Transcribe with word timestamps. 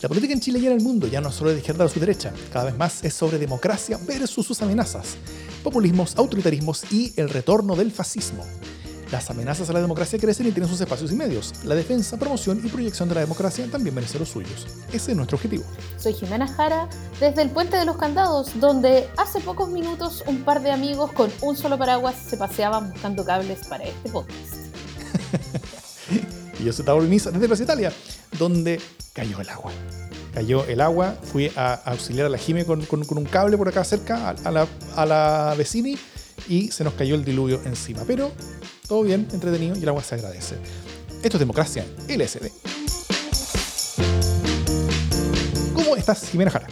La 0.00 0.08
política 0.08 0.32
en 0.32 0.40
Chile 0.40 0.60
y 0.60 0.66
en 0.66 0.74
el 0.74 0.80
mundo 0.80 1.08
ya 1.08 1.20
no 1.20 1.28
es 1.28 1.34
solo 1.34 1.50
de 1.50 1.58
izquierda 1.58 1.84
o 1.84 1.88
su 1.88 1.98
derecha, 1.98 2.32
cada 2.52 2.66
vez 2.66 2.76
más 2.76 3.02
es 3.02 3.14
sobre 3.14 3.36
democracia 3.36 3.98
versus 4.06 4.46
sus 4.46 4.62
amenazas, 4.62 5.16
populismos, 5.64 6.16
autoritarismos 6.16 6.92
y 6.92 7.12
el 7.16 7.28
retorno 7.28 7.74
del 7.74 7.90
fascismo. 7.90 8.44
Las 9.10 9.28
amenazas 9.28 9.68
a 9.70 9.72
la 9.72 9.80
democracia 9.80 10.18
crecen 10.18 10.46
y 10.46 10.52
tienen 10.52 10.70
sus 10.70 10.80
espacios 10.80 11.10
y 11.10 11.16
medios. 11.16 11.52
La 11.64 11.74
defensa, 11.74 12.16
promoción 12.16 12.60
y 12.62 12.68
proyección 12.68 13.08
de 13.08 13.16
la 13.16 13.22
democracia 13.22 13.66
también 13.68 13.94
merece 13.94 14.20
los 14.20 14.28
suyos. 14.28 14.66
Ese 14.92 15.10
es 15.12 15.16
nuestro 15.16 15.36
objetivo. 15.36 15.64
Soy 15.96 16.12
Jimena 16.12 16.46
Jara, 16.46 16.88
desde 17.18 17.42
el 17.42 17.50
Puente 17.50 17.76
de 17.76 17.86
los 17.86 17.96
Candados, 17.96 18.52
donde 18.60 19.08
hace 19.16 19.40
pocos 19.40 19.68
minutos 19.68 20.22
un 20.26 20.44
par 20.44 20.62
de 20.62 20.70
amigos 20.70 21.10
con 21.12 21.30
un 21.40 21.56
solo 21.56 21.76
paraguas 21.76 22.14
se 22.14 22.36
paseaban 22.36 22.92
buscando 22.92 23.24
cables 23.24 23.66
para 23.66 23.84
este 23.84 24.10
podcast. 24.10 24.54
y 26.58 26.64
yo 26.64 26.72
soy 26.72 26.84
Tauro 26.84 27.04
Misa 27.04 27.30
desde 27.30 27.46
Plaza 27.46 27.62
Italia, 27.62 27.92
donde 28.38 28.80
cayó 29.12 29.40
el 29.40 29.48
agua. 29.48 29.72
Cayó 30.34 30.64
el 30.66 30.80
agua, 30.80 31.16
fui 31.22 31.50
a 31.56 31.74
auxiliar 31.74 32.26
a 32.26 32.28
la 32.28 32.38
Jime 32.38 32.64
con, 32.64 32.86
un 32.90 33.24
cable 33.24 33.56
por 33.56 33.68
acá 33.68 33.84
cerca, 33.84 34.30
a, 34.30 34.50
la, 34.50 34.66
a 34.96 35.06
la 35.06 35.54
vecini, 35.56 35.96
y 36.48 36.70
se 36.70 36.84
nos 36.84 36.94
cayó 36.94 37.14
el 37.14 37.24
diluvio 37.24 37.60
encima. 37.64 38.02
Pero 38.06 38.30
todo 38.86 39.02
bien, 39.02 39.28
entretenido, 39.32 39.76
y 39.76 39.82
el 39.82 39.88
agua 39.88 40.02
se 40.02 40.14
agradece. 40.16 40.56
Esto 41.22 41.36
es 41.36 41.38
democracia, 41.40 41.84
LSD. 42.08 42.48
¿Cómo 45.74 45.96
estás, 45.96 46.28
Jimena 46.30 46.50
Jara? 46.50 46.66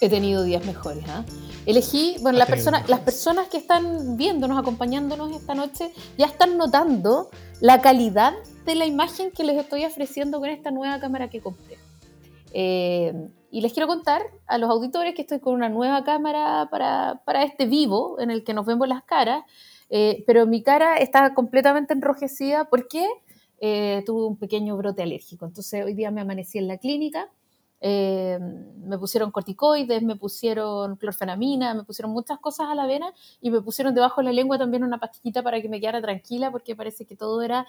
He 0.00 0.08
tenido 0.08 0.44
días 0.44 0.64
mejores, 0.64 1.04
¿ah? 1.08 1.24
Elegí, 1.64 2.16
bueno, 2.20 2.38
la 2.38 2.46
persona, 2.46 2.84
las 2.86 3.00
personas 3.00 3.48
que 3.48 3.56
están 3.56 4.16
viéndonos, 4.16 4.58
acompañándonos 4.58 5.34
esta 5.34 5.54
noche, 5.54 5.92
ya 6.16 6.26
están 6.26 6.56
notando 6.56 7.30
la 7.60 7.80
calidad 7.80 8.34
de 8.66 8.74
la 8.74 8.84
imagen 8.84 9.30
que 9.30 9.44
les 9.44 9.56
estoy 9.56 9.84
ofreciendo 9.84 10.40
con 10.40 10.50
esta 10.50 10.70
nueva 10.70 11.00
cámara 11.00 11.30
que 11.30 11.40
compré. 11.40 11.78
Eh, 12.52 13.12
y 13.50 13.60
les 13.60 13.72
quiero 13.72 13.86
contar 13.86 14.22
a 14.46 14.58
los 14.58 14.68
auditores 14.68 15.14
que 15.14 15.22
estoy 15.22 15.40
con 15.40 15.54
una 15.54 15.68
nueva 15.68 16.04
cámara 16.04 16.68
para, 16.70 17.22
para 17.24 17.44
este 17.44 17.66
vivo 17.66 18.20
en 18.20 18.30
el 18.30 18.44
que 18.44 18.52
nos 18.52 18.66
vemos 18.66 18.88
las 18.88 19.02
caras, 19.04 19.44
eh, 19.88 20.24
pero 20.26 20.46
mi 20.46 20.62
cara 20.62 20.96
está 20.96 21.32
completamente 21.32 21.94
enrojecida 21.94 22.64
porque 22.68 23.08
eh, 23.60 24.02
tuve 24.04 24.26
un 24.26 24.36
pequeño 24.36 24.76
brote 24.76 25.02
alérgico. 25.02 25.46
Entonces 25.46 25.84
hoy 25.84 25.94
día 25.94 26.10
me 26.10 26.20
amanecí 26.20 26.58
en 26.58 26.68
la 26.68 26.78
clínica, 26.78 27.30
me 27.88 28.98
pusieron 28.98 29.30
corticoides, 29.30 30.02
me 30.02 30.16
pusieron 30.16 30.96
clorfenamina, 30.96 31.74
me 31.74 31.84
pusieron 31.84 32.12
muchas 32.12 32.38
cosas 32.38 32.68
a 32.68 32.74
la 32.74 32.86
vena 32.86 33.12
y 33.40 33.50
me 33.50 33.60
pusieron 33.60 33.94
debajo 33.94 34.20
de 34.20 34.26
la 34.26 34.32
lengua 34.32 34.58
también 34.58 34.82
una 34.82 34.98
pastillita 34.98 35.42
para 35.42 35.60
que 35.60 35.68
me 35.68 35.80
quedara 35.80 36.00
tranquila 36.00 36.50
porque 36.50 36.74
parece 36.74 37.04
que 37.04 37.16
todo 37.16 37.42
era 37.42 37.66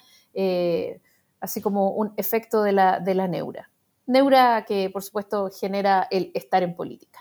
así 1.40 1.62
como 1.62 1.92
un 1.92 2.14
efecto 2.18 2.64
de 2.64 2.72
la, 2.72 3.00
de 3.00 3.14
la 3.16 3.28
neura 3.28 3.70
neura 4.08 4.66
que 4.66 4.90
por 4.90 5.04
supuesto 5.04 5.50
genera 5.52 6.08
el 6.10 6.32
estar 6.34 6.64
en 6.64 6.76
política. 6.76 7.20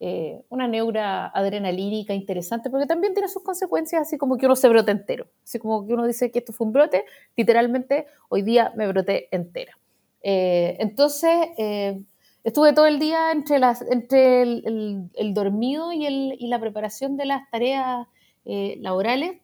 Eh, 0.00 0.42
una 0.50 0.68
neura 0.68 1.28
adrenalínica 1.28 2.12
interesante 2.12 2.68
porque 2.68 2.86
también 2.86 3.14
tiene 3.14 3.28
sus 3.28 3.42
consecuencias, 3.42 4.02
así 4.02 4.18
como 4.18 4.36
que 4.36 4.44
uno 4.44 4.56
se 4.56 4.68
brote 4.68 4.90
entero, 4.90 5.28
así 5.42 5.58
como 5.58 5.86
que 5.86 5.94
uno 5.94 6.06
dice 6.06 6.30
que 6.30 6.40
esto 6.40 6.52
fue 6.52 6.66
un 6.66 6.72
brote, 6.72 7.04
literalmente 7.36 8.06
hoy 8.28 8.42
día 8.42 8.72
me 8.76 8.86
broté 8.88 9.28
entera. 9.34 9.78
Eh, 10.20 10.76
entonces, 10.80 11.30
eh, 11.56 12.02
estuve 12.44 12.72
todo 12.72 12.86
el 12.86 12.98
día 12.98 13.32
entre, 13.32 13.58
las, 13.58 13.82
entre 13.82 14.42
el, 14.42 15.34
dormido 15.34 15.92
y, 15.92 16.06
y, 16.06 16.46
la 16.46 16.60
preparación 16.60 17.16
de 17.16 17.26
las 17.26 17.50
tareas 17.50 18.06
laborales 18.44 19.40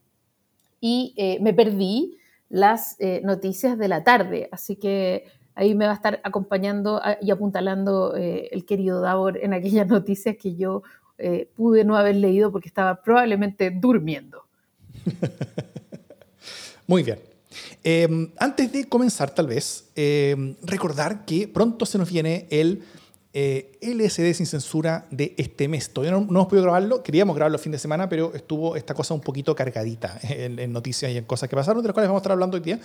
y 0.80 1.14
me 1.40 1.54
perdí 1.54 2.18
las 2.50 2.98
noticias 3.22 3.78
de 3.78 3.88
la 3.88 4.04
tarde, 4.04 4.48
así 4.52 4.76
que 4.76 5.24
ahí 5.60 5.74
me 5.74 5.84
va 5.84 5.92
a 5.92 5.94
estar 5.94 6.20
acompañando 6.24 7.00
y 7.20 7.30
apuntalando 7.30 8.16
eh, 8.16 8.48
el 8.50 8.64
querido 8.64 9.00
Davor 9.00 9.38
en 9.42 9.52
aquellas 9.52 9.86
noticias 9.88 10.36
que 10.40 10.56
yo 10.56 10.82
eh, 11.18 11.50
pude 11.54 11.84
no 11.84 11.96
haber 11.96 12.16
leído 12.16 12.50
porque 12.50 12.68
estaba 12.68 13.02
probablemente 13.02 13.70
durmiendo. 13.70 14.44
Muy 16.86 17.02
bien. 17.02 17.29
Em, 17.82 18.30
antes 18.38 18.70
de 18.72 18.88
comenzar, 18.88 19.34
tal 19.34 19.46
vez, 19.46 19.84
em, 19.96 20.56
recordar 20.62 21.24
que 21.24 21.48
pronto 21.48 21.86
se 21.86 21.98
nos 21.98 22.10
viene 22.10 22.46
el 22.50 22.82
eh, 23.32 23.78
LSD 23.80 24.34
sin 24.34 24.46
censura 24.46 25.06
de 25.12 25.34
este 25.38 25.68
mes. 25.68 25.90
Todavía 25.90 26.18
no, 26.18 26.26
hemos 26.28 26.48
podido 26.48 26.64
grabarlo, 26.64 27.02
queríamos 27.02 27.36
grabarlo 27.36 27.58
el 27.58 27.62
fin 27.62 27.70
de 27.70 27.78
semana, 27.78 28.08
pero 28.08 28.34
estuvo 28.34 28.74
esta 28.74 28.92
cosa 28.92 29.14
un 29.14 29.20
poquito 29.20 29.54
cargadita 29.54 30.18
en, 30.28 30.72
noticias 30.72 31.12
y 31.12 31.16
en 31.16 31.24
cosas 31.24 31.48
que 31.48 31.54
pasaron, 31.54 31.80
de 31.80 31.88
las 31.88 31.94
cuales 31.94 32.08
vamos 32.08 32.20
a 32.20 32.22
estar 32.22 32.32
hablando 32.32 32.56
hoy 32.56 32.62
día. 32.62 32.80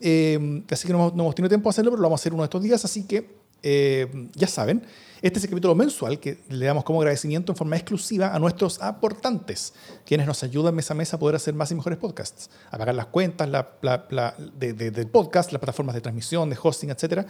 Eh, 0.00 0.62
así 0.70 0.86
que 0.86 0.92
no 0.92 1.08
hemos, 1.08 1.34
tenido 1.34 1.48
tiempo 1.48 1.68
de 1.68 1.70
hacerlo, 1.70 1.90
pero 1.90 2.02
lo 2.02 2.08
vamos 2.08 2.20
a 2.20 2.22
hacer 2.22 2.32
uno 2.32 2.42
de 2.42 2.46
estos 2.46 2.62
días, 2.62 2.84
así 2.84 3.04
que 3.04 3.26
eh, 3.62 4.28
ya 4.34 4.46
saben, 4.46 4.84
este 5.22 5.38
es 5.38 5.44
el 5.44 5.50
capítulo 5.50 5.74
mensual 5.74 6.18
que 6.18 6.38
le 6.48 6.64
damos 6.64 6.82
como 6.82 7.00
agradecimiento 7.00 7.52
en 7.52 7.56
forma 7.56 7.76
exclusiva 7.76 8.34
a 8.34 8.38
nuestros 8.38 8.80
aportantes, 8.80 9.74
quienes 10.06 10.26
nos 10.26 10.42
ayudan 10.42 10.74
mes 10.74 10.90
a 10.90 10.94
mes 10.94 11.12
a 11.12 11.18
poder 11.18 11.36
hacer 11.36 11.52
más 11.52 11.70
y 11.70 11.74
mejores 11.74 11.98
podcasts, 11.98 12.48
a 12.70 12.78
pagar 12.78 12.94
las 12.94 13.06
cuentas 13.06 13.48
la, 13.48 14.34
del 14.58 15.08
podcast, 15.08 15.52
las 15.52 15.60
plataformas 15.60 15.94
de 15.94 16.00
transmisión, 16.00 16.48
de 16.48 16.56
hosting, 16.60 16.90
etc. 16.90 17.26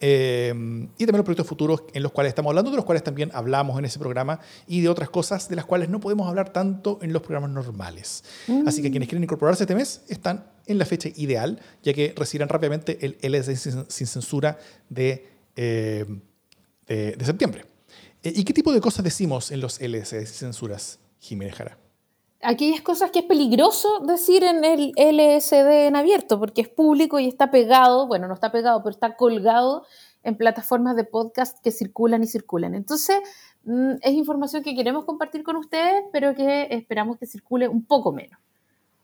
Eh, 0.00 0.50
y 0.50 1.04
también 1.04 1.16
los 1.16 1.24
proyectos 1.24 1.46
futuros 1.46 1.82
en 1.92 2.04
los 2.04 2.12
cuales 2.12 2.30
estamos 2.30 2.50
hablando, 2.50 2.70
de 2.70 2.76
los 2.76 2.84
cuales 2.84 3.02
también 3.02 3.30
hablamos 3.34 3.76
en 3.76 3.86
ese 3.86 3.98
programa 3.98 4.38
y 4.68 4.80
de 4.80 4.88
otras 4.88 5.10
cosas 5.10 5.48
de 5.48 5.56
las 5.56 5.64
cuales 5.64 5.88
no 5.88 5.98
podemos 5.98 6.28
hablar 6.28 6.52
tanto 6.52 7.00
en 7.02 7.12
los 7.12 7.22
programas 7.22 7.50
normales. 7.50 8.22
Así 8.66 8.82
que 8.82 8.90
quienes 8.90 9.08
quieren 9.08 9.24
incorporarse 9.24 9.64
este 9.64 9.74
mes 9.74 10.02
están 10.08 10.46
en 10.66 10.78
la 10.78 10.84
fecha 10.84 11.08
ideal, 11.16 11.60
ya 11.82 11.92
que 11.92 12.14
recibirán 12.16 12.48
rápidamente 12.48 12.98
el 13.04 13.16
LSD 13.20 13.86
sin, 13.88 14.06
censura 14.06 14.58
de... 14.88 15.31
Eh, 15.56 16.04
de, 17.16 17.24
septiembre. 17.24 17.64
Eh, 18.22 18.32
¿Y 18.36 18.44
qué 18.44 18.52
tipo 18.52 18.72
de 18.72 18.80
cosas 18.80 19.04
decimos 19.04 19.50
en 19.50 19.60
los 19.60 19.80
LSD 19.80 20.26
censuras, 20.26 20.98
Jiménez 21.18 21.54
Jara? 21.54 21.78
Aquellas 22.42 22.80
cosas 22.80 23.10
que 23.12 23.20
es 23.20 23.24
peligroso 23.24 24.00
decir 24.00 24.42
en 24.42 24.64
el 24.64 24.92
LSD 24.96 25.86
en 25.86 25.96
abierto, 25.96 26.38
porque 26.40 26.60
es 26.60 26.68
público 26.68 27.20
y 27.20 27.28
está 27.28 27.50
pegado, 27.50 28.08
bueno, 28.08 28.26
no 28.26 28.34
está 28.34 28.50
pegado, 28.50 28.82
pero 28.82 28.90
está 28.90 29.16
colgado 29.16 29.86
en 30.24 30.36
plataformas 30.36 30.96
de 30.96 31.04
podcast 31.04 31.62
que 31.62 31.70
circulan 31.70 32.22
y 32.22 32.26
circulan. 32.26 32.74
Entonces, 32.74 33.16
mm, 33.64 33.92
es 34.02 34.12
información 34.12 34.62
que 34.62 34.74
queremos 34.74 35.04
compartir 35.04 35.44
con 35.44 35.56
ustedes, 35.56 36.02
pero 36.12 36.34
que 36.34 36.66
esperamos 36.70 37.16
que 37.16 37.26
circule 37.26 37.68
un 37.68 37.84
poco 37.84 38.12
menos. 38.12 38.38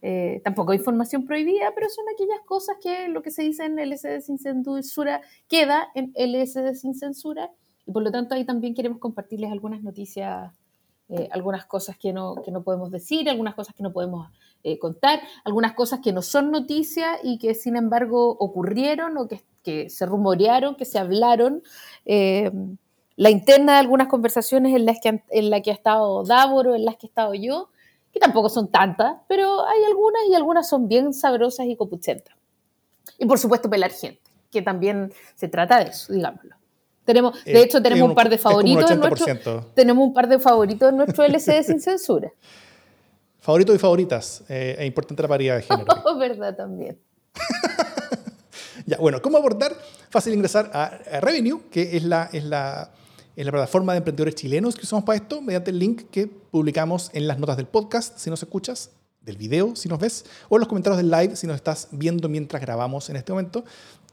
Eh, 0.00 0.40
tampoco 0.44 0.72
información 0.72 1.26
prohibida, 1.26 1.72
pero 1.74 1.88
son 1.88 2.04
aquellas 2.14 2.38
cosas 2.46 2.76
que 2.80 3.08
lo 3.08 3.20
que 3.20 3.32
se 3.32 3.42
dice 3.42 3.64
en 3.64 3.78
LSD 3.78 4.20
sin 4.20 4.38
censura 4.38 5.20
queda 5.48 5.88
en 5.96 6.12
LSD 6.14 6.74
sin 6.74 6.94
censura 6.94 7.50
y 7.84 7.90
por 7.90 8.04
lo 8.04 8.12
tanto 8.12 8.36
ahí 8.36 8.44
también 8.44 8.74
queremos 8.74 9.00
compartirles 9.00 9.50
algunas 9.50 9.82
noticias, 9.82 10.52
eh, 11.08 11.28
algunas 11.32 11.66
cosas 11.66 11.98
que 11.98 12.12
no, 12.12 12.36
que 12.44 12.52
no 12.52 12.62
podemos 12.62 12.92
decir, 12.92 13.28
algunas 13.28 13.56
cosas 13.56 13.74
que 13.74 13.82
no 13.82 13.92
podemos 13.92 14.30
eh, 14.62 14.78
contar, 14.78 15.20
algunas 15.44 15.72
cosas 15.72 15.98
que 15.98 16.12
no 16.12 16.22
son 16.22 16.52
noticias 16.52 17.18
y 17.24 17.38
que 17.38 17.54
sin 17.54 17.76
embargo 17.76 18.36
ocurrieron 18.38 19.18
o 19.18 19.26
que, 19.26 19.40
que 19.64 19.90
se 19.90 20.06
rumorearon, 20.06 20.76
que 20.76 20.84
se 20.84 21.00
hablaron. 21.00 21.62
La 23.18 23.30
interna 23.30 23.72
de 23.72 23.78
algunas 23.80 24.06
conversaciones 24.06 24.76
en 24.76 24.86
las 24.86 25.00
que, 25.00 25.24
en 25.30 25.50
la 25.50 25.60
que 25.60 25.72
ha 25.72 25.74
estado 25.74 26.22
Davor 26.22 26.68
o 26.68 26.76
en 26.76 26.84
las 26.84 26.96
que 26.96 27.06
he 27.06 27.08
estado 27.08 27.34
yo, 27.34 27.68
que 28.12 28.20
tampoco 28.20 28.48
son 28.48 28.70
tantas, 28.70 29.16
pero 29.28 29.66
hay 29.66 29.84
algunas 29.84 30.22
y 30.30 30.34
algunas 30.34 30.68
son 30.68 30.88
bien 30.88 31.12
sabrosas 31.12 31.66
y 31.66 31.76
copuchentas. 31.76 32.34
Y 33.18 33.26
por 33.26 33.38
supuesto 33.38 33.68
pelar 33.68 33.90
gente, 33.90 34.30
que 34.50 34.62
también 34.62 35.12
se 35.34 35.48
trata 35.48 35.78
de 35.78 35.90
eso, 35.90 36.12
digámoslo. 36.12 36.56
Tenemos, 37.04 37.42
de 37.42 37.62
hecho, 37.62 37.80
tenemos 37.82 38.10
un, 38.10 38.14
par 38.14 38.28
de 38.28 38.36
favoritos. 38.36 38.90
En 38.90 39.00
nuestro, 39.00 39.64
tenemos 39.74 40.06
un 40.06 40.12
par 40.12 40.28
de 40.28 40.38
favoritos 40.38 40.90
en 40.90 40.98
nuestro 40.98 41.24
LCD 41.24 41.62
sin 41.62 41.80
censura. 41.80 42.30
Favoritos 43.40 43.76
y 43.76 43.78
favoritas. 43.78 44.44
Eh, 44.50 44.76
es 44.78 44.86
importante 44.86 45.22
la 45.22 45.28
paridad 45.28 45.56
de 45.56 45.62
género. 45.62 45.86
Oh, 46.04 46.18
verdad 46.18 46.54
también. 46.54 46.98
ya, 48.86 48.98
bueno, 48.98 49.22
¿cómo 49.22 49.38
abordar? 49.38 49.74
Fácil 50.10 50.34
ingresar 50.34 50.70
a, 50.74 51.20
Revenue, 51.20 51.62
que 51.70 51.96
es 51.96 52.04
la, 52.04 52.28
es, 52.30 52.44
la, 52.44 52.90
es 53.40 53.46
la 53.46 53.52
plataforma 53.52 53.92
de 53.92 53.98
emprendedores 53.98 54.34
chilenos 54.34 54.74
que 54.74 54.82
usamos 54.82 55.04
para 55.04 55.16
esto, 55.16 55.40
mediante 55.40 55.70
el 55.70 55.78
link 55.78 56.10
que 56.10 56.26
publicamos 56.26 57.10
en 57.14 57.28
las 57.28 57.38
notas 57.38 57.56
del 57.56 57.66
podcast, 57.66 58.18
si 58.18 58.30
nos 58.30 58.42
escuchas, 58.42 58.90
del 59.20 59.36
video, 59.36 59.76
si 59.76 59.88
nos 59.88 60.00
ves, 60.00 60.24
o 60.48 60.56
en 60.56 60.60
los 60.60 60.68
comentarios 60.68 60.96
del 60.96 61.08
live, 61.08 61.36
si 61.36 61.46
nos 61.46 61.54
estás 61.54 61.88
viendo 61.92 62.28
mientras 62.28 62.60
grabamos 62.60 63.08
en 63.10 63.16
este 63.16 63.32
momento. 63.32 63.64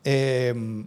Eh, 0.04 0.86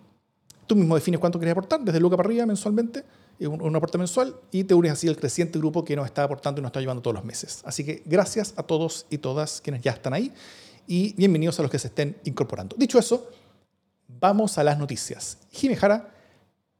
Tú 0.68 0.76
mismo 0.76 0.94
defines 0.94 1.18
cuánto 1.18 1.38
quieres 1.38 1.52
aportar, 1.52 1.80
desde 1.80 1.98
Luca 1.98 2.16
para 2.16 2.28
arriba 2.28 2.44
mensualmente, 2.44 3.02
un, 3.40 3.62
un 3.62 3.74
aporte 3.74 3.96
mensual, 3.96 4.36
y 4.52 4.64
te 4.64 4.74
unes 4.74 4.92
así 4.92 5.08
al 5.08 5.16
creciente 5.16 5.58
grupo 5.58 5.82
que 5.82 5.96
nos 5.96 6.04
está 6.04 6.22
aportando 6.22 6.60
y 6.60 6.62
nos 6.62 6.68
está 6.68 6.78
ayudando 6.78 7.00
todos 7.00 7.14
los 7.14 7.24
meses. 7.24 7.62
Así 7.64 7.84
que 7.84 8.02
gracias 8.04 8.52
a 8.54 8.62
todos 8.62 9.06
y 9.08 9.16
todas 9.16 9.62
quienes 9.62 9.80
ya 9.82 9.92
están 9.92 10.12
ahí 10.12 10.30
y 10.86 11.14
bienvenidos 11.14 11.58
a 11.58 11.62
los 11.62 11.70
que 11.70 11.78
se 11.78 11.88
estén 11.88 12.18
incorporando. 12.24 12.76
Dicho 12.78 12.98
eso, 12.98 13.30
vamos 14.06 14.58
a 14.58 14.62
las 14.62 14.78
noticias. 14.78 15.38
Jimejara, 15.50 16.14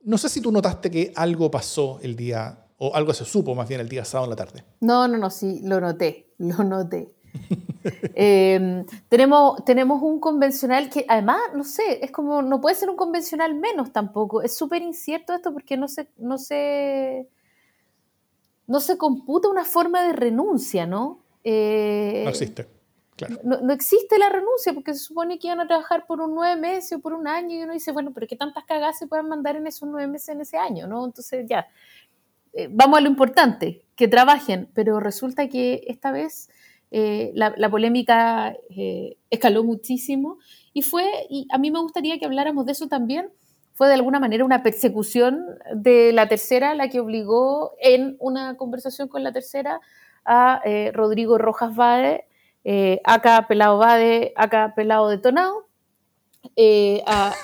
no 0.03 0.19
sé 0.19 0.29
si 0.29 0.41
tú 0.41 0.53
notaste 0.53 0.91
que 0.91 1.13
algo 1.15 1.51
pasó 1.51 1.99
el 2.03 2.17
día, 2.17 2.67
o 2.79 2.95
algo 2.95 3.13
se 3.13 3.25
supo 3.25 3.55
más 3.55 3.69
bien 3.69 3.81
el 3.81 3.89
día 3.89 4.05
sábado 4.05 4.27
en 4.27 4.31
la 4.31 4.37
tarde. 4.37 4.65
No, 4.81 5.09
no, 5.09 5.19
no, 5.19 5.31
sí, 5.31 5.61
lo 5.65 5.81
noté, 5.81 6.33
lo 6.39 6.63
noté. 6.65 7.13
Em, 8.15 8.85
tenemos, 9.09 9.65
tenemos 9.65 10.03
un 10.03 10.19
convencional 10.19 10.91
que 10.91 11.07
además, 11.09 11.39
no 11.55 11.65
sé, 11.65 12.05
es 12.05 12.11
como, 12.11 12.43
no 12.43 12.61
puede 12.61 12.75
ser 12.75 12.91
un 12.91 12.97
convencional 12.97 13.55
menos 13.55 13.93
tampoco. 13.93 14.43
Es 14.43 14.57
súper 14.57 14.83
incierto 14.83 15.33
esto 15.33 15.53
porque 15.53 15.77
no 15.77 15.89
se, 15.89 16.09
no, 16.19 16.37
se, 16.37 17.29
no 18.67 18.81
se 18.81 18.99
computa 18.99 19.49
una 19.49 19.65
forma 19.65 20.03
de 20.03 20.13
renuncia, 20.13 20.87
¿no? 20.87 21.21
Eh, 21.45 22.23
no 22.25 22.31
existe. 22.31 22.67
No, 23.43 23.73
existe 23.73 24.19
la 24.19 24.29
renuncia 24.29 24.73
porque 24.73 24.95
se 24.95 25.01
supone 25.01 25.39
que 25.39 25.49
iban 25.49 25.61
a 25.61 25.67
trabajar 25.67 26.07
por 26.07 26.21
un 26.21 26.35
nueve 26.35 26.61
meses 26.61 26.93
o 26.93 27.01
por 27.01 27.13
un 27.13 27.27
año 27.27 27.57
y 27.57 27.63
uno 27.63 27.73
dice, 27.73 27.93
bueno, 27.93 28.13
pero 28.15 28.27
¿qué 28.27 28.37
tantas 28.37 28.65
cagadas 28.65 28.99
se 28.99 29.07
pueden 29.07 29.29
mandar 29.29 29.57
en 29.57 29.67
esos 29.67 29.89
nueve 29.89 30.07
meses 30.07 30.29
en 30.31 30.41
ese 30.41 30.57
año? 30.57 30.87
¿no? 30.87 31.05
Entonces 31.05 31.47
ya, 31.49 31.67
eh, 32.53 32.69
vamos 32.71 32.99
a 32.99 33.01
lo 33.01 33.09
importante, 33.09 33.85
que 33.97 34.09
trabajen, 34.09 34.69
pero 34.75 35.01
resulta 35.01 35.49
que 35.49 35.85
esta 35.89 36.13
vez 36.13 36.51
eh, 36.91 37.33
la, 37.35 37.71
polémica 37.71 38.57
eh, 38.71 39.17
escaló 39.31 39.65
muchísimo 39.65 40.39
y 40.73 40.83
fue, 40.83 41.05
y 41.29 41.47
a 41.51 41.59
mí 41.59 41.71
me 41.71 41.81
gustaría 41.81 42.19
que 42.19 42.27
habláramos 42.27 42.67
de 42.67 42.73
eso 42.73 42.89
también, 42.89 43.31
fue 43.75 43.89
de 43.89 43.95
alguna 43.95 44.19
manera 44.19 44.45
una 44.45 44.63
persecución 44.63 45.45
de 45.75 46.13
la 46.13 46.29
tercera, 46.29 46.75
la 46.75 46.89
que 46.89 47.01
obligó 47.01 47.75
en 47.81 48.17
una 48.19 48.57
conversación 48.57 49.09
con 49.09 49.23
la 49.23 49.33
tercera 49.33 49.81
a 50.25 50.61
Rodrigo 50.93 51.39
Rojas 51.39 51.77
Bade, 51.77 52.27
acá 53.05 53.47
Pelado 53.49 53.79
Bade, 53.79 54.33
acá 54.37 54.75
Pelado 54.75 55.09
Detonado, 55.09 55.67
a, 57.07 57.35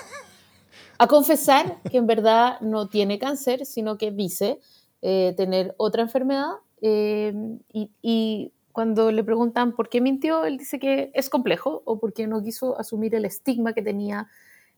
a, 0.97 1.07
confesar 1.07 1.81
que 1.89 1.97
en 1.97 2.07
verdad 2.07 2.59
no 2.61 2.89
tiene 2.89 3.19
cáncer, 3.19 3.65
sino 3.65 3.97
que 3.97 4.11
dice 4.11 4.59
tener 5.01 5.73
otra 5.77 6.03
enfermedad. 6.03 6.53
y, 6.81 7.89
y 8.01 8.53
cuando 8.75 9.09
le 9.09 9.23
preguntan 9.23 9.73
por 9.73 9.87
qué 9.87 10.01
mintió, 10.01 10.43
él 10.43 10.57
dice 10.57 10.79
que 10.79 11.09
es 11.13 11.29
complejo 11.29 11.81
o 11.85 11.97
porque 11.97 12.27
no 12.27 12.43
quiso 12.43 12.77
asumir 12.77 13.15
el 13.15 13.23
estigma 13.23 13.71
que 13.71 13.81
tenía 13.81 14.27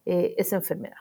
eh, 0.05 0.35
esa 0.37 0.57
enfermedad. 0.57 0.97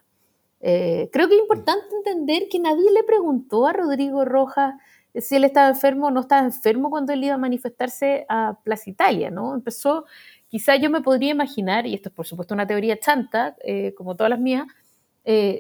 Eh, 0.61 1.11
creo 1.13 1.29
que 1.29 1.35
es 1.35 1.43
importante 1.43 1.85
entender 1.95 2.49
que 2.51 2.59
nadie 2.59 2.91
le 2.91 3.05
preguntó 3.05 3.67
a 3.67 3.75
Rodrigo 3.75 4.25
Rojas 4.25 4.75
si 5.21 5.37
él 5.37 5.45
estaba 5.45 5.69
enfermo 5.69 6.09
o 6.09 6.11
no 6.11 6.21
estaba 6.21 6.45
enfermo 6.45 6.91
cuando 6.91 7.13
él 7.13 7.25
iba 7.25 7.35
a 7.35 7.39
manifestarse 7.39 8.27
a 8.29 8.59
Plaza 8.63 8.91
Italia, 8.91 9.31
¿no? 9.31 9.55
Empezó, 9.55 10.05
quizá 10.49 10.77
yo 10.77 10.91
me 10.91 11.01
podría 11.01 11.31
imaginar, 11.31 11.87
y 11.87 11.95
esto 11.95 12.09
es 12.09 12.15
por 12.15 12.27
supuesto 12.27 12.55
una 12.55 12.67
teoría 12.67 12.99
chanta, 12.99 13.57
eh, 13.65 13.95
como 13.97 14.15
todas 14.15 14.31
las 14.31 14.41
mías, 14.41 14.67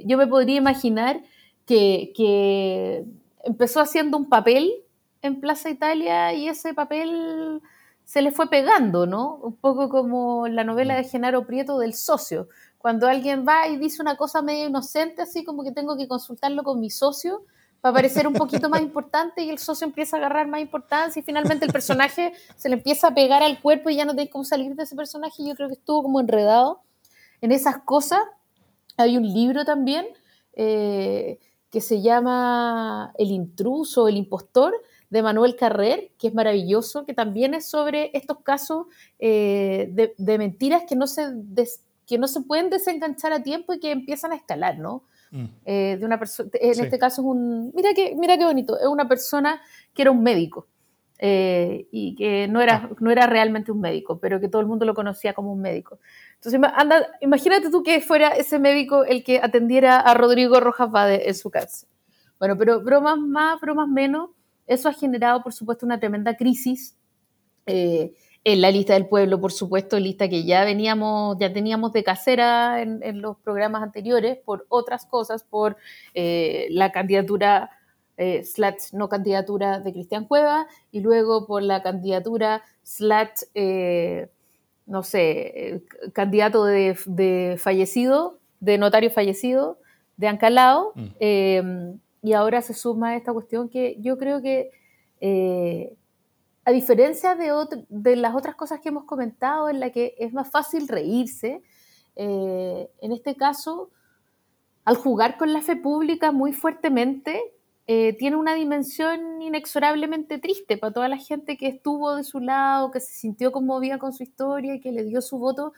yo 0.04 0.16
me 0.16 0.28
podría 0.28 0.56
imaginar 0.56 1.20
que, 1.66 2.12
que 2.14 3.04
empezó 3.42 3.80
haciendo 3.80 4.16
un 4.16 4.28
papel 4.28 4.70
en 5.22 5.40
Plaza 5.40 5.70
Italia 5.70 6.32
y 6.32 6.48
ese 6.48 6.74
papel 6.74 7.60
se 8.04 8.22
le 8.22 8.30
fue 8.30 8.48
pegando, 8.48 9.06
¿no? 9.06 9.34
Un 9.42 9.56
poco 9.56 9.88
como 9.88 10.46
la 10.46 10.62
novela 10.62 10.94
de 10.94 11.04
Genaro 11.04 11.46
Prieto 11.46 11.78
del 11.78 11.94
socio. 11.94 12.48
Cuando 12.78 13.08
alguien 13.08 13.44
va 13.46 13.66
y 13.66 13.76
dice 13.78 14.00
una 14.00 14.16
cosa 14.16 14.42
medio 14.42 14.68
inocente, 14.68 15.22
así 15.22 15.44
como 15.44 15.64
que 15.64 15.72
tengo 15.72 15.96
que 15.96 16.06
consultarlo 16.06 16.62
con 16.62 16.80
mi 16.80 16.88
socio 16.88 17.42
para 17.80 17.94
parecer 17.94 18.26
un 18.26 18.34
poquito 18.34 18.68
más 18.68 18.80
importante 18.80 19.42
y 19.42 19.50
el 19.50 19.58
socio 19.58 19.86
empieza 19.86 20.16
a 20.16 20.18
agarrar 20.18 20.48
más 20.48 20.60
importancia 20.60 21.20
y 21.20 21.22
finalmente 21.22 21.64
el 21.64 21.72
personaje 21.72 22.32
se 22.56 22.68
le 22.68 22.76
empieza 22.76 23.08
a 23.08 23.14
pegar 23.14 23.42
al 23.42 23.60
cuerpo 23.60 23.90
y 23.90 23.96
ya 23.96 24.04
no 24.04 24.14
tenés 24.14 24.30
cómo 24.30 24.44
salir 24.44 24.74
de 24.74 24.82
ese 24.82 24.96
personaje. 24.96 25.44
Yo 25.46 25.54
creo 25.54 25.68
que 25.68 25.74
estuvo 25.74 26.02
como 26.02 26.20
enredado 26.20 26.80
en 27.40 27.52
esas 27.52 27.78
cosas. 27.78 28.20
Hay 28.96 29.16
un 29.16 29.22
libro 29.22 29.64
también 29.64 30.06
eh, 30.54 31.38
que 31.70 31.80
se 31.80 32.00
llama 32.00 33.12
El 33.18 33.30
intruso, 33.30 34.08
el 34.08 34.16
impostor, 34.16 34.74
de 35.10 35.22
Manuel 35.22 35.56
Carrer, 35.56 36.10
que 36.18 36.28
es 36.28 36.34
maravilloso, 36.34 37.06
que 37.06 37.14
también 37.14 37.54
es 37.54 37.66
sobre 37.66 38.10
estos 38.14 38.38
casos 38.40 38.86
eh, 39.18 40.12
de, 40.16 40.38
mentiras 40.38 40.82
que 40.88 40.96
no, 40.96 41.06
se 41.06 41.32
que 42.06 42.18
no 42.18 42.26
se 42.26 42.40
pueden 42.40 42.70
desenganchar 42.70 43.32
a 43.32 43.42
tiempo 43.42 43.72
y 43.72 43.78
que 43.78 43.92
empiezan 43.92 44.32
a 44.32 44.36
escalar, 44.36 44.78
¿no? 44.78 45.04
Mm. 45.36 45.44
Eh, 45.66 45.96
de 46.00 46.06
una 46.06 46.18
persona, 46.18 46.48
en 46.54 46.82
este 46.82 46.98
caso 46.98 47.20
es 47.20 47.26
un, 47.26 47.70
mira 47.74 47.90
qué, 47.94 48.14
mira 48.16 48.38
qué 48.38 48.44
bonito, 48.44 48.78
es 48.80 48.86
una 48.86 49.06
persona 49.06 49.60
que 49.92 50.00
era 50.00 50.10
un 50.10 50.22
médico 50.22 50.66
eh, 51.18 51.86
y 51.90 52.14
que 52.14 52.48
no 52.48 52.62
era, 52.62 52.88
no 53.00 53.10
era 53.10 53.26
realmente 53.26 53.70
un 53.70 53.80
médico, 53.80 54.18
pero 54.18 54.40
que 54.40 54.48
todo 54.48 54.62
el 54.62 54.66
mundo 54.66 54.86
lo 54.86 54.94
conocía 54.94 55.34
como 55.34 55.52
un 55.52 55.60
médico. 55.60 55.98
Entonces, 56.36 56.58
anda, 56.74 57.06
imagínate 57.20 57.70
tú 57.70 57.82
que 57.82 58.00
fuera 58.00 58.28
ese 58.30 58.58
médico 58.58 59.04
el 59.04 59.24
que 59.24 59.40
atendiera 59.42 60.00
a 60.00 60.14
Rodrigo 60.14 60.58
Rojas 60.58 60.90
Bade 60.90 61.28
en 61.28 61.34
su 61.34 61.50
casa. 61.50 61.86
Bueno, 62.38 62.56
pero 62.56 62.80
bromas 62.80 63.18
más, 63.18 63.60
bromas 63.60 63.88
menos, 63.88 64.30
eso 64.66 64.88
ha 64.88 64.94
generado, 64.94 65.42
por 65.42 65.52
supuesto, 65.52 65.84
una 65.84 66.00
tremenda 66.00 66.34
crisis 66.34 66.96
eh, 67.66 68.14
en 68.46 68.60
la 68.60 68.70
lista 68.70 68.94
del 68.94 69.06
pueblo, 69.06 69.40
por 69.40 69.52
supuesto, 69.52 69.98
lista 69.98 70.28
que 70.28 70.44
ya 70.44 70.64
veníamos, 70.64 71.36
ya 71.38 71.52
teníamos 71.52 71.92
de 71.92 72.04
casera 72.04 72.80
en, 72.80 73.20
los 73.20 73.36
programas 73.38 73.82
anteriores 73.82 74.38
por 74.38 74.66
otras 74.68 75.04
cosas, 75.04 75.42
por 75.42 75.76
eh, 76.14 76.68
la 76.70 76.92
candidatura 76.92 77.70
eh, 78.16 78.44
slash 78.44 78.92
no 78.92 79.08
candidatura 79.08 79.80
de 79.80 79.92
Cristian 79.92 80.26
Cueva 80.26 80.66
y 80.92 81.00
luego 81.00 81.46
por 81.46 81.62
la 81.62 81.82
candidatura 81.82 82.62
slash, 82.82 83.42
no 84.86 85.02
sé, 85.02 85.82
candidato 86.12 86.64
de, 86.64 87.56
fallecido, 87.58 88.38
de 88.60 88.78
notario 88.78 89.10
fallecido, 89.10 89.78
de 90.16 90.28
Ancalao. 90.28 90.92
Mm 90.94 91.98
y 92.26 92.32
ahora 92.32 92.60
se 92.60 92.74
suma 92.74 93.14
esta 93.14 93.32
cuestión 93.32 93.68
que 93.68 93.98
yo 94.00 94.18
creo 94.18 94.42
que, 94.42 94.72
eh, 95.20 95.94
a 96.66 96.72
diferencia 96.72 97.36
de, 97.36 97.52
de, 97.88 98.16
las 98.16 98.34
otras 98.34 98.56
cosas 98.56 98.80
que 98.80 98.88
hemos 98.88 99.04
comentado, 99.04 99.68
en 99.68 99.78
la 99.78 99.90
que 99.90 100.16
es 100.18 100.32
más 100.32 100.50
fácil 100.50 100.88
reírse, 100.88 101.62
eh, 102.16 102.90
en 103.00 103.12
este 103.12 103.36
caso, 103.36 103.90
al 104.84 104.96
jugar 104.96 105.38
con 105.38 105.52
la 105.52 105.62
fe 105.62 105.76
pública 105.76 106.32
muy 106.32 106.52
fuertemente, 106.52 107.40
eh, 107.86 108.14
tiene 108.18 108.34
una 108.34 108.54
dimensión 108.54 109.40
inexorablemente 109.40 110.38
triste 110.38 110.76
para 110.76 110.92
toda 110.92 111.08
la 111.08 111.18
gente 111.18 111.56
que 111.56 111.68
estuvo 111.68 112.16
de 112.16 112.24
su 112.24 112.40
lado, 112.40 112.90
que 112.90 112.98
se 112.98 113.14
sintió 113.14 113.52
conmovida 113.52 113.98
con 113.98 114.12
su 114.12 114.24
historia 114.24 114.74
y 114.74 114.80
que 114.80 114.90
le 114.90 115.04
dio 115.04 115.22
su 115.22 115.38
voto, 115.38 115.72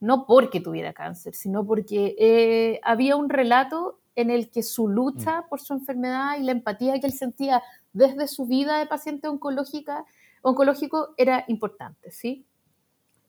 no 0.00 0.26
porque 0.26 0.60
tuviera 0.60 0.92
cáncer, 0.92 1.36
sino 1.36 1.64
porque 1.64 2.80
había 2.82 3.14
un 3.14 3.28
relato 3.28 4.00
en 4.16 4.30
el 4.30 4.50
que 4.50 4.62
su 4.62 4.88
lucha 4.88 5.42
mm. 5.42 5.48
por 5.48 5.60
su 5.60 5.72
enfermedad 5.74 6.38
y 6.38 6.42
la 6.42 6.52
empatía 6.52 6.98
que 7.00 7.06
él 7.06 7.12
sentía 7.12 7.62
desde 7.94 8.28
su 8.28 8.46
vida 8.46 8.78
de 8.78 8.86
paciente 8.86 9.28
oncológica, 9.28 10.04
oncológico 10.42 11.14
era 11.16 11.44
importante, 11.48 12.10
¿sí? 12.10 12.44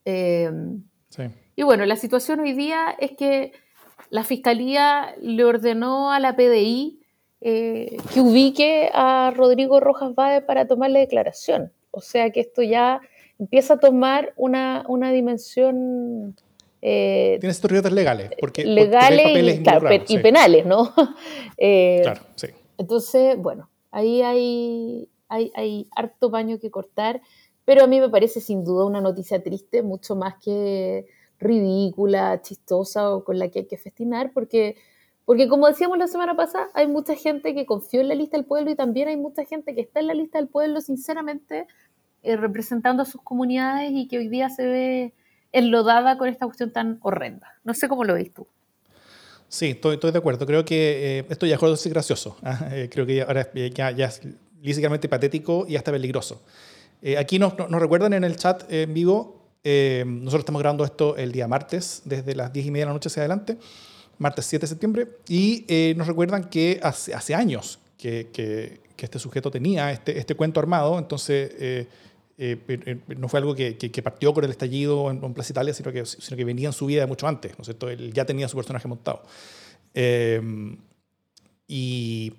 Em, 0.03 0.83
¿sí? 1.09 1.23
Y 1.55 1.63
bueno, 1.63 1.85
la 1.85 1.95
situación 1.95 2.41
hoy 2.41 2.53
día 2.53 2.93
es 2.99 3.11
que 3.11 3.53
la 4.09 4.25
Fiscalía 4.25 5.15
le 5.21 5.45
ordenó 5.45 6.11
a 6.11 6.19
la 6.19 6.35
PDI 6.35 6.99
eh, 7.41 7.97
que 8.13 8.21
ubique 8.21 8.89
a 8.93 9.31
Rodrigo 9.35 9.79
Rojas 9.79 10.13
Bade 10.15 10.41
para 10.41 10.67
tomarle 10.67 10.99
declaración. 10.99 11.71
O 11.91 12.01
sea 12.01 12.31
que 12.31 12.41
esto 12.41 12.61
ya 12.61 12.99
empieza 13.39 13.75
a 13.75 13.79
tomar 13.79 14.33
una, 14.35 14.83
una 14.87 15.11
dimensión 15.11 16.35
eh, 16.81 17.37
Tienes 17.39 17.57
estos 17.57 17.71
riesgos 17.71 17.93
legales. 17.93 18.29
Porque, 18.39 18.63
legales 18.63 19.59
y, 20.07 20.17
penales, 20.19 20.65
¿no? 20.65 20.93
Eh, 21.57 22.01
claro, 22.03 22.21
sí. 22.35 22.47
Entonces, 22.77 23.37
bueno, 23.37 23.69
ahí 23.95 24.21
hay, 24.21 25.09
hay, 25.29 25.51
hay, 25.55 25.87
harto 25.95 26.29
paño 26.29 26.59
que 26.59 26.69
cortar, 26.69 27.21
pero 27.63 27.83
a 27.83 27.87
mí 27.87 28.01
me 28.01 28.09
parece 28.09 28.41
sin 28.41 28.65
duda 28.65 28.85
una 28.85 28.99
noticia 28.99 29.41
triste, 29.41 29.81
mucho 29.83 30.17
más 30.17 30.35
que 30.43 31.07
ridícula, 31.39 32.41
chistosa 32.41 33.15
o 33.15 33.23
con 33.23 33.39
la 33.39 33.49
que 33.49 33.59
hay 33.59 33.67
que 33.67 33.77
festinar, 33.77 34.31
porque, 34.33 34.75
porque 35.23 35.47
como 35.47 35.67
decíamos 35.67 35.97
la 35.97 36.07
semana 36.07 36.35
pasada, 36.35 36.67
hay 36.73 36.87
mucha 36.87 37.15
gente 37.15 37.55
que 37.55 37.65
confió 37.65 38.01
en 38.01 38.09
la 38.09 38.15
lista 38.15 38.35
del 38.35 38.45
pueblo 38.45 38.69
y 38.69 38.75
también 38.75 39.07
hay 39.07 39.17
mucha 39.17 39.45
gente 39.45 39.73
que 39.73 39.81
está 39.81 40.01
en 40.01 40.07
la 40.07 40.13
lista 40.13 40.39
del 40.39 40.49
pueblo, 40.49 40.81
sinceramente, 40.81 41.65
eh, 42.21 42.35
representando 42.35 43.03
a 43.03 43.05
sus 43.05 43.21
comunidades 43.21 43.91
y 43.93 44.09
que 44.09 44.17
hoy 44.17 44.27
día 44.27 44.49
se 44.49 44.65
ve 44.65 45.13
enlodada 45.53 46.17
con 46.17 46.27
esta 46.27 46.45
cuestión 46.45 46.73
tan 46.73 46.99
horrenda. 47.01 47.47
No 47.63 47.73
sé 47.73 47.87
cómo 47.87 48.03
lo 48.03 48.15
ves 48.15 48.33
tú. 48.33 48.45
Sí, 49.55 49.67
estoy, 49.67 49.97
de 49.97 50.17
acuerdo. 50.17 50.45
Creo 50.45 50.65
que 50.65 51.19
eh, 51.19 51.25
esto 51.29 51.45
ya 51.45 51.55
es 51.55 51.87
gracioso. 51.87 52.35
¿ah? 52.43 52.67
Eh, 52.73 52.89
creo 52.91 53.05
que 53.05 53.21
ahora 53.21 53.49
ya, 53.53 53.91
ya, 53.91 54.07
es 54.07 54.19
lícitamente 54.61 55.07
patético 55.07 55.65
y 55.65 55.77
hasta 55.77 55.93
peligroso. 55.93 56.41
Eh, 57.01 57.17
aquí 57.17 57.39
nos, 57.39 57.57
nos, 57.57 57.81
recuerdan 57.81 58.11
en 58.11 58.25
el 58.25 58.35
chat 58.35 58.69
en 58.69 58.93
vivo, 58.93 59.45
nosotros 59.63 60.41
estamos 60.41 60.59
grabando 60.61 60.83
esto 60.83 61.15
el 61.15 61.31
día 61.31 61.47
martes, 61.47 62.01
desde 62.03 62.35
las 62.35 62.51
10 62.51 62.65
y 62.65 62.71
media 62.71 62.85
de 62.85 62.87
la 62.87 62.93
noche 62.93 63.07
hacia 63.07 63.21
adelante, 63.21 63.57
martes 64.17 64.45
7 64.45 64.63
de 64.63 64.67
septiembre, 64.67 65.07
y 65.29 65.65
nos 65.95 66.05
recuerdan 66.05 66.49
que 66.49 66.79
hace, 66.83 67.13
hace 67.13 67.33
años 67.33 67.79
que, 67.97 68.29
que, 68.33 68.81
que, 68.95 69.05
este 69.05 69.19
sujeto 69.19 69.49
tenía 69.49 69.91
este, 69.91 70.19
este 70.19 70.35
cuento 70.35 70.59
armado, 70.59 70.99
entonces 70.99 71.87
eh, 72.37 72.59
eh, 72.67 72.99
no 73.17 73.29
fue 73.29 73.39
algo 73.39 73.55
que, 73.55 73.77
que, 73.77 74.01
partió 74.01 74.33
con 74.33 74.43
el 74.43 74.51
estallido 74.51 75.09
en, 75.09 75.33
Plaza 75.33 75.53
Italia, 75.53 75.73
sino 75.73 75.91
que, 75.91 76.05
sino 76.05 76.35
que 76.35 76.43
venía 76.43 76.67
en 76.67 76.73
su 76.73 76.85
vida 76.85 77.07
mucho 77.07 77.27
antes, 77.27 77.57
¿no 77.57 77.61
es 77.61 77.67
cierto? 77.67 77.89
Él 77.89 78.13
ya 78.13 78.25
tenía 78.25 78.47
su 78.47 78.57
personaje 78.57 78.87
montado. 78.87 79.23
Em, 79.93 80.77
y, 81.67 82.33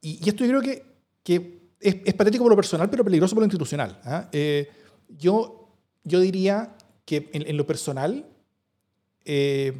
y, 0.00 0.28
esto 0.28 0.44
yo 0.44 0.58
creo 0.58 0.62
que, 0.62 0.82
que 1.22 1.60
es, 1.80 1.96
es, 2.04 2.14
patético 2.14 2.44
por 2.44 2.52
lo 2.52 2.56
personal, 2.56 2.90
pero 2.90 3.04
peligroso 3.04 3.34
por 3.34 3.42
lo 3.42 3.46
institucional. 3.46 4.00
¿ah? 4.04 4.28
Eh, 4.32 4.68
Yo, 5.08 5.76
yo 6.04 6.20
diría 6.20 6.76
que 7.04 7.30
en, 7.32 7.56
lo 7.56 7.66
personal, 7.66 8.26
eh, 9.24 9.72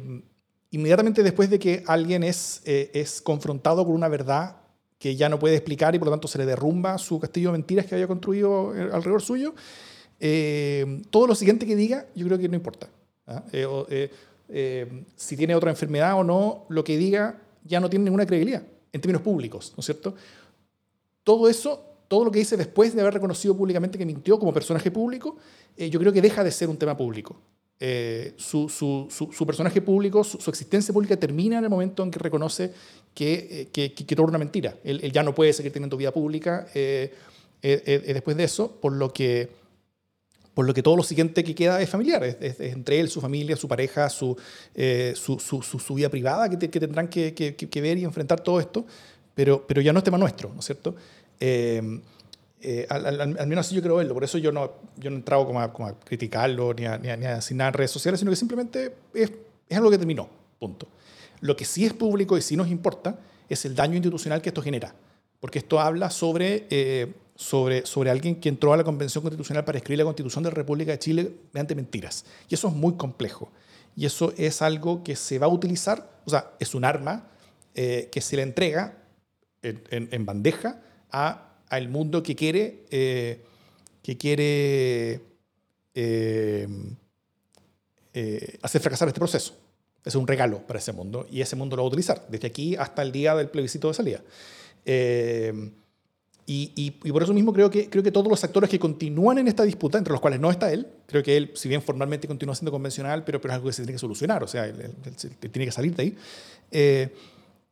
inmediatamente 0.71 1.23
después 1.23 1.49
de 1.49 1.59
que 1.59 1.83
alguien 1.87 2.23
es, 2.23 2.61
eh, 2.65 2.91
es 2.93 3.21
confrontado 3.21 3.85
con 3.85 3.93
una 3.93 4.07
verdad 4.07 4.60
que 5.01 5.15
ya 5.15 5.27
no 5.27 5.39
puede 5.39 5.55
explicar 5.55 5.95
y 5.95 5.99
por 5.99 6.05
lo 6.05 6.11
tanto 6.11 6.27
se 6.27 6.37
le 6.37 6.45
derrumba 6.45 6.97
su 6.99 7.19
castillo 7.19 7.49
de 7.49 7.57
mentiras 7.57 7.87
que 7.87 7.95
había 7.95 8.07
construido 8.07 8.75
eh, 8.75 8.89
alrededor 8.93 9.21
suyo, 9.21 9.55
todo 11.09 11.25
lo 11.25 11.33
siguiente 11.33 11.65
que 11.65 11.75
diga 11.75 12.05
yo 12.13 12.27
creo 12.27 12.37
que 12.37 12.47
no 12.47 12.55
importa. 12.55 12.87
¿ah? 13.25 13.43
si 15.15 15.35
tiene 15.35 15.55
otra 15.55 15.71
enfermedad 15.71 16.19
o 16.19 16.23
no, 16.23 16.65
lo 16.69 16.83
que 16.83 16.95
diga 16.97 17.41
ya 17.63 17.79
no 17.79 17.89
tiene 17.89 18.05
ninguna 18.05 18.27
credibilidad 18.27 18.61
en 18.93 19.01
términos 19.01 19.23
públicos, 19.23 19.73
¿no 19.75 19.81
es 19.81 19.85
cierto? 19.85 20.13
Todo 21.23 21.49
eso 21.49 21.91
todo 22.11 22.25
lo 22.25 22.31
que 22.31 22.39
dice 22.39 22.57
después 22.57 22.93
de 22.93 22.99
haber 22.99 23.13
reconocido 23.13 23.55
públicamente 23.55 23.97
que 23.97 24.05
mintió 24.05 24.37
como 24.37 24.53
personaje 24.53 24.91
público, 24.91 25.37
eh, 25.77 25.89
yo 25.89 25.97
creo 25.97 26.11
que 26.11 26.21
deja 26.21 26.43
de 26.43 26.51
ser 26.51 26.67
un 26.67 26.75
tema 26.75 26.97
público. 26.97 27.37
Eh, 27.83 28.35
su, 28.37 28.69
su, 28.69 29.07
su, 29.09 29.45
personaje 29.47 29.81
público, 29.81 30.23
su, 30.23 30.37
existencia 30.51 30.93
pública 30.93 31.17
termina 31.17 31.57
en 31.57 31.63
el 31.63 31.69
momento 31.71 32.03
en 32.03 32.11
que 32.11 32.19
reconoce 32.19 32.71
que, 33.15 33.33
eh, 33.33 33.69
que, 33.73 33.93
que, 33.95 34.15
todo 34.15 34.25
era 34.25 34.29
una 34.29 34.37
mentira. 34.37 34.75
Él, 34.83 35.11
ya 35.11 35.23
no 35.23 35.33
puede 35.33 35.51
seguir 35.51 35.71
teniendo 35.71 35.97
vida 35.97 36.11
pública 36.11 36.67
después 37.63 38.37
de 38.37 38.43
eso, 38.43 38.79
por 38.79 38.93
lo 38.93 39.11
que 39.11 39.49
por 40.53 40.67
lo 40.67 40.75
que 40.75 40.83
todo 40.83 40.95
lo 40.95 41.01
siguiente 41.01 41.43
que 41.43 41.55
queda 41.55 41.81
es 41.81 41.89
familiar, 41.89 42.23
es, 42.23 42.59
entre 42.59 42.99
él, 42.99 43.09
su 43.09 43.19
familia, 43.19 43.55
su 43.55 43.67
pareja, 43.67 44.11
su, 44.11 44.37
su, 45.15 45.95
vida 45.95 46.09
privada 46.09 46.51
que, 46.51 46.69
que 46.69 46.79
tendrán 46.79 47.07
que, 47.07 47.81
ver 47.81 47.97
y 47.97 48.03
enfrentar 48.03 48.41
todo 48.41 48.59
esto, 48.59 48.85
pero, 49.33 49.65
pero 49.65 49.81
ya 49.81 49.91
no 49.91 49.97
es 49.97 50.03
tema 50.03 50.19
nuestro, 50.19 50.53
¿no 50.53 50.59
es 50.59 50.65
cierto? 50.67 50.95
Eh, 52.63 52.81
eh, 52.81 52.87
al, 52.89 53.47
menos 53.47 53.65
así 53.65 53.75
yo 53.75 53.81
creo 53.81 53.95
verlo, 53.95 54.13
por 54.13 54.23
eso 54.23 54.37
yo 54.37 54.51
no, 54.51 54.71
yo 54.97 55.09
no 55.09 55.15
he 55.15 55.19
entrado 55.19 55.45
como 55.47 55.59
a, 55.59 55.73
como 55.73 55.87
a 55.87 55.99
criticarlo 55.99 56.73
ni 56.73 56.85
a, 56.85 56.97
ni, 56.97 57.25
a, 57.25 57.37
asignar 57.37 57.69
en 57.69 57.73
redes 57.73 57.91
sociales, 57.91 58.19
sino 58.19 58.29
que 58.29 58.35
simplemente 58.35 58.95
es, 59.13 59.31
es, 59.67 59.77
algo 59.77 59.89
que 59.89 59.97
terminó, 59.97 60.29
punto. 60.59 60.87
Lo 61.39 61.55
que 61.55 61.65
sí 61.65 61.85
es 61.85 61.93
público 61.93 62.37
y 62.37 62.41
sí 62.41 62.55
nos 62.55 62.69
importa 62.69 63.17
es 63.49 63.65
el 63.65 63.75
daño 63.75 63.95
institucional 63.95 64.41
que 64.41 64.49
esto 64.49 64.61
genera, 64.61 64.93
porque 65.39 65.59
esto 65.59 65.79
habla 65.79 66.11
sobre, 66.11 66.67
eh, 66.69 67.13
sobre, 67.35 67.85
sobre 67.85 68.11
alguien 68.11 68.39
que 68.39 68.49
entró 68.49 68.73
a 68.73 68.77
la 68.77 68.83
Convención 68.83 69.23
Constitucional 69.23 69.65
para 69.65 69.79
escribir 69.79 69.97
la 69.97 70.05
Constitución 70.05 70.43
de 70.43 70.51
la 70.51 70.55
República 70.55 70.91
de 70.91 70.99
Chile 70.99 71.31
mediante 71.53 71.73
mentiras. 71.73 72.25
Y 72.47 72.53
eso 72.53 72.67
es 72.67 72.75
muy 72.75 72.93
complejo. 72.93 73.51
Y 73.95 74.05
eso 74.05 74.33
es 74.37 74.61
algo 74.61 75.03
que 75.03 75.15
se 75.15 75.39
va 75.39 75.47
a 75.47 75.49
utilizar, 75.49 76.21
o 76.25 76.29
sea, 76.29 76.51
es 76.59 76.75
un 76.75 76.85
arma 76.85 77.27
que 77.73 78.21
se 78.21 78.35
le 78.35 78.43
entrega 78.43 78.97
en, 79.61 80.25
bandeja 80.25 80.81
al 81.71 81.87
mundo 81.87 82.21
que 82.21 82.35
quiere, 82.35 82.83
eh, 82.91 83.39
que 84.03 84.17
quiere 84.17 85.21
eh, 85.95 86.67
eh, 88.13 88.57
hacer 88.61 88.81
fracasar 88.81 89.07
este 89.07 89.21
proceso. 89.21 89.55
Es 90.03 90.15
un 90.15 90.27
regalo 90.27 90.67
para 90.67 90.79
ese 90.79 90.91
mundo 90.91 91.27
y 91.31 91.39
ese 91.39 91.55
mundo 91.55 91.77
lo 91.77 91.83
va 91.83 91.85
a 91.85 91.87
utilizar 91.87 92.27
desde 92.27 92.47
aquí 92.47 92.75
hasta 92.75 93.01
el 93.01 93.13
día 93.13 93.35
del 93.35 93.47
plebiscito 93.47 93.87
de 93.87 93.93
salida. 93.93 94.21
Y, 96.45 96.91
por 96.91 97.23
eso 97.23 97.33
mismo 97.33 97.53
creo 97.53 97.69
que, 97.69 97.89
creo 97.89 98.03
que 98.03 98.11
todos 98.11 98.27
los 98.27 98.43
actores 98.43 98.69
que 98.69 98.77
continúan 98.77 99.37
en 99.37 99.47
esta 99.47 99.63
disputa, 99.63 99.97
entre 99.97 100.11
los 100.11 100.19
cuales 100.19 100.41
no 100.41 100.51
está 100.51 100.73
él, 100.73 100.85
creo 101.05 101.23
que 101.23 101.37
él, 101.37 101.51
si 101.53 101.69
bien 101.69 101.81
formalmente 101.81 102.27
continúa 102.27 102.53
siendo 102.55 102.71
convencional, 102.71 103.23
pero, 103.23 103.39
pero 103.39 103.53
es 103.53 103.55
algo 103.55 103.67
que 103.67 103.73
se 103.73 103.83
tiene 103.83 103.93
que 103.93 103.99
solucionar, 103.99 104.43
o 104.43 104.47
sea, 104.47 104.65
él, 104.65 104.75
tiene 105.39 105.65
que 105.67 105.71
salir 105.71 105.95
de 105.95 106.03
ahí. 106.03 106.17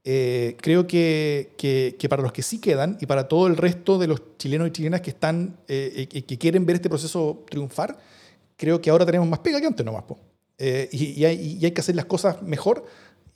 Eh, 0.06 0.56
creo 0.62 0.88
que, 0.88 1.54
que, 1.58 2.10
para 2.10 2.22
los 2.22 2.32
que 2.32 2.42
sí 2.42 2.60
quedan 2.60 2.98
y 3.02 3.06
para 3.06 3.28
todo 3.28 3.48
el 3.48 3.58
resto 3.58 3.98
de 3.98 4.08
los 4.08 4.38
chilenos 4.38 4.70
y 4.70 4.72
chilenas 4.72 5.02
que 5.02 5.10
están 5.10 5.58
eh, 5.68 6.08
que 6.08 6.38
quieren 6.38 6.66
ver 6.66 6.78
este 6.78 6.90
proceso 6.90 7.44
triunfar, 7.50 7.98
creo 8.56 8.82
que 8.82 8.90
ahora 8.90 9.06
tenemos 9.06 9.28
más 9.28 9.40
pega 9.40 9.60
que 9.60 9.68
antes 9.68 9.86
nomás. 9.86 10.06
Eh, 10.58 10.90
y, 10.92 11.24
hay, 11.26 11.58
y, 11.60 11.66
hay, 11.66 11.72
que 11.72 11.82
hacer 11.82 11.96
las 11.96 12.06
cosas 12.06 12.42
mejor 12.42 12.86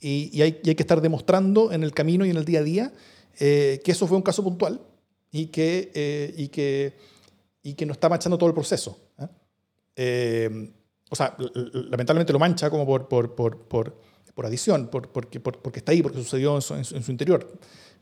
y, 0.00 0.40
hay, 0.40 0.60
hay, 0.64 0.74
que 0.74 0.82
estar 0.82 1.00
demostrando 1.00 1.70
en 1.72 1.82
el 1.82 1.92
camino 1.92 2.24
y 2.24 2.30
en 2.30 2.36
el 2.36 2.44
día 2.44 2.60
a 2.60 2.62
día 2.62 2.92
que 3.38 3.82
eso 3.86 4.06
fue 4.06 4.16
un 4.16 4.22
caso 4.22 4.42
puntual 4.42 4.80
y 5.30 5.46
que, 5.46 6.34
y 6.36 6.48
que, 6.48 6.94
y 7.62 7.74
que 7.74 7.86
no 7.86 7.92
está 7.92 8.08
manchando 8.08 8.38
todo 8.38 8.48
el 8.48 8.54
proceso. 8.54 8.98
o 9.96 11.16
sea, 11.16 11.36
lamentablemente 11.38 12.32
lo 12.32 12.38
mancha 12.38 12.70
como 12.70 12.86
por, 12.86 13.08
por, 13.08 13.34
por, 13.34 13.58
por 13.66 13.96
por 14.34 14.46
adición, 14.46 14.88
por, 14.88 15.08
porque, 15.08 15.40
está 15.74 15.92
ahí, 15.92 16.02
porque 16.02 16.18
sucedió 16.18 16.56
en 16.56 16.84
su, 16.84 17.10
interior, 17.10 17.52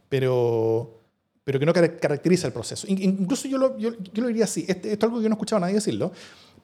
pero, 0.08 1.00
pero 1.44 1.58
que 1.58 1.66
no 1.66 1.72
caracteriza 1.72 2.46
el 2.46 2.52
proceso. 2.52 2.86
Incluso 2.88 3.48
yo 3.48 3.58
lo, 3.58 3.76
yo, 3.78 3.90
lo 4.14 4.26
diría 4.26 4.44
así, 4.44 4.64
este, 4.66 4.92
esto 4.92 5.06
es 5.06 5.08
algo 5.08 5.18
que 5.18 5.24
yo 5.24 5.28
no 5.28 5.34
he 5.34 5.36
escuchado 5.36 5.58
a 5.58 5.60
nadie 5.60 5.74
decirlo, 5.74 6.12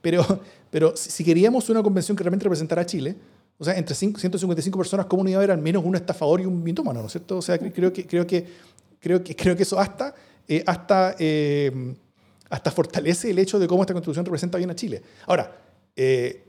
pero, 0.00 0.24
pero 0.70 0.96
si 0.96 1.24
queríamos 1.24 1.68
una 1.68 1.82
convención 1.82 2.16
que 2.16 2.22
realmente 2.22 2.44
representara 2.44 2.82
a 2.82 2.86
Chile, 2.86 3.16
o 3.58 3.64
sea, 3.64 3.76
entre 3.76 3.94
155 3.94 4.78
personas, 4.78 5.06
¿cómo 5.06 5.24
no 5.24 5.30
iba 5.30 5.38
a 5.38 5.40
haber 5.40 5.50
al 5.50 5.60
menos 5.60 5.84
un 5.84 5.96
estafador 5.96 6.40
y 6.40 6.46
un 6.46 6.62
mitómano, 6.62 7.00
¿no 7.00 7.06
es 7.06 7.12
cierto? 7.12 7.38
O 7.38 7.42
sea, 7.42 7.58
creo 7.58 7.92
que, 7.92 8.06
que, 8.06 8.46
creo 9.00 9.22
que, 9.22 9.36
creo 9.36 9.56
que 9.56 9.62
eso 9.64 9.78
hasta, 9.78 10.14
eh, 10.46 10.64
eh, 11.18 11.94
hasta 12.48 12.70
fortalece 12.70 13.30
el 13.30 13.38
hecho 13.38 13.58
de 13.58 13.66
cómo 13.66 13.82
esta 13.82 13.92
constitución 13.92 14.24
representa 14.24 14.58
bien 14.58 14.70
a 14.70 14.76
Chile. 14.76 15.02
Ahora, 15.26 15.56
eh, 15.96 16.44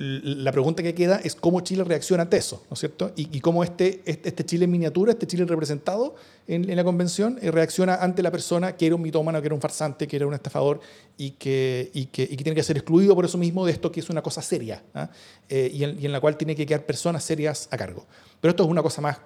la 0.00 0.52
pregunta 0.52 0.80
que 0.80 0.94
queda 0.94 1.16
es 1.24 1.34
cómo 1.34 1.60
Chile 1.60 1.82
reacciona 1.82 2.22
ante 2.22 2.36
eso, 2.36 2.62
¿no 2.70 2.74
es 2.74 2.78
cierto? 2.78 3.12
Y, 3.16 3.40
cómo 3.40 3.64
este, 3.64 4.00
este, 4.04 4.28
este, 4.28 4.46
Chile 4.46 4.66
en 4.66 4.70
miniatura, 4.70 5.10
este 5.10 5.26
Chile 5.26 5.44
representado 5.44 6.14
en, 6.46 6.74
la 6.74 6.84
convención, 6.84 7.36
eh, 7.42 7.50
reacciona 7.50 7.96
ante 7.96 8.22
la 8.22 8.30
persona 8.30 8.76
que 8.76 8.86
era 8.86 8.94
un 8.94 9.02
mitómano, 9.02 9.40
que 9.40 9.46
era 9.46 9.56
un 9.56 9.60
farsante, 9.60 10.06
que 10.06 10.14
era 10.14 10.28
un 10.28 10.34
estafador 10.34 10.80
y 11.16 11.32
que, 11.32 11.90
y 11.92 12.06
que, 12.06 12.28
tiene 12.28 12.54
que 12.54 12.62
ser 12.62 12.76
excluido 12.76 13.16
por 13.16 13.24
eso 13.24 13.38
mismo 13.38 13.66
de 13.66 13.72
esto 13.72 13.90
que 13.90 13.98
es 13.98 14.08
una 14.08 14.22
cosa 14.22 14.40
seria 14.40 14.84
¿ah? 14.94 15.10
eh, 15.48 15.68
y, 15.72 15.82
en, 15.82 16.12
la 16.12 16.20
cual 16.20 16.36
tiene 16.36 16.54
que 16.54 16.64
quedar 16.64 16.86
personas 16.86 17.24
serias 17.24 17.68
a 17.72 17.76
cargo. 17.76 18.06
Pero 18.40 18.50
esto 18.50 18.62
es 18.62 18.68
una 18.68 18.82
cosa 18.82 19.00
más, 19.00 19.20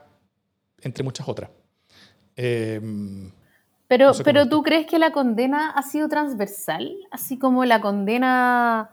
entre 0.80 1.04
muchas 1.04 1.28
otras. 1.28 1.50
Em, 2.34 3.30
pero, 3.88 4.12
pero 4.24 4.48
tú 4.48 4.62
crees 4.62 4.86
que 4.86 4.98
la 4.98 5.12
condena 5.12 5.70
ha 5.72 5.82
sido 5.82 6.08
transversal, 6.08 6.96
así 7.10 7.38
como 7.38 7.66
la 7.66 7.82
condena 7.82 8.90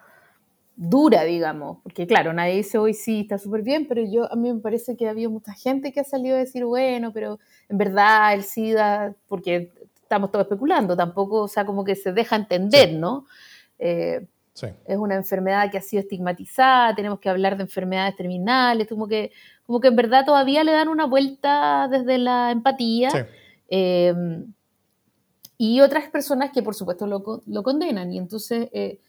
dura, 0.82 1.26
digamos, 1.26 1.80
porque 1.84 2.08
claro, 2.08 2.32
nadie 2.32 2.56
dice 2.56 2.78
hoy 2.78 2.94
sí, 2.94 3.22
está 3.22 3.38
súper 3.38 3.64
bien, 3.64 3.86
pero 3.86 4.02
yo 4.02 4.32
a 4.32 4.36
mí 4.38 4.54
me 4.54 4.62
parece 4.62 4.96
que 4.96 5.08
ha 5.08 5.10
habido 5.10 5.30
mucha 5.30 5.52
gente 5.54 5.92
que 5.92 6.00
ha 6.00 6.06
salido 6.06 6.38
a 6.38 6.40
decir, 6.40 6.64
bueno, 6.64 7.12
pero 7.12 7.38
en 7.68 7.78
verdad 7.78 8.34
el 8.34 8.44
SIDA, 8.44 9.14
porque 9.28 9.74
estamos 10.02 10.32
todos 10.32 10.46
especulando, 10.46 10.96
tampoco, 10.96 11.42
o 11.42 11.48
sea, 11.50 11.66
como 11.66 11.84
que 11.84 11.96
se 11.98 12.14
deja 12.14 12.38
entender, 12.38 12.94
¿no? 12.94 13.26
Eh, 13.78 14.26
es 14.86 14.98
una 14.98 15.16
enfermedad 15.16 15.70
que 15.70 15.78
ha 15.78 15.82
sido 15.82 16.00
estigmatizada, 16.00 16.96
tenemos 16.96 17.20
que 17.20 17.28
hablar 17.28 17.58
de 17.58 17.64
enfermedades 17.64 18.16
terminales, 18.16 18.88
como 18.88 19.06
que, 19.06 19.34
como 19.66 19.82
que 19.82 19.90
en 19.90 19.98
verdad 19.98 20.26
todavía 20.26 20.64
le 20.64 20.72
dan 20.72 20.88
una 20.88 21.06
vuelta 21.06 21.90
desde 21.92 22.18
la 22.18 22.52
empatía. 22.52 23.10
Eh, 23.68 24.14
y 25.58 25.82
otras 25.82 26.10
personas 26.10 26.52
que 26.52 26.64
por 26.64 26.74
supuesto 26.74 27.06
lo, 27.06 27.44
lo 27.46 27.64
condenan. 27.64 28.14
Y 28.14 28.18
entonces 28.18 28.70
eh, 28.72 29.00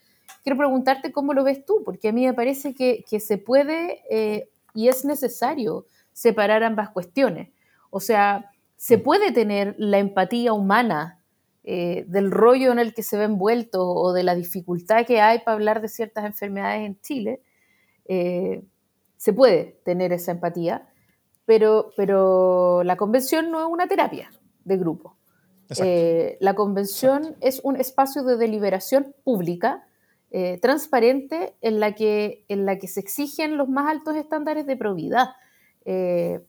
quiero 0.42 0.56
preguntarte 0.56 1.12
cómo 1.12 1.34
lo 1.34 1.44
ves 1.44 1.64
tú, 1.64 1.82
porque 1.84 2.08
a 2.08 2.12
mí 2.12 2.26
me 2.26 2.34
parece 2.34 2.74
que, 2.74 3.04
se 3.20 3.38
puede 3.38 4.02
eh, 4.10 4.50
y 4.74 4.88
es 4.88 5.04
necesario 5.04 5.86
separar 6.12 6.62
ambas 6.62 6.90
cuestiones. 6.90 7.50
O 7.90 8.00
sea, 8.00 8.50
se 8.76 8.98
mm. 8.98 9.02
puede 9.02 9.32
tener 9.32 9.74
la 9.78 9.98
empatía 9.98 10.52
humana 10.52 11.22
eh, 11.64 12.04
del 12.08 12.30
rollo 12.30 12.72
en 12.72 12.78
el 12.78 12.94
que 12.94 13.02
se 13.02 13.18
ve 13.18 13.24
envuelto 13.24 13.86
o 13.86 14.12
de 14.12 14.22
la 14.22 14.34
dificultad 14.34 15.06
que 15.06 15.20
hay 15.20 15.40
para 15.40 15.54
hablar 15.54 15.80
de 15.80 15.88
ciertas 15.88 16.24
enfermedades 16.24 16.86
en 16.86 17.00
Chile. 17.00 17.42
Eh, 18.06 18.62
se 19.16 19.32
puede 19.32 19.80
tener 19.84 20.12
esa 20.12 20.32
empatía, 20.32 20.88
pero, 21.44 21.92
pero 21.96 22.82
la 22.84 22.96
convención 22.96 23.50
no 23.50 23.60
es 23.60 23.66
una 23.66 23.86
terapia 23.86 24.30
de 24.64 24.76
grupo. 24.76 25.16
la 26.40 26.54
convención 26.54 27.36
es 27.40 27.60
un 27.62 27.76
espacio 27.76 28.24
de 28.24 28.36
deliberación 28.36 29.14
pública 29.22 29.86
eh, 30.32 30.58
transparente 30.62 31.56
en 31.60 31.80
la, 31.80 31.96
que, 31.96 32.44
en 32.46 32.64
la 32.64 32.78
que 32.78 32.86
se 32.86 33.00
exigen 33.00 33.56
los 33.56 33.68
más 33.68 33.90
altos 33.90 34.14
estándares 34.14 34.64
de 34.64 34.76
probidad. 34.76 35.30
Eh, 35.84 36.40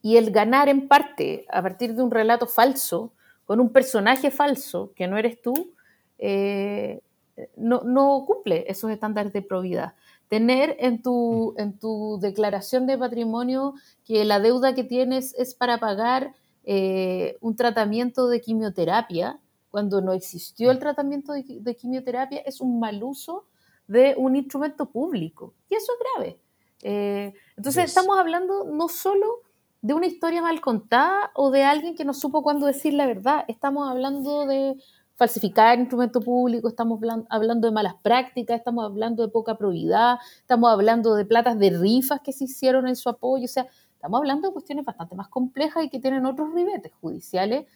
y 0.00 0.16
el 0.16 0.30
ganar 0.30 0.70
en 0.70 0.88
parte 0.88 1.44
a 1.50 1.60
partir 1.60 1.94
de 1.94 2.02
un 2.02 2.10
relato 2.10 2.46
falso, 2.46 3.12
con 3.44 3.60
un 3.60 3.74
personaje 3.74 4.30
falso, 4.30 4.92
que 4.96 5.06
no 5.06 5.18
eres 5.18 5.42
tú, 5.42 5.74
eh, 6.16 7.02
no, 7.56 7.82
no, 7.84 8.24
cumple 8.26 8.64
esos 8.68 8.90
estándares 8.90 9.34
de 9.34 9.42
probidad. 9.42 9.92
Tener 10.28 10.74
en 10.78 11.02
tu, 11.02 11.54
en 11.58 11.78
tu 11.78 12.18
declaración 12.22 12.86
de 12.86 12.96
patrimonio 12.96 13.74
que 14.06 14.24
la 14.24 14.40
deuda 14.40 14.74
que 14.74 14.84
tienes 14.84 15.34
es 15.34 15.54
para 15.54 15.78
pagar 15.78 16.32
un 17.40 17.56
tratamiento 17.56 18.28
de 18.28 18.42
quimioterapia, 18.42 19.40
cuando 19.70 20.00
no 20.00 20.12
existió 20.12 20.70
el 20.70 20.78
tratamiento 20.78 21.32
de, 21.32 21.76
quimioterapia, 21.76 22.40
es 22.40 22.60
un 22.60 22.80
mal 22.80 23.02
uso 23.02 23.46
de 23.86 24.14
un 24.16 24.36
instrumento 24.36 24.90
público. 24.90 25.54
Y 25.68 25.74
eso 25.74 25.92
es 25.92 25.98
grave. 26.14 26.40
Eh, 26.82 27.34
entonces 27.56 27.84
estamos 27.84 28.18
hablando 28.18 28.64
no 28.64 28.88
solo 28.88 29.42
de 29.80 29.94
una 29.94 30.06
historia 30.06 30.42
mal 30.42 30.60
contada 30.60 31.30
o 31.34 31.50
de 31.50 31.64
alguien 31.64 31.94
que 31.94 32.04
no 32.04 32.14
supo 32.14 32.42
cuándo 32.42 32.66
decir 32.66 32.94
la 32.94 33.06
verdad, 33.06 33.44
estamos 33.48 33.88
hablando 33.88 34.46
de 34.46 34.76
falsificar 35.18 35.78
instrumento 35.78 36.20
público, 36.20 36.68
estamos 36.68 37.00
hablando 37.28 37.66
de 37.66 37.74
malas 37.74 37.94
prácticas, 38.02 38.58
estamos 38.58 38.84
hablando 38.84 39.24
de 39.24 39.32
poca 39.32 39.58
probidad, 39.58 40.18
estamos 40.38 40.70
hablando 40.70 41.16
de 41.16 41.24
platas 41.24 41.58
de 41.58 41.70
rifas 41.70 42.20
que 42.20 42.32
se 42.32 42.44
hicieron 42.44 42.86
en 42.86 42.94
su 42.94 43.08
apoyo, 43.08 43.44
o 43.44 43.48
sea, 43.48 43.66
estamos 43.94 44.18
hablando 44.18 44.46
de 44.46 44.52
cuestiones 44.52 44.84
bastante 44.84 45.16
más 45.16 45.28
complejas 45.28 45.84
y 45.84 45.90
que 45.90 45.98
tienen 45.98 46.24
otros 46.24 46.54
ribetes 46.54 46.92
judiciales. 47.00 47.66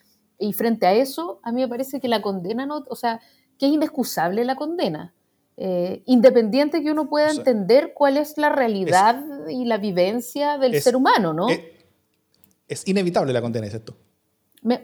Y 0.43 0.53
frente 0.53 0.87
a 0.87 0.93
eso, 0.93 1.41
a 1.45 1.53
mí 1.53 1.61
me 1.61 1.69
parece 1.69 2.01
que 2.01 2.09
la 2.09 2.21
condena, 2.21 2.67
no, 2.67 2.85
o 2.89 2.97
sea, 2.97 3.21
que 3.59 3.67
es 3.67 3.73
inexcusable 3.73 4.45
la 4.45 4.57
condena. 4.57 5.15
Eh, 5.57 6.03
independiente 6.07 6.83
que 6.83 6.91
uno 6.91 7.09
pueda 7.09 7.31
entender 7.31 7.93
cuál 7.95 8.17
es 8.17 8.37
la 8.39 8.49
realidad 8.49 9.23
y 9.49 9.67
la 9.67 9.79
vivencia 9.79 10.59
del 10.59 10.81
ser 10.83 10.97
humano, 10.97 11.33
¿no? 11.33 11.47
Es, 12.67 12.89
inevitable 12.89 13.33
la 13.33 13.41
condena, 13.41 13.67
¿es 13.67 13.75
esto? 13.75 13.97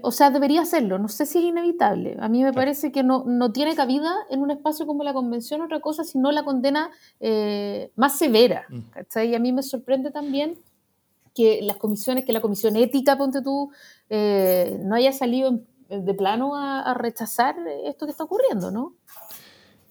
o 0.03 0.11
sea, 0.11 0.31
debería 0.31 0.65
serlo. 0.65 0.99
No 0.99 1.09
sé 1.09 1.25
si 1.25 1.39
es 1.39 1.45
inevitable. 1.45 2.17
A 2.21 2.29
mí 2.29 2.43
me 2.43 2.53
parece 2.53 2.91
que 2.93 3.03
no, 3.03 3.25
no, 3.27 3.53
tiene 3.53 3.77
cabida 3.77 4.13
en 4.29 4.41
un 4.41 4.51
espacio 4.51 4.87
como 4.87 5.05
la 5.05 5.13
convención 5.13 5.61
otra 5.61 5.81
cosa, 5.81 6.05
sino 6.05 6.33
la 6.33 6.45
condena 6.45 6.91
eh, 7.21 7.93
más 7.95 8.19
severa. 8.19 8.67
Mm. 8.69 9.19
Y 9.25 9.35
a 9.35 9.39
mí 9.39 9.53
me 9.53 9.63
sorprende 9.63 10.11
también 10.11 10.59
que 11.39 11.61
las 11.63 11.77
comisiones, 11.77 12.25
que 12.25 12.33
la 12.33 12.41
comisión 12.41 12.75
ética, 12.75 13.17
ponte 13.17 13.43
tú, 13.43 13.71
eh, 14.11 14.81
no 14.83 14.97
haya 14.97 15.13
salido 15.13 15.61
de 15.89 16.15
plano 16.15 16.57
a, 16.57 16.93
rechazar 16.95 17.55
esto 17.85 18.07
que 18.07 18.11
está 18.11 18.25
ocurriendo, 18.25 18.73
¿no? 18.73 18.95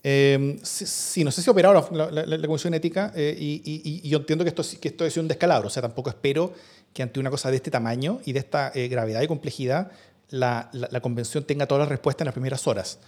Eh, 0.04 0.60
sí, 0.62 1.24
no 1.24 1.32
sé 1.32 1.42
si 1.42 1.50
ha 1.50 1.52
operado 1.52 1.90
la, 1.92 2.48
Comisión 2.48 2.74
Ética 2.74 3.12
eh, 3.16 3.36
y, 3.40 4.08
yo 4.08 4.20
entiendo 4.20 4.44
que 4.44 4.50
esto, 4.50 4.64
que 4.80 4.90
esto 4.90 5.06
es 5.06 5.18
un 5.18 5.28
descalabro, 5.28 5.68
o 5.68 5.70
sea, 5.72 5.82
tampoco 5.82 6.10
espero 6.10 6.54
que 6.94 7.04
ante 7.04 7.20
una 7.20 7.30
cosa 7.30 7.50
de 7.50 7.58
este 7.58 7.72
tamaño 7.72 8.20
y 8.26 8.34
de 8.34 8.40
esta 8.40 8.72
eh, 8.76 8.88
gravedad 8.90 9.22
y 9.22 9.28
complejidad 9.28 9.92
la, 10.30 10.70
Convención 11.02 11.46
tenga 11.46 11.66
todas 11.68 11.82
las 11.82 11.90
respuestas 11.90 12.22
en 12.22 12.26
las 12.26 12.34
primeras 12.34 12.68
horas. 12.68 13.00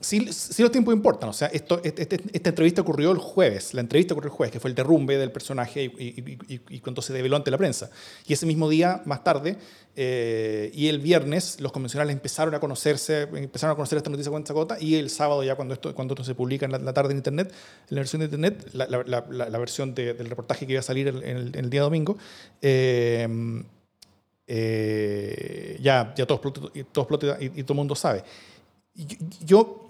Sí, 0.00 0.20
los 0.24 0.72
tiempos 0.72 0.94
importan. 0.94 1.28
O 1.28 1.32
sea, 1.34 1.48
esto, 1.48 1.78
esta 1.84 2.48
entrevista 2.48 2.80
ocurrió 2.80 3.12
el 3.12 3.18
jueves. 3.18 3.74
La 3.74 3.82
entrevista 3.82 4.14
ocurrió 4.14 4.30
el 4.30 4.36
jueves, 4.36 4.50
que 4.50 4.58
fue 4.58 4.70
el 4.70 4.74
derrumbe 4.74 5.18
del 5.18 5.30
personaje 5.30 5.92
y, 5.98 6.80
cuando 6.80 7.02
se 7.02 7.12
develó 7.12 7.36
ante 7.36 7.50
la 7.50 7.58
prensa. 7.58 7.90
Y 8.26 8.32
ese 8.32 8.46
mismo 8.46 8.70
día, 8.70 9.02
más 9.04 9.22
tarde, 9.22 9.58
eh, 9.94 10.70
y 10.72 10.88
el 10.88 11.00
viernes, 11.00 11.60
los 11.60 11.70
convencionales 11.70 12.14
empezaron 12.14 12.54
a 12.54 12.60
conocerse, 12.60 13.28
empezaron 13.34 13.74
a 13.74 13.76
conocer 13.76 13.98
esta 13.98 14.08
noticia 14.08 14.32
con 14.32 14.42
gota. 14.42 14.78
Y 14.80 14.94
el 14.94 15.10
sábado, 15.10 15.44
ya 15.44 15.54
cuando 15.54 15.74
esto, 15.74 15.94
cuando 15.94 16.14
esto 16.14 16.24
se 16.24 16.34
publica 16.34 16.64
en 16.64 16.72
la, 16.72 16.92
tarde 16.94 17.10
en 17.10 17.18
Internet, 17.18 17.52
en 17.90 17.94
la 17.94 18.00
versión 18.00 18.20
de 18.20 18.24
Internet, 18.24 18.70
la, 18.72 19.58
versión 19.58 19.94
del 19.94 20.30
reportaje 20.30 20.66
que 20.66 20.72
iba 20.72 20.80
a 20.80 20.82
salir 20.82 21.08
el, 21.08 21.68
día 21.68 21.82
domingo, 21.82 22.16
eh, 22.62 23.28
eh, 24.46 25.78
ya, 25.82 26.14
ya 26.16 26.24
todos, 26.24 26.40
todos 26.90 27.38
y, 27.38 27.60
y 27.60 27.62
todo 27.64 27.74
el 27.74 27.76
mundo 27.76 27.94
sabe 27.94 28.24
yo, 29.44 29.88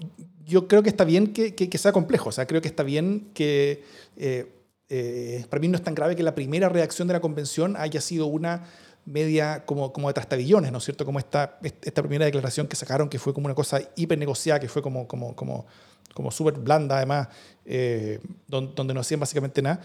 yo 0.51 0.67
creo 0.69 0.83
que 0.83 0.91
está 0.91 1.05
bien 1.05 1.33
que, 1.33 1.55
que, 1.55 1.79
sea 1.79 1.93
complejo, 1.93 2.29
o 2.29 2.33
sea, 2.33 2.47
creo 2.47 2.61
que 2.61 2.69
está 2.69 2.83
bien 2.83 3.31
que... 3.33 3.85
Eh, 4.17 4.57
eh, 4.93 5.45
para 5.49 5.61
mí 5.61 5.69
no 5.69 5.77
es 5.77 5.85
tan 5.85 5.95
grave 5.95 6.17
que 6.17 6.25
la 6.25 6.35
primera 6.35 6.69
reacción 6.69 7.07
de 7.07 7.15
la 7.15 7.21
convención 7.21 7.77
haya 7.77 8.01
sido 8.01 8.27
una 8.27 8.65
media 9.05 9.65
como, 9.65 9.93
como 9.93 10.09
de 10.09 10.15
trastabillones, 10.15 10.73
¿no 10.73 10.79
es 10.79 10.85
cierto? 10.85 11.05
Como 11.07 11.21
esta, 11.21 11.61
esta 11.63 12.03
primera 12.03 12.25
declaración 12.25 12.67
que 12.67 12.75
sacaron, 12.75 13.09
que 13.09 13.21
fue 13.21 13.33
como 13.33 13.47
una 13.47 13.55
cosa 13.55 13.81
hiper 13.95 14.19
negociada, 14.19 14.59
que 14.59 14.69
fue 14.69 14.83
como, 14.83 15.07
como, 15.07 15.37
como, 15.37 15.67
como 16.13 16.33
súper 16.33 16.55
blanda, 16.55 16.97
además, 16.97 17.29
eh, 17.65 18.19
donde, 18.49 18.93
no 18.93 18.99
hacían 18.99 19.21
básicamente 19.21 19.63
nada. 19.63 19.81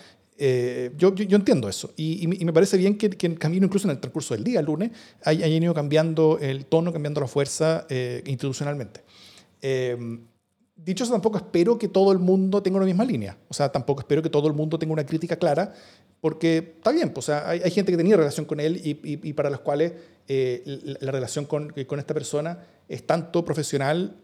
yo, 0.98 1.14
yo, 1.14 1.38
entiendo 1.38 1.70
eso 1.70 1.94
y, 1.96 2.24
y, 2.24 2.44
me 2.44 2.52
parece 2.52 2.76
bien 2.76 2.98
que, 2.98 3.12
que, 3.12 3.28
en 3.28 3.36
camino, 3.36 3.68
incluso 3.68 3.88
en 3.88 3.92
el 3.92 4.00
transcurso 4.00 4.34
del 4.34 4.44
día, 4.44 4.60
el 4.60 4.66
lunes, 4.66 4.90
hayan 5.24 5.52
ido 5.52 5.74
cambiando 5.76 6.40
el 6.42 6.66
tono, 6.66 6.92
cambiando 6.92 7.22
la 7.22 7.28
fuerza 7.28 7.86
institucionalmente. 8.26 9.05
Em, 9.62 10.26
dicho 10.76 11.04
eso, 11.04 11.14
tampoco 11.14 11.38
espero 11.38 11.78
que 11.78 11.88
todo 11.88 12.12
el 12.12 12.20
mundo 12.20 12.62
tenga 12.62 12.78
una 12.78 12.86
misma 12.86 13.06
línea. 13.06 13.38
O 13.48 13.54
sea, 13.54 13.72
tampoco 13.72 14.02
espero 14.02 14.22
que 14.22 14.30
todo 14.30 14.48
el 14.48 14.54
mundo 14.54 14.78
tenga 14.78 14.94
una 14.94 15.06
crítica 15.06 15.38
clara, 15.38 15.74
porque 16.22 16.58
está 16.78 16.92
bien, 16.92 17.12
pues, 17.12 17.26
o 17.26 17.32
sea, 17.32 17.50
hay, 17.50 17.72
gente 17.72 17.92
que 17.92 17.98
tenía 17.98 18.18
relación 18.18 18.46
con 18.46 18.60
él 18.60 18.82
y, 18.84 19.34
para 19.34 19.50
los 19.50 19.60
cuales 19.62 19.94
eh, 20.28 20.64
la, 21.00 21.12
relación 21.12 21.46
con, 21.46 21.74
con, 21.88 22.00
esta 22.00 22.14
persona 22.14 22.60
es 22.90 23.06
tanto 23.06 23.46
profesional, 23.46 24.16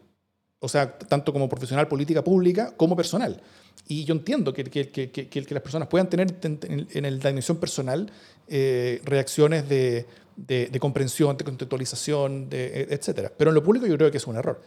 o 0.60 0.68
sea, 0.68 0.98
tanto 0.98 1.32
como 1.32 1.48
profesional 1.48 1.88
política 1.88 2.24
pública, 2.24 2.74
como 2.76 2.96
personal. 2.96 3.42
Y 3.88 4.04
yo 4.04 4.14
entiendo 4.14 4.54
que, 4.54 4.64
que, 4.64 4.90
que, 4.90 5.30
que 5.30 5.54
las 5.54 5.64
personas 5.64 5.88
puedan 5.88 6.10
tener 6.10 6.36
en, 6.44 7.20
la 7.20 7.30
dimensión 7.30 7.58
personal 7.58 8.12
eh, 8.48 9.02
reacciones 9.04 9.68
de, 9.70 10.06
de, 10.36 10.68
de, 10.68 10.80
comprensión, 10.80 11.38
de 11.38 11.44
contextualización, 11.44 12.50
de, 12.50 12.88
etc. 12.90 13.32
Pero 13.38 13.52
en 13.52 13.56
lo 13.56 13.64
público 13.64 13.86
yo 13.88 13.98
creo 13.98 14.12
que 14.12 14.18
es 14.18 14.28
un 14.28 14.38
error. 14.38 14.62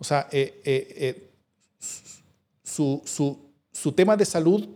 O 0.00 0.04
sea, 0.04 0.28
eh, 0.32 0.62
eh, 0.64 0.94
eh, 0.96 1.30
su, 2.64 3.92
tema 3.94 4.16
de 4.16 4.24
salud, 4.24 4.66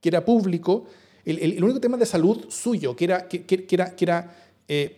que 0.00 0.08
era 0.08 0.24
público, 0.24 0.86
el, 1.24 1.62
único 1.62 1.80
tema 1.80 1.96
de 1.96 2.04
salud 2.04 2.46
suyo, 2.48 2.96
que 2.96 3.04
era, 3.04 3.28
que, 3.28 3.66
era, 3.70 4.34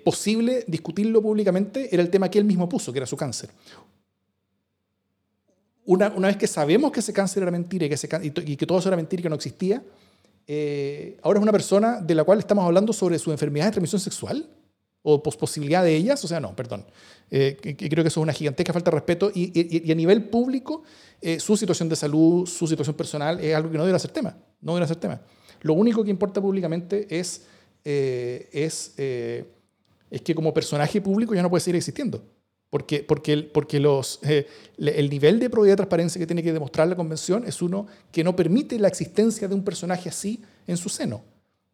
posible 0.03 0.65
discutirlo 0.67 1.21
públicamente, 1.21 1.89
era 1.93 2.03
el 2.03 2.09
tema 2.09 2.31
que 2.31 2.39
él 2.39 2.45
mismo 2.47 2.69
puso, 2.69 2.91
que 2.91 3.01
era 3.01 3.07
su 3.07 3.19
cáncer. 3.19 3.51
Una, 5.85 6.09
vez 6.09 6.39
que 6.39 6.47
sabemos 6.47 6.91
que 6.91 7.01
ese 7.01 7.13
cáncer 7.13 7.43
era 7.43 7.53
mentira 7.53 7.85
y 7.85 7.91
que, 7.91 8.43
y 8.47 8.57
que 8.57 8.67
todo 8.67 8.79
eso 8.79 8.89
era 8.89 8.97
mentira 8.97 9.21
y 9.21 9.23
que 9.25 9.29
no 9.29 9.35
existía, 9.35 9.83
ahora 11.23 11.39
es 11.39 11.43
una 11.43 11.53
persona 11.53 12.01
de 12.01 12.15
la 12.15 12.25
cual 12.25 12.39
estamos 12.39 12.65
hablando 12.65 12.95
sobre 12.95 13.19
su 13.19 13.31
enfermedad 13.31 13.67
de 13.67 13.73
transmisión 13.73 14.01
sexual 14.01 14.49
o 15.03 15.23
posibilidad 15.23 15.83
de 15.83 15.97
ellas, 15.97 16.23
o 16.25 16.29
sea, 16.29 16.41
no, 16.41 16.55
perdón. 16.55 16.85
Eh, 17.31 17.57
creo 17.61 18.03
que 18.05 18.09
eso 18.09 18.21
es 18.21 18.25
una 18.25 18.33
gigantesca 18.33 18.73
falta 18.73 18.91
de 18.91 18.97
respeto 18.97 19.31
y, 19.33 19.91
a 19.91 19.95
nivel 19.95 20.25
público 20.25 20.83
eh, 21.21 21.39
su 21.39 21.57
situación 21.57 21.89
de 21.89 21.97
salud, 21.97 22.47
su 22.47 22.67
situación 22.67 22.97
personal 22.97 23.39
es 23.41 23.55
algo 23.55 23.71
que 23.71 23.79
no 23.79 23.87
debe 23.87 23.99
ser 23.99 24.11
tema, 24.11 24.37
no 24.61 24.75
debe 24.75 24.87
ser 24.87 24.97
tema. 24.97 25.21
Lo 25.63 25.75
único 25.75 26.03
que 26.03 26.11
importa 26.11 26.41
públicamente 26.41 27.07
es, 27.09 27.47
eh, 27.85 28.49
es, 28.53 28.95
es 28.99 30.23
que 30.23 30.35
como 30.35 30.53
personaje 30.53 31.01
público 31.01 31.35
ya 31.35 31.43
no 31.43 31.51
puede 31.51 31.61
seguir 31.61 31.77
existiendo. 31.77 32.23
Porque, 32.69 33.03
porque, 33.03 33.37
porque 33.53 33.81
los, 33.81 34.21
el 34.23 35.11
nivel 35.11 35.41
de 35.41 35.51
probidad 35.51 35.75
y 35.75 35.77
transparencia 35.77 36.21
que 36.21 36.27
tiene 36.27 36.43
que 36.43 36.53
demostrar 36.53 36.87
la 36.87 36.95
convención 36.95 37.45
es 37.45 37.63
uno 37.63 37.89
que 38.13 38.23
no 38.23 38.37
permite 38.37 38.79
la 38.79 38.87
existencia 38.87 39.49
de 39.49 39.55
un 39.57 39.65
personaje 39.65 40.09
así 40.09 40.41
en 40.69 40.77
su 40.77 40.89
seno. 40.89 41.25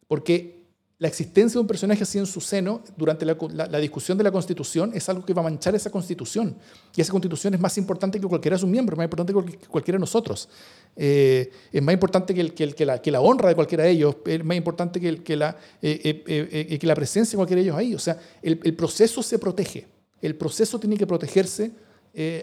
Porque 0.07 0.56
la 0.99 1.07
existencia 1.07 1.57
de 1.57 1.61
un 1.61 1.67
personaje 1.67 2.01
así 2.01 2.17
en 2.17 2.25
su 2.25 2.41
seno 2.41 2.81
durante 2.95 3.23
la, 3.23 3.79
discusión 3.79 4.17
de 4.17 4.23
la 4.23 4.31
Constitución 4.31 4.91
es 4.95 5.07
algo 5.09 5.23
que 5.23 5.31
va 5.31 5.41
a 5.41 5.43
manchar 5.43 5.75
esa 5.75 5.91
Constitución. 5.91 6.57
Y 6.95 7.01
esa 7.01 7.11
Constitución 7.11 7.53
es 7.53 7.59
más 7.59 7.77
importante 7.77 8.19
que 8.19 8.25
cualquiera 8.25 8.55
de 8.55 8.61
sus 8.61 8.69
miembros, 8.69 8.97
más 8.97 9.05
importante 9.05 9.31
que 9.31 9.67
cualquiera 9.67 9.97
de 9.97 9.99
nosotros. 9.99 10.49
Eh, 10.95 11.51
es 11.71 11.83
más 11.83 11.93
importante 11.93 12.33
que, 12.33 12.49
que, 12.49 12.73
que, 12.73 12.85
la, 12.85 12.99
que, 12.99 13.11
la, 13.11 13.21
honra 13.21 13.49
de 13.49 13.55
cualquiera 13.55 13.83
de 13.83 13.91
ellos, 13.91 14.15
es 14.25 14.43
más 14.43 14.57
importante 14.57 14.99
que, 14.99 15.35
la, 15.35 15.55
eh, 15.83 16.23
eh, 16.25 16.79
que 16.79 16.87
la 16.87 16.95
presencia 16.95 17.33
de 17.33 17.37
cualquiera 17.37 17.61
de 17.61 17.67
ellos 17.67 17.77
ahí. 17.77 17.93
O 17.93 17.99
sea, 17.99 18.19
el, 18.41 18.59
el 18.63 18.75
proceso 18.75 19.21
se 19.21 19.37
protege. 19.37 19.85
El 20.19 20.35
proceso 20.35 20.79
tiene 20.79 20.97
que 20.97 21.05
protegerse 21.05 21.71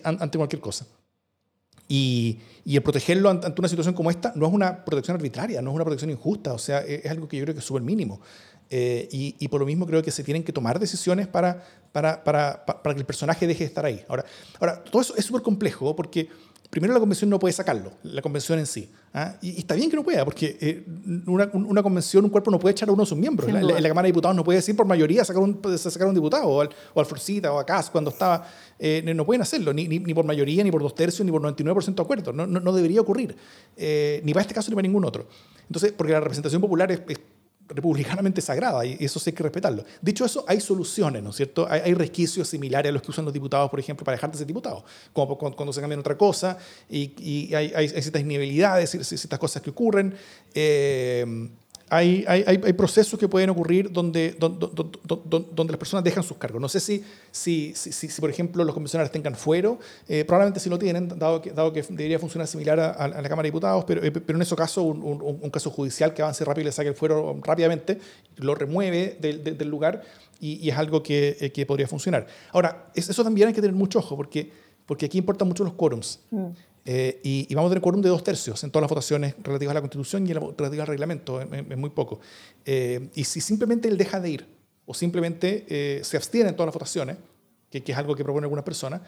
ante 0.04 0.38
cualquier 0.38 0.60
cosa. 0.60 0.86
Y, 1.88 2.38
y, 2.64 2.76
el 2.76 2.82
protegerlo 2.82 3.28
ante 3.28 3.54
una 3.58 3.68
situación 3.68 3.94
como 3.94 4.10
esta 4.10 4.32
no 4.34 4.46
es 4.46 4.52
una 4.52 4.84
protección 4.84 5.16
arbitraria, 5.16 5.60
no 5.60 5.70
es 5.70 5.74
una 5.74 5.84
protección 5.84 6.10
injusta, 6.10 6.54
o 6.54 6.58
sea, 6.58 6.78
es, 6.80 7.04
algo 7.10 7.28
que 7.28 7.36
yo 7.36 7.44
creo 7.44 7.54
que 7.54 7.60
es 7.60 7.66
súper 7.66 7.82
mínimo. 7.82 8.20
Eh, 8.70 9.06
y, 9.12 9.36
y, 9.38 9.48
por 9.48 9.60
lo 9.60 9.66
mismo 9.66 9.86
creo 9.86 10.02
que 10.02 10.10
se 10.10 10.24
tienen 10.24 10.42
que 10.42 10.52
tomar 10.52 10.78
decisiones 10.78 11.28
para, 11.28 11.62
para, 11.92 12.24
para, 12.24 12.64
para, 12.64 12.94
que 12.94 13.00
el 13.00 13.06
personaje 13.06 13.46
deje 13.46 13.60
de 13.60 13.66
estar 13.66 13.84
ahí. 13.84 14.02
Ahora, 14.08 14.24
ahora 14.58 14.82
todo 14.82 15.02
eso 15.02 15.14
es 15.16 15.24
súper 15.24 15.42
complejo 15.42 15.94
porque 15.94 16.28
primero 16.74 16.92
la 16.92 16.98
convención 16.98 17.30
no 17.30 17.38
puede 17.38 17.52
sacarlo, 17.52 17.92
la 18.02 18.20
convención 18.20 18.58
en 18.58 18.66
sí. 18.66 18.90
¿ah? 19.12 19.36
Y, 19.40 19.60
está 19.60 19.76
bien 19.76 19.88
que 19.88 19.94
no 19.94 20.02
pueda, 20.02 20.24
porque 20.24 20.58
eh, 20.60 20.84
una, 21.24 21.48
una, 21.52 21.84
convención, 21.84 22.24
un 22.24 22.30
cuerpo 22.32 22.50
no 22.50 22.58
puede 22.58 22.72
echar 22.72 22.88
a 22.88 22.92
uno 22.92 23.04
de 23.04 23.06
sus 23.06 23.16
miembros. 23.16 23.48
La, 23.52 23.62
la, 23.62 23.88
Cámara 23.88 24.06
de 24.06 24.08
Diputados 24.08 24.34
no 24.34 24.42
puede 24.42 24.56
decir 24.56 24.74
por 24.74 24.84
mayoría 24.84 25.24
sacar 25.24 25.40
un, 25.40 25.60
sacar 25.78 26.08
un 26.08 26.16
diputado, 26.16 26.48
o 26.48 26.62
al, 26.62 26.70
o 26.92 26.98
al 26.98 27.06
Forcita, 27.06 27.52
o 27.52 27.60
a 27.60 27.64
Cas, 27.64 27.90
cuando 27.90 28.10
estaba. 28.10 28.44
Eh, 28.76 29.04
no 29.14 29.24
pueden 29.24 29.40
hacerlo, 29.40 29.72
ni, 29.72 29.86
ni, 29.86 30.14
por 30.14 30.24
mayoría, 30.24 30.64
ni 30.64 30.72
por 30.72 30.82
dos 30.82 30.96
tercios, 30.96 31.24
ni 31.24 31.30
por 31.30 31.42
99% 31.42 31.94
de 31.94 32.02
acuerdo. 32.02 32.32
No, 32.32 32.44
no, 32.44 32.58
no, 32.58 32.72
debería 32.72 33.02
ocurrir, 33.02 33.36
eh, 33.76 34.20
ni 34.24 34.32
para 34.32 34.42
este 34.42 34.54
caso 34.54 34.68
ni 34.68 34.74
para 34.74 34.82
ningún 34.82 35.04
otro. 35.04 35.28
Entonces, 35.68 35.92
porque 35.92 36.12
la 36.12 36.18
representación 36.18 36.60
popular 36.60 36.90
es 36.90 36.98
republicanamente 37.68 38.40
sagrada 38.40 38.84
y 38.84 38.96
eso 39.00 39.18
sí 39.18 39.30
hay 39.30 39.34
que 39.34 39.42
respetarlo. 39.42 39.84
Dicho 40.02 40.24
eso, 40.24 40.44
hay 40.46 40.60
soluciones, 40.60 41.22
¿no 41.22 41.30
es 41.30 41.36
cierto? 41.36 41.66
Hay, 41.68 41.80
hay, 41.84 41.94
resquicios 41.94 42.48
similares 42.48 42.90
a 42.90 42.92
los 42.92 43.02
que 43.02 43.10
usan 43.10 43.24
los 43.24 43.32
diputados, 43.32 43.70
por 43.70 43.80
ejemplo, 43.80 44.04
para 44.04 44.16
dejar 44.16 44.30
de 44.30 44.38
ser 44.38 44.46
diputados, 44.46 44.84
como 45.12 45.38
cuando 45.38 45.72
se 45.72 45.80
cambian 45.80 46.00
otra 46.00 46.16
cosa 46.16 46.58
y, 46.88 47.54
hay, 47.54 47.72
hay, 47.74 47.88
ciertas 47.88 48.22
inhabilidades, 48.22 48.90
ciertas 48.90 49.38
cosas 49.38 49.62
que 49.62 49.70
ocurren. 49.70 50.14
Eh, 50.54 51.48
hay, 51.90 52.24
hay, 52.26 52.42
hay, 52.46 52.72
procesos 52.72 53.18
que 53.18 53.28
pueden 53.28 53.50
ocurrir 53.50 53.92
donde, 53.92 54.34
donde, 54.38 55.72
las 55.72 55.78
personas 55.78 56.02
dejan 56.02 56.24
sus 56.24 56.38
cargos. 56.38 56.60
No 56.60 56.68
sé 56.68 56.80
si, 56.80 57.04
si, 57.30 57.74
si, 57.74 57.92
si 57.92 58.20
por 58.20 58.30
ejemplo, 58.30 58.64
los 58.64 58.74
convencionales 58.74 59.12
tengan 59.12 59.34
fuero, 59.34 59.78
eh, 60.08 60.24
probablemente 60.24 60.60
sí 60.60 60.70
lo 60.70 60.78
tienen, 60.78 61.08
dado 61.08 61.42
que, 61.42 61.50
dado 61.50 61.72
que 61.72 61.82
debería 61.82 62.18
funcionar 62.18 62.48
similar 62.48 62.80
a, 62.80 63.08
la 63.08 63.28
Cámara 63.28 63.42
de 63.42 63.48
Diputados, 63.48 63.84
pero, 63.84 64.02
eh, 64.02 64.10
pero 64.10 64.36
en 64.38 64.42
ese 64.42 64.56
caso, 64.56 64.82
un, 64.82 65.50
caso 65.50 65.70
judicial 65.70 66.14
que 66.14 66.22
avance 66.22 66.44
rápido 66.44 66.62
y 66.62 66.64
le 66.64 66.72
saque 66.72 66.88
el 66.88 66.94
fuero 66.94 67.38
rápidamente, 67.42 67.98
lo 68.36 68.54
remueve 68.54 69.16
del, 69.20 69.42
del 69.42 69.68
lugar 69.68 70.02
y, 70.40 70.66
y, 70.66 70.70
es 70.70 70.76
algo 70.76 71.02
que, 71.02 71.36
eh, 71.40 71.52
que 71.52 71.66
podría 71.66 71.86
funcionar. 71.86 72.26
Ahora, 72.52 72.90
eso 72.94 73.22
también 73.22 73.48
hay 73.48 73.54
que 73.54 73.60
tener 73.60 73.76
mucho 73.76 73.98
ojo, 73.98 74.16
porque, 74.16 74.50
porque 74.86 75.06
aquí 75.06 75.18
importan 75.18 75.48
mucho 75.48 75.64
los 75.64 75.74
quórums. 75.74 76.20
Mm. 76.30 76.48
Eh, 76.86 77.20
y, 77.22 77.54
vamos 77.54 77.70
a 77.70 77.72
tener 77.72 77.82
quórum 77.82 78.02
de 78.02 78.10
dos 78.10 78.22
tercios 78.22 78.62
en 78.62 78.70
todas 78.70 78.82
las 78.82 78.90
votaciones 78.90 79.34
relativas 79.42 79.70
a 79.72 79.74
la 79.74 79.80
Constitución 79.80 80.26
y 80.26 80.32
en 80.32 80.34
la 80.34 80.40
relativas 80.56 80.80
al 80.82 80.88
reglamento, 80.88 81.40
es 81.40 81.78
muy 81.78 81.90
poco. 81.90 82.20
Eh, 82.64 83.08
y 83.14 83.24
si 83.24 83.40
simplemente 83.40 83.88
él 83.88 83.96
deja 83.96 84.20
de 84.20 84.30
ir 84.30 84.46
o 84.84 84.92
simplemente 84.92 85.64
eh, 85.68 86.04
se 86.04 86.16
abstiene 86.16 86.50
en 86.50 86.56
todas 86.56 86.66
las 86.66 86.74
votaciones, 86.74 87.16
que, 87.70 87.82
es 87.84 87.96
algo 87.96 88.14
que 88.14 88.22
propone 88.22 88.44
alguna 88.44 88.64
persona, 88.64 89.02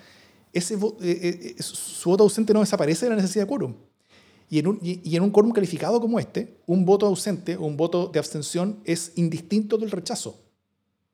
ese, 0.53 0.79
su 0.79 2.11
voto 2.11 2.25
ausente 2.25 2.55
no 2.55 2.61
desaparece 2.61 3.07
de 3.07 3.11
la 3.11 3.17
necesidad 3.17 3.45
de 3.45 3.49
quórum. 3.49 3.75
Y 4.49 4.61
en, 4.61 4.69
un, 4.69 4.79
y 4.81 5.15
en 5.15 5.23
un 5.23 5.31
quórum 5.31 5.53
calificado 5.53 6.01
como 6.01 6.19
este, 6.19 6.57
un 6.67 6.87
voto 6.87 7.07
ausente 7.07 7.57
o 7.57 7.65
un 7.65 7.77
voto 7.77 8.07
de 8.07 8.19
abstención 8.19 8.81
es 8.85 9.13
indistinto 9.17 9.77
del 9.77 9.91
rechazo 9.91 10.46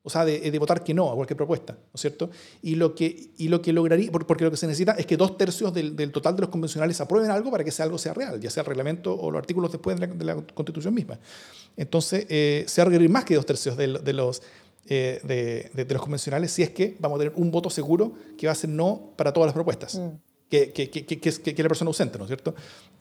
o 0.04 0.10
sea, 0.10 0.24
de, 0.24 0.58
votar 0.58 0.82
que 0.82 0.92
no 0.92 1.10
a 1.10 1.14
cualquier 1.14 1.36
propuesta, 1.36 1.74
¿no 1.74 1.90
es 1.94 2.00
cierto? 2.00 2.30
Y 2.60 2.74
lo 2.74 2.94
que, 2.94 3.30
y 3.38 3.48
lo 3.48 3.62
que 3.62 3.72
lograría, 3.72 4.10
porque 4.10 4.42
lo 4.42 4.50
que 4.50 4.56
se 4.56 4.66
necesita 4.66 4.92
es 4.92 5.06
que 5.06 5.16
dos 5.16 5.36
tercios 5.36 5.72
del, 5.72 6.10
total 6.10 6.34
de 6.34 6.42
los 6.42 6.50
convencionales 6.50 7.00
aprueben 7.00 7.30
algo 7.30 7.52
para 7.52 7.62
que 7.62 7.70
ese 7.70 7.84
algo 7.84 7.98
sea 7.98 8.12
real, 8.12 8.40
ya 8.40 8.50
sea 8.50 8.62
el 8.62 8.66
reglamento 8.66 9.14
o 9.14 9.30
los 9.30 9.38
artículos 9.38 9.70
después 9.70 9.98
de 10.00 10.24
la, 10.24 10.34
Constitución 10.54 10.92
misma. 10.92 11.20
Entonces, 11.76 12.26
eh, 12.28 12.64
se 12.66 12.80
va 12.80 12.86
a 12.86 12.90
requerir 12.90 13.10
más 13.10 13.24
que 13.24 13.36
dos 13.36 13.46
tercios 13.46 13.76
de, 13.76 13.86
los, 13.86 14.42
eh, 14.88 15.20
de, 15.72 15.86
los 15.88 16.02
convencionales 16.02 16.50
si 16.50 16.64
es 16.64 16.70
que 16.70 16.96
vamos 16.98 17.16
a 17.16 17.18
tener 17.20 17.34
un 17.36 17.52
voto 17.52 17.70
seguro 17.70 18.12
que 18.36 18.46
va 18.46 18.52
a 18.52 18.56
ser 18.56 18.70
no 18.70 19.12
para 19.16 19.32
todas 19.32 19.46
las 19.46 19.54
propuestas. 19.54 19.94
Mm. 19.94 20.08
Que, 20.50 20.70
que, 20.70 20.90
que, 20.90 21.18
que, 21.18 21.62
la 21.62 21.68
persona 21.68 21.88
ausente, 21.88 22.18
¿no 22.18 22.24
es 22.24 22.28
cierto? 22.28 22.54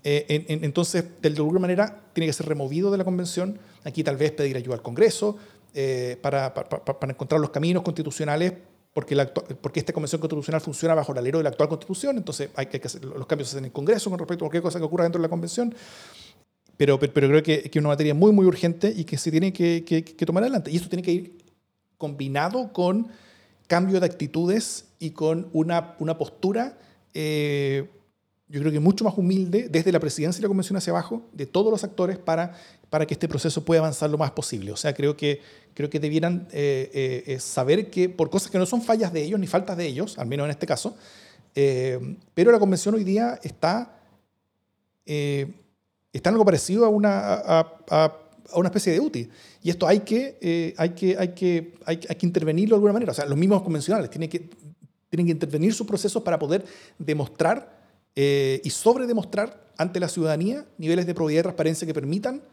Eh, 0.05 0.45
entonces, 0.47 1.03
de 1.21 1.27
alguna 1.27 1.59
manera, 1.59 2.01
tiene 2.13 2.27
que 2.27 2.31
ser 2.31 2.45
removido 2.45 2.91
de 2.91 2.97
la 2.97 3.03
convención. 3.03 3.59
Aquí 3.83 4.05
tal 4.05 4.15
vez 4.15 4.31
pedir 4.31 4.55
ayuda 4.55 4.75
al 4.75 4.81
Congreso, 4.81 5.37
eh, 5.73 6.17
para, 6.21 6.53
para, 6.53 6.69
para, 6.69 7.11
encontrar 7.11 7.39
los 7.39 7.49
caminos 7.49 7.83
constitucionales, 7.83 8.53
porque, 8.93 9.15
la, 9.15 9.33
porque 9.33 9.79
esta 9.79 9.93
convención 9.93 10.19
constitucional 10.19 10.61
funciona 10.61 10.93
bajo 10.93 11.13
el 11.13 11.17
alero 11.17 11.37
de 11.37 11.43
la 11.43 11.49
actual 11.49 11.69
constitución, 11.69 12.17
entonces 12.17 12.49
hay 12.55 12.65
que, 12.65 12.81
los 13.01 13.25
cambios 13.25 13.49
se 13.49 13.55
hacen 13.55 13.59
en 13.59 13.65
el 13.65 13.71
Congreso 13.71 14.09
con 14.09 14.19
respecto 14.19 14.43
a 14.43 14.47
cualquier 14.47 14.63
cosa 14.63 14.79
que 14.79 14.85
ocurra 14.85 15.03
dentro 15.03 15.19
de 15.19 15.27
la 15.27 15.29
convención. 15.29 15.73
Pero, 16.77 16.99
pero, 16.99 17.27
creo 17.27 17.43
que, 17.43 17.61
que, 17.69 17.77
es 17.77 17.81
una 17.81 17.89
materia 17.89 18.13
muy, 18.13 18.31
muy 18.31 18.45
urgente 18.45 18.91
y 18.95 19.03
que 19.03 19.17
se 19.17 19.29
tiene 19.29 19.53
que, 19.53 19.85
que, 19.85 20.25
tomar 20.25 20.43
adelante. 20.43 20.71
Y 20.71 20.77
esto 20.77 20.89
tiene 20.89 21.03
que 21.03 21.11
ir 21.11 21.37
combinado 21.97 22.73
con 22.73 23.07
cambio 23.67 23.99
de 23.99 24.05
actitudes 24.07 24.85
y 24.97 25.11
con 25.11 25.47
una, 25.53 25.95
una 25.99 26.17
postura, 26.17 26.77
eh, 27.13 27.87
yo 28.51 28.59
creo 28.59 28.71
que 28.71 28.79
mucho 28.81 29.05
más 29.05 29.17
humilde, 29.17 29.69
desde 29.69 29.91
la 29.93 29.99
presidencia 29.99 30.39
y 30.39 30.41
la 30.41 30.49
convención 30.49 30.75
hacia 30.75 30.91
abajo, 30.91 31.29
de 31.31 31.45
todos 31.45 31.71
los 31.71 31.85
actores 31.85 32.17
para, 32.17 32.53
para 32.89 33.05
que 33.05 33.13
este 33.13 33.29
proceso 33.29 33.63
pueda 33.63 33.79
avanzar 33.79 34.09
lo 34.09 34.17
más 34.17 34.31
posible. 34.31 34.73
O 34.73 34.75
sea, 34.75 34.93
creo 34.93 35.15
que 35.15 35.39
creo 35.73 35.89
que 35.89 35.99
debieran 35.99 36.47
eh, 36.51 37.23
eh, 37.25 37.39
saber 37.39 37.89
que 37.89 38.09
por 38.09 38.29
cosas 38.29 38.51
que 38.51 38.57
no 38.57 38.65
son 38.65 38.81
fallas 38.81 39.13
de 39.13 39.23
ellos 39.23 39.39
ni 39.39 39.47
faltas 39.47 39.77
de 39.77 39.87
ellos, 39.87 40.17
al 40.17 40.27
menos 40.27 40.45
en 40.45 40.51
este 40.51 40.67
caso, 40.67 40.95
eh, 41.55 42.17
pero 42.33 42.51
la 42.51 42.59
convención 42.59 42.95
hoy 42.95 43.03
día 43.03 43.39
está, 43.41 43.97
está 45.05 46.29
en 46.29 46.33
algo 46.33 46.45
parecido 46.45 46.85
a 46.85 46.89
una, 46.89 47.19
a, 47.19 48.17
una 48.53 48.67
especie 48.67 48.91
de 48.91 48.99
UTI. 48.99 49.29
Y 49.63 49.69
esto 49.69 49.87
hay 49.87 50.01
que, 50.01 50.75
hay, 50.77 50.89
que, 50.89 51.17
hay, 51.17 51.29
que, 51.29 51.73
hay, 51.85 51.97
que 51.97 52.25
intervenirlo 52.25 52.75
de 52.75 52.77
alguna 52.77 52.93
manera. 52.93 53.11
O 53.11 53.15
sea, 53.15 53.25
los 53.25 53.37
mismos 53.37 53.61
convencionales 53.61 54.09
tienen 54.09 54.29
que, 54.29 54.49
tienen 55.09 55.25
que 55.25 55.31
intervenir 55.31 55.73
sus 55.73 55.87
procesos 55.87 56.21
para 56.23 56.37
poder 56.37 56.65
demostrar 56.97 57.80
y 58.15 58.69
sobredemostrar 58.69 59.71
ante 59.77 59.99
la 59.99 60.07
ciudadanía 60.07 60.65
niveles 60.77 61.05
de 61.05 61.13
probidad 61.13 61.39
y 61.39 61.43
transparencia 61.43 61.87
que 61.87 61.93
permitan 61.93 62.43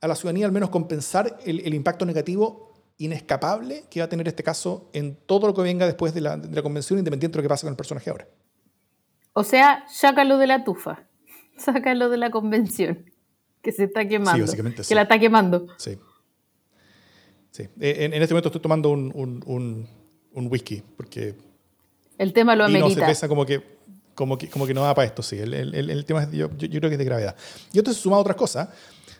a 0.00 0.08
la 0.08 0.14
ciudadanía 0.14 0.46
al 0.46 0.52
menos 0.52 0.70
compensar 0.70 1.38
el, 1.44 1.74
impacto 1.74 2.04
negativo 2.06 2.72
inescapable 2.98 3.84
que 3.90 4.00
va 4.00 4.06
a 4.06 4.08
tener 4.08 4.26
este 4.28 4.42
caso 4.42 4.90
en 4.92 5.16
todo 5.26 5.48
lo 5.48 5.54
que 5.54 5.62
venga 5.62 5.86
después 5.86 6.14
de 6.14 6.20
la, 6.20 6.40
convención, 6.62 6.98
independiente 6.98 7.36
de 7.36 7.38
lo 7.38 7.42
que 7.42 7.48
pase 7.48 7.66
con 7.66 7.72
el 7.72 7.76
personaje 7.76 8.10
ahora. 8.10 8.28
O 9.32 9.44
sea, 9.44 9.84
sácalo 9.88 10.38
de 10.38 10.46
la 10.46 10.64
tufa, 10.64 11.06
sácalo 11.58 12.08
de 12.08 12.16
la 12.16 12.30
convención, 12.30 13.10
que 13.62 13.72
se 13.72 13.84
está 13.84 14.06
quemando. 14.06 14.34
Sí, 14.34 14.40
básicamente, 14.40 14.82
que 14.88 14.94
la 14.94 15.02
está 15.02 15.18
quemando. 15.18 15.66
Sí. 15.76 15.98
sí. 17.50 17.64
Eh, 17.80 18.04
en, 18.04 18.14
este 18.14 18.32
momento 18.32 18.48
estoy 18.48 18.62
tomando 18.62 18.90
un, 18.90 19.88
whisky, 20.32 20.82
porque... 20.96 21.34
El 22.16 22.32
tema 22.32 22.56
lo 22.56 22.64
amerita. 22.64 23.04
Y 23.04 23.08
no, 23.08 23.14
se 23.14 23.28
como 23.28 23.44
que, 23.44 23.75
como 24.16 24.36
que, 24.36 24.48
como 24.48 24.66
que 24.66 24.74
no 24.74 24.82
da 24.82 24.92
para 24.96 25.06
esto, 25.06 25.22
sí. 25.22 25.38
El, 25.38 26.04
tema 26.04 26.24
es, 26.24 26.32
yo, 26.32 26.50
yo, 26.56 26.68
creo 26.68 26.90
que 26.90 26.94
es 26.94 26.98
de 26.98 27.04
gravedad. 27.04 27.36
Y 27.72 27.78
esto 27.78 27.92
se 27.92 28.00
suma 28.00 28.16
a 28.16 28.18
otras 28.18 28.36
cosas 28.36 28.68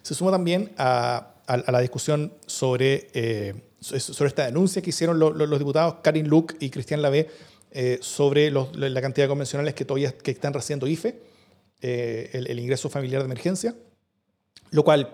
se 0.07 0.15
suma 0.15 0.31
también 0.31 0.71
a, 0.79 1.33
la 1.67 1.81
discusión 1.81 2.33
sobre, 2.47 3.09
eh, 3.13 3.55
sobre 3.81 4.29
esta 4.29 4.47
denuncia 4.47 4.81
que 4.81 4.91
hicieron 4.91 5.19
los 5.19 5.59
diputados 5.59 5.97
Karin 6.01 6.29
Luke 6.29 6.55
y 6.61 6.71
Cristian 6.71 7.03
Lavé 7.03 7.29
eh, 7.73 7.99
sobre 8.03 8.53
la 8.53 9.01
cantidad 9.01 9.25
de 9.25 9.29
convencionales 9.29 9.75
que 9.75 9.85
todavía 9.85 10.17
que 10.17 10.31
están 10.31 10.53
recibiendo 10.53 10.87
IFE, 10.87 11.21
eh, 11.83 12.31
el, 12.35 12.59
ingreso 12.61 12.89
familiar 12.89 13.23
de 13.23 13.27
emergencia, 13.27 13.75
lo 14.71 14.85
cual 14.85 15.13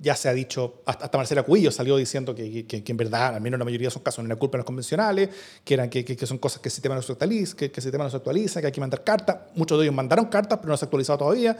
ya 0.00 0.16
se 0.16 0.30
ha 0.30 0.32
dicho, 0.32 0.82
hasta 0.86 1.16
Marcela 1.16 1.42
Cuillo 1.42 1.70
salió 1.70 1.96
diciendo 1.98 2.34
que, 2.34 2.66
en 2.68 2.96
verdad, 2.96 3.34
al 3.34 3.40
menos 3.42 3.58
la 3.58 3.66
mayoría 3.66 3.84
de 3.84 3.90
esos 3.90 4.02
casos, 4.02 4.24
no 4.24 4.28
era 4.30 4.38
culpa 4.38 4.56
de 4.56 4.60
los 4.60 4.66
convencionales, 4.66 5.28
que, 5.62 5.74
eran, 5.74 5.90
que, 5.90 6.26
son 6.26 6.38
cosas 6.38 6.62
que 6.62 6.68
el 6.68 6.72
sistema 6.72 6.94
no 6.94 7.02
se 7.02 7.12
actualiza, 7.12 7.54
que, 7.54 7.66
el 7.66 7.82
sistema 7.82 8.04
no 8.04 8.10
se 8.10 8.16
actualiza, 8.16 8.60
que 8.60 8.66
hay 8.66 8.72
que 8.72 8.80
mandar 8.80 9.04
cartas. 9.04 9.36
Muchos 9.54 9.78
de 9.78 9.84
ellos 9.84 9.94
mandaron 9.94 10.26
cartas, 10.26 10.58
pero 10.58 10.70
no 10.70 10.76
se 10.78 10.84
ha 10.84 10.86
actualizado 10.86 11.18
todavía. 11.18 11.56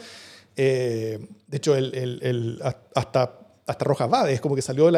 Eh, 0.57 1.19
de 1.47 1.57
hecho, 1.57 1.77
el, 1.77 1.95
el, 1.95 2.61
hasta, 2.95 3.39
hasta 3.67 3.85
Rojas 3.85 4.09
Vade, 4.09 4.33
es 4.33 4.41
como 4.41 4.57
que 4.57 4.63
salió 4.63 4.91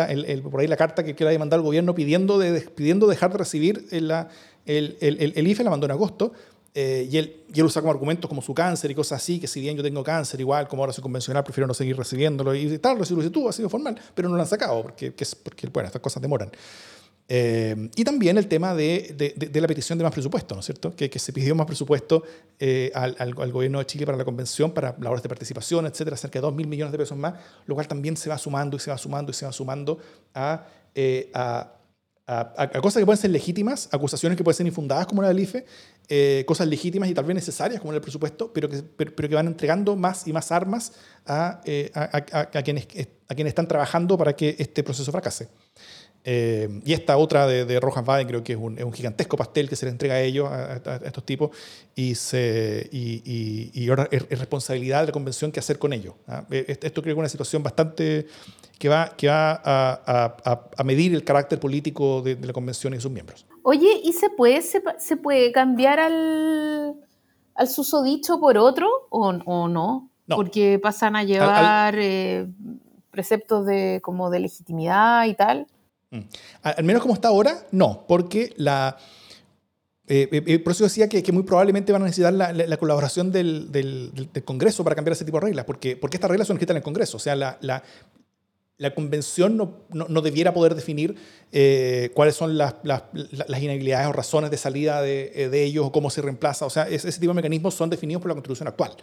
por 0.48 0.61
ahí 0.61 0.68
la 0.68 0.76
carta 0.76 1.02
que 1.02 1.16
quiera 1.16 1.37
mandar 1.37 1.59
al 1.59 1.64
gobierno 1.64 1.96
pidiendo, 1.96 2.38
de, 2.38 2.61
pidiendo 2.61 3.09
dejar 3.09 3.33
de 3.33 3.38
recibir 3.38 3.88
la, 3.90 4.28
el, 4.66 5.48
IFE, 5.48 5.64
la 5.64 5.70
mandó 5.70 5.87
en 5.87 5.92
agosto. 5.92 6.33
Eh, 6.75 7.07
y, 7.11 7.19
él, 7.19 7.45
y 7.53 7.61
él 7.61 7.67
usa 7.67 7.83
como 7.83 7.93
argumentos 7.93 8.29
como 8.29 8.41
su 8.41 8.55
cáncer 8.55 8.91
y 8.91 8.95
cosas 8.95 9.23
así, 9.23 9.39
que 9.39 9.47
si 9.47 9.61
bien 9.61 9.77
yo 9.77 9.83
tengo 9.83 10.03
cáncer, 10.03 10.41
igual 10.41 10.67
como 10.69 10.83
ahora 10.83 10.93
soy 10.93 11.03
convencional, 11.03 11.45
prefiero 11.45 11.67
no 11.67 11.75
seguir 11.75 11.97
recibiéndolo. 11.97 12.55
Y 12.55 12.79
tal, 12.79 12.99
lo 12.99 13.31
tú, 13.31 13.49
ha 13.49 13.53
sido 13.53 13.69
formal, 13.69 14.01
pero 14.15 14.29
no 14.29 14.37
lo 14.37 14.43
han 14.43 14.49
sacado, 14.49 14.83
porque, 14.83 15.13
porque 15.43 15.67
bueno, 15.69 15.89
estas 15.89 16.01
cosas 16.01 16.23
demoran. 16.23 16.51
Eh, 17.29 17.89
y 17.95 18.05
también 18.05 18.37
el 18.37 18.49
tema 18.49 18.75
de, 18.75 19.35
de, 19.37 19.61
la 19.61 19.67
petición 19.67 19.97
de 19.97 20.05
más 20.05 20.13
presupuesto, 20.13 20.55
¿no 20.55 20.61
es 20.61 20.67
cierto? 20.67 20.95
Que, 20.95 21.09
que 21.09 21.19
se 21.19 21.33
pidió 21.33 21.55
más 21.55 21.67
presupuesto 21.67 22.25
eh, 22.59 22.91
al, 22.95 23.17
al, 23.19 23.53
gobierno 23.53 23.79
de 23.79 23.87
Chile 23.87 24.05
para 24.05 24.19
la 24.19 24.25
convención, 24.25 24.73
para 24.73 24.97
labores 24.99 25.23
de 25.23 25.29
participación, 25.29 25.87
etcétera, 25.87 26.17
cerca 26.17 26.41
de 26.41 26.43
2 26.43 26.55
mil 26.55 26.67
millones 26.67 26.93
de 26.93 26.99
pesos 26.99 27.17
más, 27.17 27.35
lo 27.67 27.75
cual 27.75 27.87
también 27.87 28.17
se 28.17 28.29
va 28.29 28.39
sumando 28.39 28.77
y 28.77 28.81
se 28.81 28.91
va 28.91 28.99
sumando 28.99 29.31
y 29.31 29.35
se 29.35 29.47
va 29.47 29.53
sumando 29.53 29.99
a, 30.35 30.67
eh, 30.95 31.31
a, 32.27 32.53
a, 32.57 32.81
cosas 32.81 33.01
que 33.01 33.07
pueden 33.07 33.21
ser 33.21 33.31
legítimas, 33.31 33.89
acusaciones 33.93 34.37
que 34.37 34.45
pueden 34.45 34.57
ser 34.57 34.67
infundadas 34.67 35.07
como 35.07 35.23
la 35.23 35.29
del 35.29 35.41
IFE, 35.41 36.45
cosas 36.45 36.69
legítimas 36.69 37.09
y 37.09 37.15
tal 37.15 37.25
vez 37.25 37.35
necesarias 37.35 37.81
como 37.81 37.93
el 37.93 38.01
presupuesto, 38.01 38.53
pero 38.53 38.69
que, 38.69 38.83
pero, 38.83 39.29
que 39.29 39.35
van 39.35 39.47
entregando 39.47 39.97
más 39.97 40.27
y 40.27 40.33
más 40.33 40.53
armas 40.53 40.93
a, 41.27 41.61
a, 41.95 42.63
quienes, 42.63 42.87
a 43.29 43.35
quienes 43.35 43.51
están 43.51 43.67
trabajando 43.67 44.17
para 44.17 44.35
que 44.35 44.57
este 44.59 44.83
proceso 44.83 45.11
fracase. 45.11 45.49
Eh, 46.25 46.81
y 46.85 46.93
esta 46.93 47.17
otra 47.17 47.47
de, 47.47 47.65
de 47.65 47.81
Rojas 47.81 48.05
Vaden 48.05 48.29
creo 48.29 48.45
que 48.45 48.53
es 48.53 48.59
un, 48.59 48.79
es 48.79 48.85
un, 48.85 48.93
gigantesco 48.93 49.37
pastel 49.37 49.69
que 49.69 49.75
se 49.75 49.87
le 49.87 49.91
entrega 49.91 50.15
a 50.15 50.21
ellos, 50.21 50.49
a, 50.49 50.77
estos 51.05 51.25
tipos, 51.25 51.51
y, 51.97 52.15
se, 52.15 52.89
y, 52.93 53.71
y, 53.75 53.89
ahora 53.89 54.09
es, 54.11 54.29
responsabilidad 54.29 55.01
de 55.01 55.07
la 55.07 55.13
convención 55.13 55.51
qué 55.51 55.59
hacer 55.59 55.79
con 55.79 55.93
ellos. 55.93 56.15
¿ah? 56.29 56.45
Eh, 56.51 56.65
esto 56.69 57.03
creo 57.03 57.15
que 57.15 57.19
es 57.19 57.19
una 57.19 57.29
situación 57.29 57.63
bastante 57.63 58.27
que 58.79 58.89
va, 58.89 59.15
que 59.17 59.29
va 59.29 59.61
a, 59.65 60.37
a 60.77 60.85
medir 60.85 61.13
el 61.15 61.25
carácter 61.25 61.59
político 61.59 62.23
de, 62.23 62.37
la 62.37 62.53
convención 62.53 62.95
y 62.95 63.01
sus 63.01 63.11
miembros. 63.11 63.45
Oye, 63.63 64.01
¿y 64.03 64.13
se 64.13 64.31
puede, 64.31 64.63
se, 64.63 64.83
se 64.99 65.17
puede 65.17 65.51
cambiar 65.51 65.99
al, 65.99 66.95
al 67.55 67.69
susodicho 67.69 68.41
por 68.41 68.59
otro 68.59 68.89
o, 69.11 69.29
o 69.29 69.69
no? 69.69 70.11
no? 70.27 70.37
Porque 70.37 70.79
pasan 70.81 71.17
a 71.17 71.25
llevar 71.25 71.97
eh, 71.97 72.47
preceptos 73.11 73.67
de, 73.67 74.01
como 74.03 74.31
de 74.31 74.41
legitimidad 74.41 75.27
y 75.27 75.35
tal. 75.35 75.67
Mm. 76.12 76.20
Al 76.62 76.85
menos 76.85 77.03
como 77.03 77.14
está 77.14 77.29
ahora, 77.29 77.66
no, 77.72 78.05
porque 78.07 78.53
la... 78.57 78.96
Eh, 80.09 80.29
eh, 80.31 80.42
eh, 80.46 80.75
decía 80.81 81.09
que, 81.09 81.33
muy 81.33 81.42
probablemente 81.44 81.90
van 81.90 82.03
a 82.03 82.05
necesitar 82.05 82.35
la, 82.35 82.53
la, 82.53 82.77
colaboración 82.77 83.33
del, 83.33 84.11
Congreso 84.44 84.85
para 84.85 84.94
cambiar 84.94 85.12
ese 85.12 85.25
tipo 85.25 85.38
de 85.38 85.46
reglas, 85.46 85.64
porque, 85.64 85.96
porque 85.96 86.18
estas 86.18 86.29
reglas 86.29 86.48
son 86.48 86.57
escritas 86.57 86.75
en 86.75 86.79
el 86.79 86.83
Congreso. 86.83 87.16
O 87.16 87.20
sea, 87.20 87.35
la, 87.35 87.83
convención 88.94 89.57
no, 89.57 89.85
no, 89.90 90.07
no, 90.09 90.20
debiera 90.20 90.53
poder 90.53 90.75
definir 90.75 91.16
cuáles 92.14 92.35
son 92.35 92.59
las, 92.59 92.75
las, 92.83 93.05
inhabilidades 93.62 94.07
o 94.09 94.12
razones 94.12 94.51
de 94.51 94.59
salida 94.59 95.01
de, 95.01 95.48
de, 95.51 95.64
ellos 95.64 95.87
o 95.87 95.92
cómo 95.92 96.11
se 96.11 96.20
reemplaza. 96.20 96.66
O 96.66 96.70
sea, 96.70 96.88
ese, 96.88 97.09
ese 97.09 97.18
tipo 97.20 97.31
de 97.31 97.37
mecanismos 97.37 97.72
son 97.75 97.88
definidos 97.88 98.20
por 98.20 98.29
la 98.29 98.35
Constitución 98.35 98.68
actual. 98.68 98.94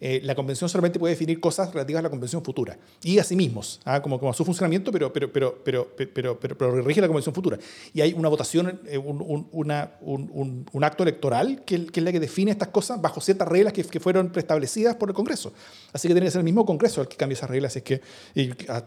Eh, 0.00 0.20
la 0.22 0.36
convención 0.36 0.70
solamente 0.70 1.00
puede 1.00 1.14
definir 1.14 1.40
cosas 1.40 1.72
relativas 1.72 1.98
a 1.98 2.02
la 2.04 2.10
convención 2.10 2.44
futura 2.44 2.78
y 3.02 3.18
a 3.18 3.24
sí 3.24 3.34
mismos, 3.34 3.80
¿ah? 3.84 4.00
como, 4.00 4.20
como 4.20 4.30
a 4.30 4.34
su 4.34 4.44
funcionamiento, 4.44 4.92
pero, 4.92 5.12
pero, 5.12 5.32
pero, 5.32 5.58
pero, 5.64 5.96
pero, 6.14 6.38
pero, 6.38 6.82
rige 6.82 7.00
la 7.00 7.08
convención 7.08 7.34
futura. 7.34 7.58
Y 7.92 8.00
hay 8.00 8.12
una 8.12 8.28
votación, 8.28 8.80
eh, 8.86 8.96
un, 8.96 9.48
un, 9.50 10.84
acto 10.84 11.02
electoral 11.02 11.62
que, 11.64 11.88
es 11.92 12.02
la 12.02 12.12
que 12.12 12.20
define 12.20 12.52
estas 12.52 12.68
cosas 12.68 13.02
bajo 13.02 13.20
ciertas 13.20 13.48
reglas 13.48 13.72
que, 13.72 13.98
fueron 13.98 14.30
preestablecidas 14.30 14.94
por 14.94 15.08
el 15.08 15.16
Congreso. 15.16 15.52
Así 15.92 16.06
que 16.06 16.14
tiene 16.14 16.26
que 16.26 16.30
ser 16.30 16.40
el 16.40 16.44
mismo 16.44 16.64
Congreso 16.64 17.00
el 17.00 17.08
que 17.08 17.16
cambie 17.16 17.34
esas 17.34 17.50
reglas, 17.50 17.74
es 17.74 17.82
que, 17.82 18.00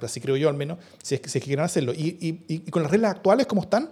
así 0.02 0.22
creo 0.22 0.38
yo 0.38 0.48
al 0.48 0.56
menos, 0.56 0.78
si 1.04 1.16
es 1.16 1.22
que, 1.22 1.28
si 1.28 1.42
quieren 1.42 1.66
hacerlo. 1.66 1.92
Y, 1.94 2.60
con 2.72 2.84
las 2.84 2.92
reglas 2.92 3.16
actuales 3.16 3.48
como 3.48 3.64
están, 3.64 3.90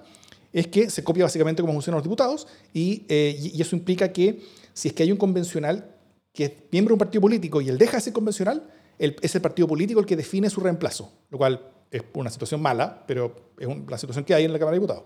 es 0.53 0.67
que 0.67 0.89
se 0.89 1.03
copia 1.03 1.25
básicamente 1.25 1.61
cómo 1.61 1.73
funcionan 1.73 1.97
los 1.97 2.03
diputados 2.03 2.47
eh, 2.73 3.37
y, 3.37 3.61
eso 3.61 3.75
implica 3.75 4.13
que 4.13 4.41
si 4.73 4.87
es 4.87 4.93
que 4.93 5.03
hay 5.03 5.11
un 5.11 5.17
convencional 5.17 5.98
que 6.39 6.45
es 6.45 6.51
miembro 6.71 6.91
de 6.91 6.93
un 6.93 6.99
partido 6.99 7.19
político 7.19 7.59
y 7.59 7.67
él 7.67 7.77
deja 7.77 7.97
ese 7.97 8.13
convencional, 8.13 8.63
es 8.97 9.35
el 9.35 9.41
partido 9.41 9.67
político 9.67 9.99
el 9.99 10.05
que 10.05 10.15
define 10.15 10.49
su 10.49 10.61
reemplazo, 10.61 11.11
lo 11.31 11.37
cual 11.37 11.61
es 11.91 12.01
una 12.13 12.29
situación 12.29 12.61
mala, 12.61 13.03
pero 13.05 13.51
es 13.57 13.67
la 13.85 13.97
situación 13.97 14.23
que 14.23 14.33
hay 14.33 14.45
en 14.45 14.53
la 14.53 14.57
Cámara 14.57 14.75
de 14.75 14.79
Diputados. 14.79 15.03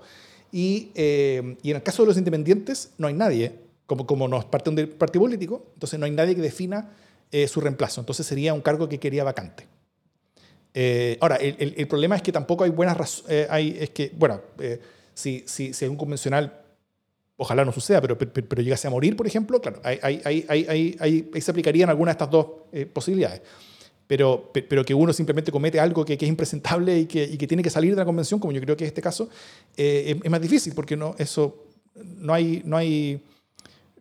Y, 0.52 0.92
eh, 0.94 1.58
y, 1.64 1.72
en 1.72 1.78
el 1.78 1.82
caso 1.82 2.04
de 2.04 2.10
los 2.10 2.18
independientes 2.20 2.92
no 3.00 3.08
hay 3.08 3.16
nadie, 3.16 3.52
como, 3.88 4.06
como 4.06 4.28
no 4.28 4.38
es 4.38 4.46
parte 4.46 4.70
de 4.70 4.84
un 4.84 4.90
partido 4.92 5.24
político, 5.24 5.72
entonces 5.74 6.00
no 6.00 6.06
hay 6.06 6.12
nadie 6.12 6.36
que 6.36 6.42
defina 6.44 6.92
eh, 7.32 7.48
su 7.48 7.60
reemplazo, 7.60 8.02
entonces 8.02 8.28
sería 8.28 8.54
un 8.54 8.62
cargo 8.62 8.88
que 8.88 9.00
quería 9.00 9.24
vacante. 9.24 9.66
ahora, 11.20 11.38
el, 11.38 11.74
el, 11.76 11.88
problema 11.88 12.16
es 12.16 12.22
que 12.22 12.32
tampoco 12.32 12.64
hay 12.64 12.70
buenas 12.70 12.96
razones, 12.96 13.48
es 13.50 13.90
que, 13.90 14.12
bueno, 14.16 14.40
si, 15.16 15.46
si, 15.48 15.74
si 15.74 15.86
hay 15.86 15.90
un 15.90 15.98
convencional, 15.98 16.63
ojalá 17.38 17.66
no 17.66 17.72
suceda, 17.72 18.02
pero, 18.02 18.18
pero, 18.18 18.62
llegase 18.62 18.88
a 18.88 18.92
morir, 18.92 19.16
por 19.16 19.28
ejemplo, 19.28 19.60
claro, 19.60 19.82
ahí, 19.84 20.00
ahí, 20.24 20.46
ahí, 20.48 20.98
ahí 21.00 21.42
se 21.42 21.52
aplicarían 21.52 21.90
algunas 21.90 22.14
de 22.14 22.16
estas 22.16 22.30
dos 22.30 22.48
eh, 22.72 22.86
posibilidades. 22.86 23.42
Pero, 24.06 24.52
pero, 24.52 24.84
que 24.84 24.94
uno 24.94 25.14
simplemente 25.14 25.52
comete 25.52 25.80
algo 25.80 26.04
que, 26.04 26.18
que 26.18 26.26
es 26.26 26.30
impresentable 26.30 27.00
y 27.00 27.06
que, 27.06 27.24
y 27.24 27.38
que, 27.38 27.48
tiene 27.48 27.64
que 27.64 27.70
salir 27.70 27.92
de 27.92 27.98
la 27.98 28.06
convención, 28.06 28.40
como 28.40 28.52
yo 28.52 28.62
creo 28.62 28.76
que 28.76 28.84
es 28.84 28.90
este 28.90 29.02
caso, 29.02 29.30
eh, 29.78 30.20
es, 30.22 30.30
más 30.30 30.42
difícil 30.42 30.74
porque 30.76 30.98
no, 30.98 31.16
eso, 31.18 31.66
no, 31.96 32.34
hay, 32.34 32.62
no, 32.66 32.78
hay, 32.78 33.24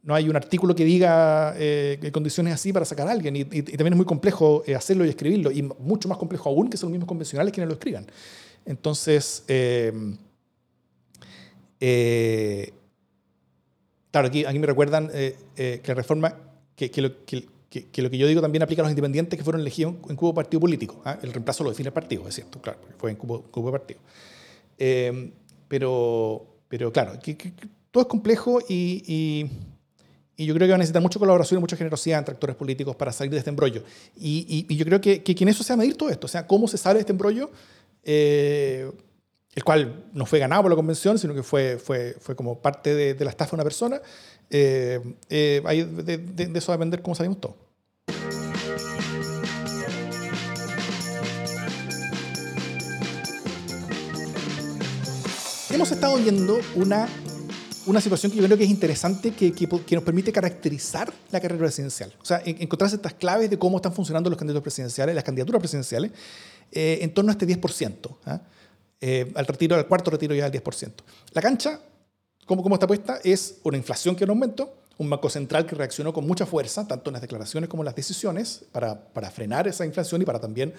no 0.03 0.15
hay 0.15 0.29
un 0.29 0.37
artículo 0.37 0.75
que 0.75 0.85
diga 0.85 1.55
eh, 1.57 2.11
condiciones 2.13 2.53
así 2.53 2.73
para 2.73 2.85
sacar 2.85 3.07
a 3.09 3.13
alguien. 3.13 3.37
Y, 3.37 3.41
y, 3.41 3.63
también 3.63 3.93
es 3.93 3.97
muy 3.97 4.07
complejo 4.07 4.65
eh, 4.67 4.75
hacerlo 4.75 5.07
y 5.07 5.09
escribirlo, 5.09 5.51
y 5.53 5.63
mucho 5.63 6.09
más 6.09 6.19
complejo 6.19 6.49
aún 6.51 6.69
que 6.69 6.77
son 6.77 6.89
los 6.89 6.93
mismos 6.93 7.09
convencionales 7.09 7.53
quienes 7.53 7.69
lo 7.69 7.75
escriban. 7.75 8.07
Entonces, 8.67 9.45
eh, 9.47 9.93
claro, 14.13 14.29
aquí, 14.29 14.45
aquí 14.45 14.59
me 14.61 14.67
recuerdan 14.67 15.11
eh, 15.13 15.37
eh, 15.57 15.81
que 15.83 15.89
la 15.89 15.95
reforma, 15.95 16.37
que, 16.77 16.91
que, 16.91 17.03
lo, 17.03 17.25
que, 17.25 17.49
que, 17.69 18.19
yo 18.19 18.27
digo 18.29 18.41
también 18.41 18.63
aplica 18.63 18.83
a 18.83 18.85
los 18.85 18.91
independientes 18.91 19.37
que 19.37 19.43
fueron 19.43 19.63
elegidos 19.63 19.95
en 20.09 20.15
Cuba 20.15 20.35
partido 20.35 20.61
político. 20.61 21.03
¿ah? 21.05 21.19
El 21.21 21.33
reemplazo 21.33 21.65
lo 21.65 21.71
define 21.71 21.89
el 21.89 21.93
partido, 21.93 22.29
es 22.29 22.35
cierto, 22.37 22.61
claro, 22.61 22.79
fue 22.99 23.11
en 23.11 23.17
Cuba, 23.17 23.41
Cuba 23.51 23.73
partido. 23.73 23.99
pero, 25.69 26.47
pero 26.69 26.93
claro, 26.93 27.19
todo 27.91 28.03
es 28.03 28.09
complejo 28.09 28.61
y, 28.69 29.03
y, 29.07 29.51
yo 30.45 30.55
creo 30.55 30.67
que 30.67 30.71
va 30.71 30.77
a 30.77 30.79
necesitar 30.79 31.03
mucha 31.03 31.21
colaboración 31.21 31.59
y 31.59 31.61
mucha 31.61 31.77
generosidad 31.77 32.19
entre 32.19 32.33
actores 32.35 32.57
políticos 32.57 32.97
para 32.97 33.13
salir 33.13 33.31
de 33.31 33.39
este 33.39 33.51
embrollo. 33.51 33.85
Y, 34.17 34.67
y 34.69 34.77
yo 34.77 34.85
creo 34.85 35.01
que, 35.01 35.23
que, 35.23 35.37
en 35.41 35.49
eso 35.49 35.63
se 35.63 35.73
va 35.73 35.75
a 35.75 35.77
medir 35.79 35.97
todo 35.97 36.11
esto, 36.11 36.27
o 36.27 36.29
sea, 36.29 36.47
cómo 36.47 36.67
se 36.67 36.79
sale 36.79 36.95
de 36.95 37.01
este 37.01 37.13
embrollo. 37.13 37.51
Eh, 38.03 38.91
el 39.55 39.65
cual 39.65 40.07
no 40.13 40.25
fue 40.25 40.39
ganado 40.39 40.63
por 40.63 40.71
la 40.71 40.77
convención, 40.77 41.19
sino 41.19 41.35
que 41.35 41.43
fue, 41.43 41.79
fue, 41.79 42.17
fue 42.19 42.35
como 42.35 42.61
parte 42.61 42.95
de, 42.95 43.15
de 43.15 43.25
la 43.25 43.31
estafa 43.31 43.51
de 43.51 43.57
una 43.57 43.65
persona, 43.65 44.01
eh, 44.49 45.01
eh, 45.29 45.63
de, 45.63 46.19
de, 46.19 46.47
de, 46.47 46.59
eso 46.59 46.73
va 46.73 46.75
a 46.75 46.79
depender 46.79 47.03
cómo 47.03 47.15
salimos 47.15 47.41
todos. 47.41 47.57
Hemos 55.71 55.91
estado 55.91 56.17
viendo 56.17 56.59
una, 56.75 57.09
una 57.87 58.01
situación 58.01 58.31
que 58.31 58.39
yo 58.39 58.45
creo 58.45 58.57
que 58.57 58.65
es 58.65 58.71
interesante, 58.71 59.33
que, 59.33 59.53
que, 59.53 59.67
que 59.67 59.95
nos 59.95 60.05
permite 60.05 60.33
caracterizar 60.33 61.13
la 61.31 61.41
carrera 61.41 61.61
presidencial. 61.61 62.13
O 62.21 62.25
sea, 62.25 62.43
encontrarse 62.45 62.97
estas 62.97 63.15
claves 63.15 63.51
de 63.51 63.59
cómo 63.59 63.77
están 63.77 63.93
funcionando 63.93 64.31
los 64.31 64.39
candidatos 64.39 64.63
presidenciales, 64.63 65.15
las 65.15 65.25
candidaturas 65.25 65.61
presidenciales, 65.61 66.13
eh, 66.71 67.01
en 67.03 67.13
torno 67.13 67.31
a 67.31 67.33
este 67.33 67.47
10%. 67.47 68.41
Eh, 69.05 69.33
al 69.35 69.45
retiro, 69.47 69.75
al 69.75 69.89
cuarto 69.89 70.13
retiro 70.13 70.33
ya 70.33 70.49
del 70.49 70.63
10%. 70.63 70.93
La 71.33 71.43
cancha, 71.43 71.81
como, 72.47 72.63
como 72.63 72.77
está 72.77 72.87
puesta, 72.87 73.19
es 73.25 73.59
una 73.65 73.77
inflación 73.77 74.15
que 74.15 74.25
no 74.25 74.33
aumentó, 74.33 74.77
un 74.97 75.11
Banco 75.11 75.29
Central 75.29 75.67
que 75.67 75.75
reaccionó 75.75 76.13
con 76.13 76.25
mucha 76.25 76.47
fuerza, 76.47 76.87
tanto 76.87 77.11
en 77.11 77.15
las 77.15 77.23
declaraciones 77.23 77.69
como 77.69 77.83
en 77.83 77.87
las 77.87 77.97
decisiones, 77.97 78.65
para, 78.71 79.13
para 79.13 79.29
frenar 79.33 79.67
esa 79.67 79.85
inflación 79.85 80.23
y 80.23 80.25
para 80.25 80.39
también 80.39 80.73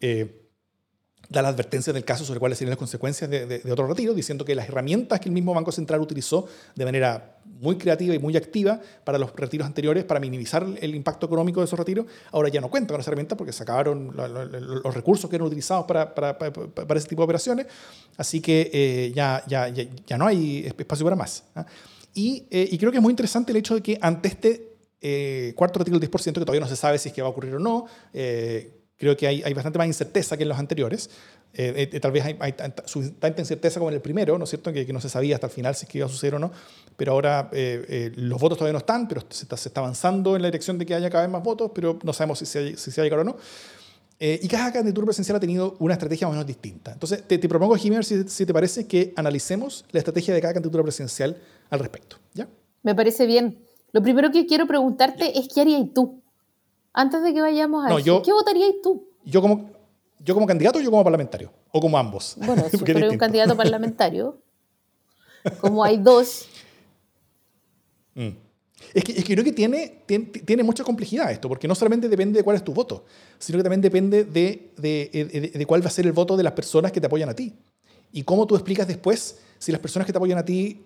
eh, 0.00 0.47
da 1.28 1.42
la 1.42 1.48
advertencia 1.48 1.92
del 1.92 2.04
caso 2.04 2.24
sobre 2.24 2.40
cuáles 2.40 2.58
serían 2.58 2.70
las 2.70 2.78
consecuencias 2.78 3.28
de, 3.28 3.62
otro 3.70 3.86
retiro, 3.86 4.14
diciendo 4.14 4.44
que 4.44 4.54
las 4.54 4.68
herramientas 4.68 5.20
que 5.20 5.28
el 5.28 5.34
mismo 5.34 5.52
Banco 5.52 5.72
Central 5.72 6.00
utilizó 6.00 6.46
de 6.74 6.84
manera 6.84 7.36
muy 7.60 7.76
creativa 7.76 8.14
y 8.14 8.18
muy 8.18 8.36
activa 8.36 8.80
para 9.04 9.18
los 9.18 9.34
retiros 9.34 9.66
anteriores, 9.66 10.04
para 10.04 10.20
minimizar 10.20 10.66
el 10.80 10.94
impacto 10.94 11.26
económico 11.26 11.60
de 11.60 11.66
esos 11.66 11.78
retiros, 11.78 12.06
ahora 12.32 12.48
ya 12.48 12.60
no 12.60 12.70
cuenta 12.70 12.94
con 12.94 13.00
esa 13.00 13.10
herramienta 13.10 13.36
porque 13.36 13.52
se 13.52 13.62
acabaron 13.62 14.14
los 14.16 14.94
recursos 14.94 15.28
que 15.28 15.36
eran 15.36 15.46
utilizados 15.46 15.84
para, 15.84 16.14
para, 16.14 16.38
para, 16.38 16.98
ese 16.98 17.08
tipo 17.08 17.22
de 17.22 17.24
operaciones, 17.24 17.66
así 18.16 18.40
que 18.40 18.70
eh, 18.72 19.12
ya, 19.14 19.42
ya, 19.46 19.68
ya, 19.68 20.18
no 20.18 20.26
hay 20.26 20.66
espacio 20.78 21.04
para 21.04 21.16
más. 21.16 21.44
¿ah? 21.54 21.66
Y, 22.14 22.46
eh, 22.50 22.68
y, 22.70 22.78
creo 22.78 22.90
que 22.90 22.98
es 22.98 23.02
muy 23.02 23.12
interesante 23.12 23.52
el 23.52 23.58
hecho 23.58 23.74
de 23.74 23.82
que 23.82 23.98
ante 24.00 24.28
este 24.28 24.76
eh, 25.00 25.52
cuarto 25.54 25.78
retiro 25.78 25.98
del 25.98 26.10
10%, 26.10 26.24
que 26.24 26.40
todavía 26.40 26.60
no 26.60 26.68
se 26.68 26.76
sabe 26.76 26.98
si 26.98 27.10
es 27.10 27.14
que 27.14 27.22
va 27.22 27.28
a 27.28 27.30
ocurrir 27.30 27.54
o 27.54 27.58
no, 27.58 27.86
Creo 28.98 29.16
que 29.16 29.28
hay, 29.28 29.42
hay 29.44 29.54
bastante 29.54 29.78
más 29.78 29.86
incerteza 29.86 30.36
que 30.36 30.42
en 30.42 30.48
los 30.48 30.58
anteriores. 30.58 31.08
Eh, 31.54 31.88
eh, 31.92 32.00
tal 32.00 32.10
vez 32.10 32.24
hay, 32.24 32.36
hay 32.40 32.52
tanta, 32.52 32.82
tanta, 33.20 33.40
incerteza 33.40 33.78
como 33.78 33.90
en 33.90 33.94
el 33.94 34.02
primero, 34.02 34.36
¿no 34.36 34.44
es 34.44 34.50
cierto? 34.50 34.72
Que, 34.72 34.84
que, 34.84 34.92
no 34.92 35.00
se 35.00 35.08
sabía 35.08 35.36
hasta 35.36 35.46
el 35.46 35.52
final 35.52 35.74
si 35.76 35.86
es 35.86 35.88
que 35.88 35.98
iba 35.98 36.06
a 36.06 36.10
suceder 36.10 36.34
o 36.34 36.38
no. 36.40 36.50
Pero 36.96 37.12
ahora 37.12 37.48
eh, 37.52 38.10
los 38.16 38.40
votos 38.40 38.58
todavía 38.58 38.72
no 38.72 38.80
están, 38.80 39.06
pero 39.06 39.22
se 39.28 39.44
está, 39.44 39.56
se 39.56 39.68
está, 39.68 39.80
avanzando 39.80 40.34
en 40.34 40.42
la 40.42 40.48
dirección 40.48 40.78
de 40.78 40.84
que 40.84 40.96
haya 40.96 41.08
cada 41.10 41.22
vez 41.22 41.32
más 41.32 41.44
votos, 41.44 41.70
pero 41.72 41.98
no 42.02 42.12
sabemos 42.12 42.40
si 42.40 42.46
se, 42.46 42.76
si 42.76 42.90
se 42.90 43.00
va 43.00 43.02
a 43.02 43.06
llegar 43.06 43.20
o 43.20 43.24
no. 43.24 43.36
y 44.18 44.48
cada 44.48 44.72
candidatura 44.72 45.04
presidencial 45.06 45.36
ha 45.36 45.40
tenido 45.40 45.76
una 45.78 45.94
estrategia 45.94 46.26
más 46.26 46.32
o 46.32 46.34
menos 46.34 46.46
distinta. 46.46 46.92
Entonces, 46.92 47.22
te, 47.22 47.38
te 47.38 47.48
propongo, 47.48 47.76
Jiménez, 47.76 48.08
si, 48.08 48.28
si, 48.28 48.44
te 48.44 48.52
parece, 48.52 48.88
que 48.88 49.12
analicemos 49.14 49.84
la 49.92 50.00
estrategia 50.00 50.34
de 50.34 50.40
cada 50.40 50.54
candidatura 50.54 50.82
presidencial 50.82 51.36
al 51.70 51.78
respecto. 51.78 52.16
¿Ya? 52.34 52.48
Me 52.82 52.96
parece 52.96 53.26
bien. 53.26 53.58
Lo 53.92 54.02
primero 54.02 54.32
que 54.32 54.44
quiero 54.44 54.66
preguntarte 54.66 55.38
es 55.38 55.46
qué 55.54 55.60
harías 55.60 55.84
tú 55.94 56.20
antes 56.98 57.22
de 57.22 57.32
que 57.32 57.40
vayamos 57.40 57.86
a 57.86 57.96
eso, 57.96 58.22
¿qué 58.22 58.32
votarías 58.32 58.74
tú? 58.82 59.08
Yo 59.24 59.40
como, 59.40 59.70
yo 60.18 60.34
como 60.34 60.46
candidato 60.48 60.80
o 60.80 60.82
yo 60.82 60.90
como 60.90 61.04
parlamentario, 61.04 61.52
o 61.70 61.80
como 61.80 61.96
ambos. 61.96 62.36
Bueno, 62.44 62.64
si 62.68 62.76
tú 62.76 62.84
eres 62.90 63.10
un 63.10 63.18
candidato 63.18 63.56
parlamentario, 63.62 64.42
como 65.60 65.84
hay 65.84 65.98
dos. 65.98 66.46
Mm. 68.16 68.30
Es, 68.94 69.04
que, 69.04 69.12
es 69.12 69.24
que, 69.24 69.34
creo 69.34 69.44
que 69.44 69.52
tiene, 69.52 70.02
tiene, 70.06 70.26
tiene, 70.26 70.62
mucha 70.64 70.82
complejidad 70.82 71.30
esto, 71.30 71.48
porque 71.48 71.68
no 71.68 71.74
solamente 71.76 72.08
depende 72.08 72.38
de 72.38 72.42
cuál 72.42 72.56
es 72.56 72.64
tu 72.64 72.72
voto, 72.72 73.04
sino 73.38 73.58
que 73.58 73.62
también 73.62 73.80
depende 73.80 74.24
de, 74.24 74.72
de, 74.76 75.52
de, 75.54 75.66
cuál 75.66 75.82
va 75.82 75.86
a 75.86 75.90
ser 75.90 76.04
el 76.04 76.12
voto 76.12 76.36
de 76.36 76.42
las 76.42 76.52
personas 76.52 76.90
que 76.90 77.00
te 77.00 77.06
apoyan 77.06 77.28
a 77.28 77.34
ti. 77.34 77.54
Y 78.10 78.24
cómo 78.24 78.46
tú 78.46 78.56
explicas 78.56 78.88
después 78.88 79.38
si 79.58 79.70
las 79.70 79.80
personas 79.80 80.06
que 80.06 80.12
te 80.12 80.18
apoyan 80.18 80.38
a 80.38 80.44
ti 80.44 80.84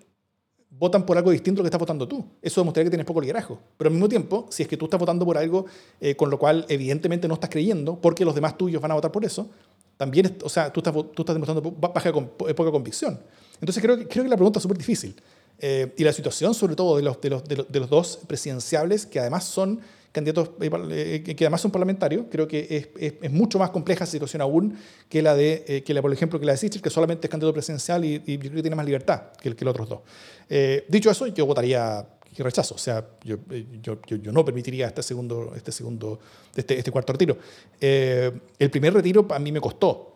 votan 0.83 1.05
por 1.05 1.17
algo 1.17 1.31
distinto 1.31 1.59
a 1.59 1.61
lo 1.61 1.63
que 1.63 1.67
estás 1.69 1.79
votando 1.79 2.05
tú. 2.05 2.25
Eso 2.41 2.59
demostraría 2.59 2.87
que 2.87 2.89
tienes 2.89 3.05
poco 3.05 3.21
liderazgo. 3.21 3.57
Pero 3.77 3.87
al 3.87 3.93
mismo 3.93 4.09
tiempo, 4.09 4.47
si 4.49 4.63
es 4.63 4.67
que 4.67 4.75
tú 4.75 4.85
estás 4.85 4.99
votando 4.99 5.23
por 5.23 5.37
algo 5.37 5.65
eh, 6.01 6.13
con 6.13 6.29
lo 6.29 6.37
cual 6.37 6.65
evidentemente 6.67 7.25
no 7.25 7.35
estás 7.35 7.49
creyendo, 7.49 7.95
porque 8.01 8.25
los 8.25 8.35
demás 8.35 8.57
tuyos 8.57 8.81
van 8.81 8.91
a 8.91 8.95
votar 8.95 9.09
por 9.09 9.23
eso, 9.23 9.49
también, 9.95 10.37
o 10.43 10.49
sea, 10.49 10.73
tú 10.73 10.81
estás, 10.81 10.93
tú 10.93 11.21
estás 11.21 11.35
demostrando 11.35 11.71
baja, 11.71 12.09
eh, 12.09 12.53
poca 12.53 12.69
convicción. 12.69 13.17
Entonces 13.61 13.81
creo 13.81 13.97
que, 13.97 14.07
creo 14.09 14.25
que 14.25 14.29
la 14.29 14.35
pregunta 14.35 14.59
es 14.59 14.63
súper 14.63 14.77
difícil. 14.77 15.15
Eh, 15.59 15.93
y 15.95 16.03
la 16.03 16.11
situación, 16.11 16.53
sobre 16.53 16.75
todo, 16.75 16.97
de 16.97 17.03
los, 17.03 17.21
de 17.21 17.29
los, 17.29 17.47
de 17.47 17.79
los, 17.79 17.89
dos 17.89 18.19
presidenciables, 18.27 19.05
que 19.05 19.21
además 19.21 19.45
son 19.45 19.79
candidatos 20.13 20.51
eh, 20.61 21.23
que 21.23 21.43
además 21.43 21.59
son 21.59 21.71
parlamentarios, 21.71 22.27
creo 22.29 22.47
que 22.47 22.67
es, 22.69 23.15
es, 23.19 23.31
mucho 23.31 23.57
más 23.57 23.71
compleja 23.71 24.03
esa 24.03 24.11
situación 24.11 24.43
aún 24.43 24.77
que 25.09 25.23
la 25.23 25.35
de, 25.35 25.65
eh, 25.67 25.83
que 25.83 25.93
la, 25.93 26.01
por 26.03 26.13
ejemplo, 26.13 26.39
que 26.39 26.45
la 26.45 26.51
de 26.51 26.59
Sichel, 26.59 26.83
que 26.83 26.91
solamente 26.91 27.25
es 27.25 27.31
candidato 27.31 27.51
presidencial 27.51 28.05
y, 28.05 28.21
y, 28.25 28.37
yo 28.37 28.41
creo 28.41 28.55
que 28.55 28.61
tiene 28.61 28.75
más 28.75 28.85
libertad 28.85 29.31
que, 29.41 29.53
que 29.55 29.65
los 29.65 29.71
otros 29.71 29.89
dos. 29.89 29.99
Eh, 30.47 30.85
dicho 30.87 31.09
eso, 31.09 31.25
yo 31.27 31.47
votaría 31.47 32.07
que 32.35 32.41
rechazo, 32.41 32.73
o 32.73 32.79
sea, 32.79 33.05
yo, 33.23 33.37
yo, 33.79 33.99
yo, 34.07 34.31
no 34.31 34.43
permitiría 34.43 34.87
este 34.87 35.03
segundo, 35.03 35.53
este 35.55 35.71
segundo, 35.71 36.19
este, 36.55 36.79
este 36.79 36.89
cuarto 36.89 37.13
retiro. 37.13 37.37
el 37.79 38.71
primer 38.71 38.91
retiro 38.91 39.27
a 39.29 39.37
mí 39.37 39.51
me 39.51 39.61
costó 39.61 40.15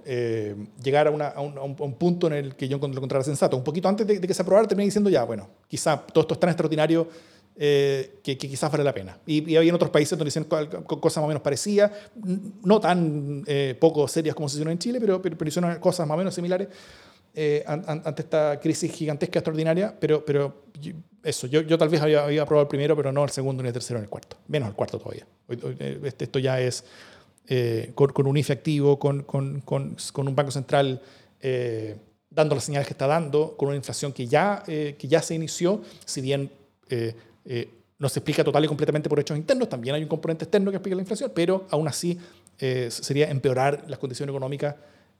llegar 0.83 1.05
a, 1.05 1.11
una, 1.11 1.27
a, 1.27 1.41
un, 1.41 1.55
a, 1.59 1.61
un, 1.61 1.93
punto 1.93 2.25
en 2.25 2.33
el 2.33 2.55
que 2.55 2.67
yo 2.67 2.79
lo 2.79 2.87
encontrara 2.87 3.23
sensato. 3.23 3.55
Un 3.55 3.63
poquito 3.63 3.87
antes 3.87 4.07
de, 4.07 4.19
de 4.19 4.27
que 4.27 4.33
se 4.33 4.41
aprobara 4.41 4.67
terminé 4.67 4.85
diciendo 4.85 5.11
ya, 5.11 5.25
bueno, 5.25 5.47
quizá 5.67 5.95
todo 5.95 6.23
esto 6.23 6.33
es 6.33 6.39
tan 6.39 6.49
extraordinario 6.49 7.07
eh, 7.59 8.19
que, 8.21 8.37
quizás 8.37 8.71
vale 8.71 8.83
la 8.83 8.93
pena. 8.93 9.17
Y, 9.25 9.55
había 9.55 9.73
otros 9.73 9.89
países 9.89 10.11
donde 10.11 10.25
dicen 10.25 10.43
cosas 10.43 11.17
más 11.17 11.25
o 11.25 11.27
menos 11.27 11.41
parecidas, 11.41 11.91
no 12.63 12.79
tan 12.79 13.43
eh, 13.47 13.75
poco 13.79 14.07
serias 14.07 14.35
como 14.35 14.47
se 14.47 14.57
hicieron 14.57 14.73
en 14.73 14.77
Chile, 14.77 14.99
pero, 15.01 15.19
pero, 15.19 15.35
hicieron 15.47 15.79
cosas 15.79 16.05
más 16.07 16.13
o 16.15 16.17
menos 16.19 16.35
similares. 16.35 16.67
eh, 17.33 17.63
ante 17.65 18.21
esta 18.21 18.59
crisis 18.59 18.91
gigantesca, 18.91 19.39
extraordinaria, 19.39 19.95
pero, 19.99 20.23
pero 20.23 20.65
eso, 21.23 21.47
yo, 21.47 21.61
yo 21.61 21.79
tal 21.79 21.89
vez 21.89 21.99
había, 21.99 22.21
aprobado 22.41 22.61
el 22.61 22.67
primero, 22.67 22.95
pero 22.95 23.11
no 23.11 23.23
el 23.23 23.31
segundo, 23.31 23.63
ni 23.63 23.69
el 23.69 23.73
tercero, 23.73 23.99
ni 23.99 24.03
el 24.03 24.09
cuarto. 24.09 24.37
Menos 24.47 24.69
el 24.69 24.75
cuarto 24.75 24.99
todavía. 24.99 25.25
Eh, 25.49 25.99
este, 26.03 26.25
esto 26.25 26.37
ya 26.37 26.59
es 26.61 26.83
con, 27.95 28.27
un 28.27 28.37
IFE 28.37 28.53
activo, 28.53 28.99
con, 28.99 29.23
con, 29.23 29.61
con, 29.61 29.97
un 30.15 30.35
Banco 30.35 30.51
Central 30.51 31.01
dando 32.29 32.53
las 32.53 32.63
señales 32.63 32.87
que 32.87 32.93
está 32.93 33.07
dando, 33.07 33.57
con 33.57 33.69
una 33.69 33.77
inflación 33.77 34.13
que 34.13 34.27
ya, 34.27 34.61
que 34.65 35.07
ya 35.07 35.23
se 35.23 35.33
inició, 35.33 35.81
si 36.05 36.21
bien 36.21 36.51
no 37.99 38.09
se 38.09 38.19
explica 38.19 38.43
total 38.43 38.65
y 38.65 38.67
completamente 38.67 39.09
por 39.09 39.19
hechos 39.19 39.37
internos, 39.37 39.69
también 39.69 39.95
hay 39.95 40.03
un 40.03 40.09
componente 40.09 40.45
externo 40.45 40.71
que 40.71 40.77
explica 40.77 40.95
la 40.95 41.01
inflación, 41.01 41.31
pero 41.33 41.65
aún 41.69 41.87
así 41.87 42.17
sería 42.57 43.29
empeorar 43.29 43.85
las 43.87 43.99
condiciones 43.99 44.33
económicas 44.33 44.75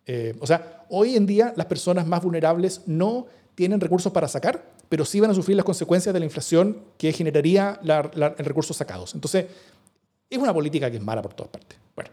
eh, 0.08 0.34
o 0.40 0.48
sea, 0.48 0.86
hoy 0.90 1.18
en 1.18 1.26
día 1.26 1.54
las 1.58 1.68
personas 1.68 2.08
más 2.08 2.24
vulnerables 2.24 2.82
no 2.88 3.28
tienen 3.56 3.82
recursos 3.82 4.12
para 4.14 4.28
sacar, 4.30 4.64
pero 4.88 5.04
sí 5.04 5.20
van 5.20 5.32
a 5.32 5.34
sufrir 5.34 5.58
las 5.58 5.66
consecuencias 5.66 6.14
de 6.14 6.20
la 6.20 6.26
inflación 6.26 6.82
que 6.98 7.12
generaría 7.12 7.80
el 7.84 8.46
recursos 8.46 8.78
sacados. 8.78 9.14
Entonces, 9.14 9.48
es 10.30 10.38
una 10.38 10.54
política 10.54 10.90
que 10.90 10.98
es 10.98 11.04
mala 11.04 11.22
por 11.22 11.34
todas 11.34 11.52
partes. 11.52 11.78
Bueno, 11.94 12.10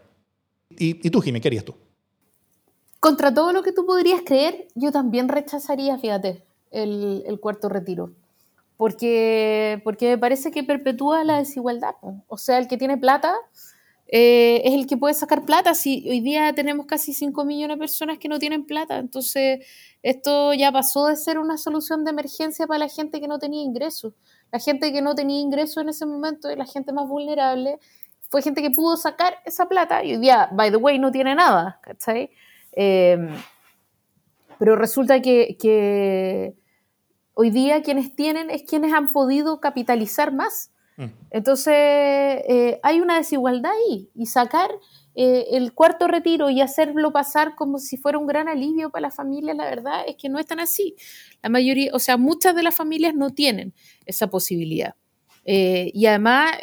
¿y, 0.69 1.09
tú, 1.09 1.21
Jimmy, 1.21 1.39
qué 1.39 1.47
harías 1.47 1.63
tú? 1.63 1.73
Contra 2.99 3.33
todo 3.33 3.53
lo 3.53 3.63
que 3.63 3.71
tú 3.71 3.85
podrías 3.85 4.21
creer, 4.25 4.67
yo 4.75 4.91
también 4.91 5.29
rechazaría, 5.29 5.97
fíjate, 5.97 6.43
el 6.71 7.39
cuarto 7.39 7.69
retiro. 7.69 8.11
Porque, 8.77 9.81
porque 9.83 10.09
me 10.09 10.17
parece 10.17 10.51
que 10.51 10.63
perpetúa 10.63 11.23
la 11.23 11.37
desigualdad. 11.37 11.95
O 12.27 12.37
sea, 12.37 12.57
el 12.57 12.67
que 12.67 12.77
tiene 12.77 12.97
plata 12.97 13.33
eh, 14.07 14.61
es 14.65 14.73
el 14.73 14.85
que 14.85 14.97
puede 14.97 15.13
sacar 15.13 15.45
plata. 15.45 15.73
Si 15.73 16.07
hoy 16.09 16.19
día 16.19 16.53
tenemos 16.53 16.85
casi 16.85 17.13
5 17.13 17.45
millones 17.45 17.77
de 17.77 17.79
personas 17.79 18.17
que 18.19 18.27
no 18.27 18.37
tienen 18.39 18.65
plata, 18.65 18.97
entonces 18.97 19.65
esto 20.03 20.53
ya 20.53 20.71
pasó 20.71 21.07
de 21.07 21.15
ser 21.15 21.39
una 21.39 21.57
solución 21.57 22.03
de 22.03 22.11
emergencia 22.11 22.67
para 22.67 22.79
la 22.79 22.89
gente 22.89 23.19
que 23.19 23.27
no 23.27 23.39
tenía 23.39 23.63
ingresos. 23.63 24.13
La 24.51 24.59
gente 24.59 24.93
que 24.93 25.01
no 25.01 25.15
tenía 25.15 25.39
ingresos 25.39 25.77
en 25.77 25.89
ese 25.89 26.05
momento 26.05 26.51
y 26.51 26.55
la 26.55 26.65
gente 26.65 26.93
más 26.93 27.07
vulnerable 27.07 27.79
fue 28.29 28.41
gente 28.41 28.61
que 28.61 28.71
pudo 28.71 28.97
sacar 28.97 29.37
esa 29.45 29.67
plata 29.67 30.03
y 30.03 30.13
hoy 30.13 30.17
día, 30.19 30.49
by 30.51 30.71
the 30.71 30.77
way, 30.77 30.99
no 30.99 31.11
tiene 31.11 31.35
nada, 31.35 31.79
¿cachai? 31.81 32.29
Em, 32.73 33.29
pero 34.59 34.75
resulta 34.75 35.21
que, 35.21 35.57
que 35.59 36.55
hoy 37.35 37.51
día 37.51 37.83
quienes 37.83 38.15
tienen 38.15 38.49
es 38.49 38.63
quienes 38.63 38.93
han 38.93 39.13
podido 39.13 39.61
capitalizar 39.61 40.33
más. 40.33 40.71
Mm. 40.97 41.05
Entonces, 41.29 41.75
eh, 41.75 42.79
hay 42.81 43.01
una 43.01 43.17
desigualdad 43.17 43.71
ahí 43.71 44.09
y 44.15 44.25
sacar 44.25 44.71
eh, 45.13 45.45
el 45.51 45.73
cuarto 45.73 46.07
retiro 46.07 46.49
y 46.49 46.61
hacerlo 46.61 47.11
pasar 47.11 47.55
como 47.55 47.77
si 47.77 47.97
fuera 47.97 48.17
un 48.17 48.25
gran 48.25 48.47
alivio 48.47 48.89
para 48.89 49.03
las 49.03 49.15
familias, 49.15 49.55
la 49.55 49.65
verdad 49.65 50.03
es 50.07 50.15
que 50.15 50.29
no 50.29 50.39
es 50.39 50.45
tan 50.45 50.59
así. 50.59 50.95
La 51.43 51.49
mayoría, 51.49 51.91
o 51.93 51.99
sea, 51.99 52.17
muchas 52.17 52.55
de 52.55 52.63
las 52.63 52.75
familias 52.75 53.13
no 53.13 53.29
tienen 53.29 53.73
esa 54.05 54.27
posibilidad. 54.27 54.95
Eh, 55.43 55.91
y 55.93 56.07
además, 56.07 56.53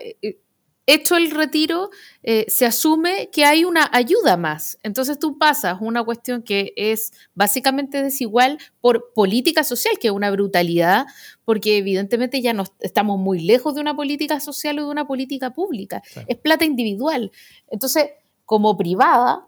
hecho 0.87 1.17
el 1.17 1.31
retiro, 1.31 1.91
eh, 2.23 2.47
se 2.49 2.67
asume 2.67 3.31
que 3.31 3.45
hay 3.45 3.65
una 3.65 3.89
ayuda 3.93 4.37
más. 4.37 4.79
Entonces 4.83 5.19
tú 5.19 5.39
pasas 5.39 5.79
una 5.81 6.03
cuestión 6.05 6.43
que 6.43 6.73
es 6.77 7.13
básicamente 7.35 8.03
desigual 8.03 8.59
por 8.81 9.13
política 9.15 9.65
social, 9.65 9.99
que 10.01 10.09
es 10.09 10.13
una 10.13 10.31
brutalidad, 10.31 11.07
porque 11.45 11.79
evidentemente 11.79 12.41
ya 12.43 12.53
no 12.53 12.65
estamos 12.81 13.19
muy 13.19 13.41
lejos 13.41 13.75
de 13.75 13.81
una 13.81 13.95
política 13.95 14.41
social 14.41 14.79
o 14.79 14.85
de 14.85 14.91
una 14.91 15.07
política 15.07 15.51
pública. 15.51 16.03
Es 16.27 16.37
plata 16.37 16.65
individual. 16.65 17.31
Entonces, 17.69 18.11
como 18.45 18.77
privada, 18.77 19.47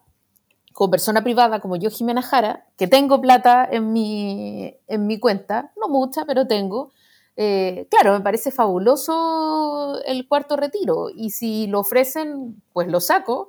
como 0.73 0.91
persona 0.91 1.23
privada, 1.23 1.61
como 1.61 1.77
yo, 1.77 1.91
Jimena 1.91 2.23
Jara, 2.23 2.67
que 2.77 2.89
tengo 2.89 3.21
plata 3.21 3.69
en 3.71 3.93
mi, 3.93 4.75
en 4.89 5.07
mi 5.07 5.21
cuenta, 5.21 5.73
no 5.81 5.89
mucha, 5.89 6.25
pero 6.25 6.47
tengo, 6.47 6.93
eh, 7.37 7.89
claro, 7.91 8.13
me 8.13 8.21
parece 8.21 8.51
fabuloso 8.51 10.01
el 10.07 10.29
cuarto 10.29 10.57
retiro 10.57 11.09
y 11.11 11.31
si 11.31 11.67
lo 11.67 11.81
ofrecen, 11.81 12.63
pues 12.73 12.89
lo 12.89 13.01
saco, 13.01 13.49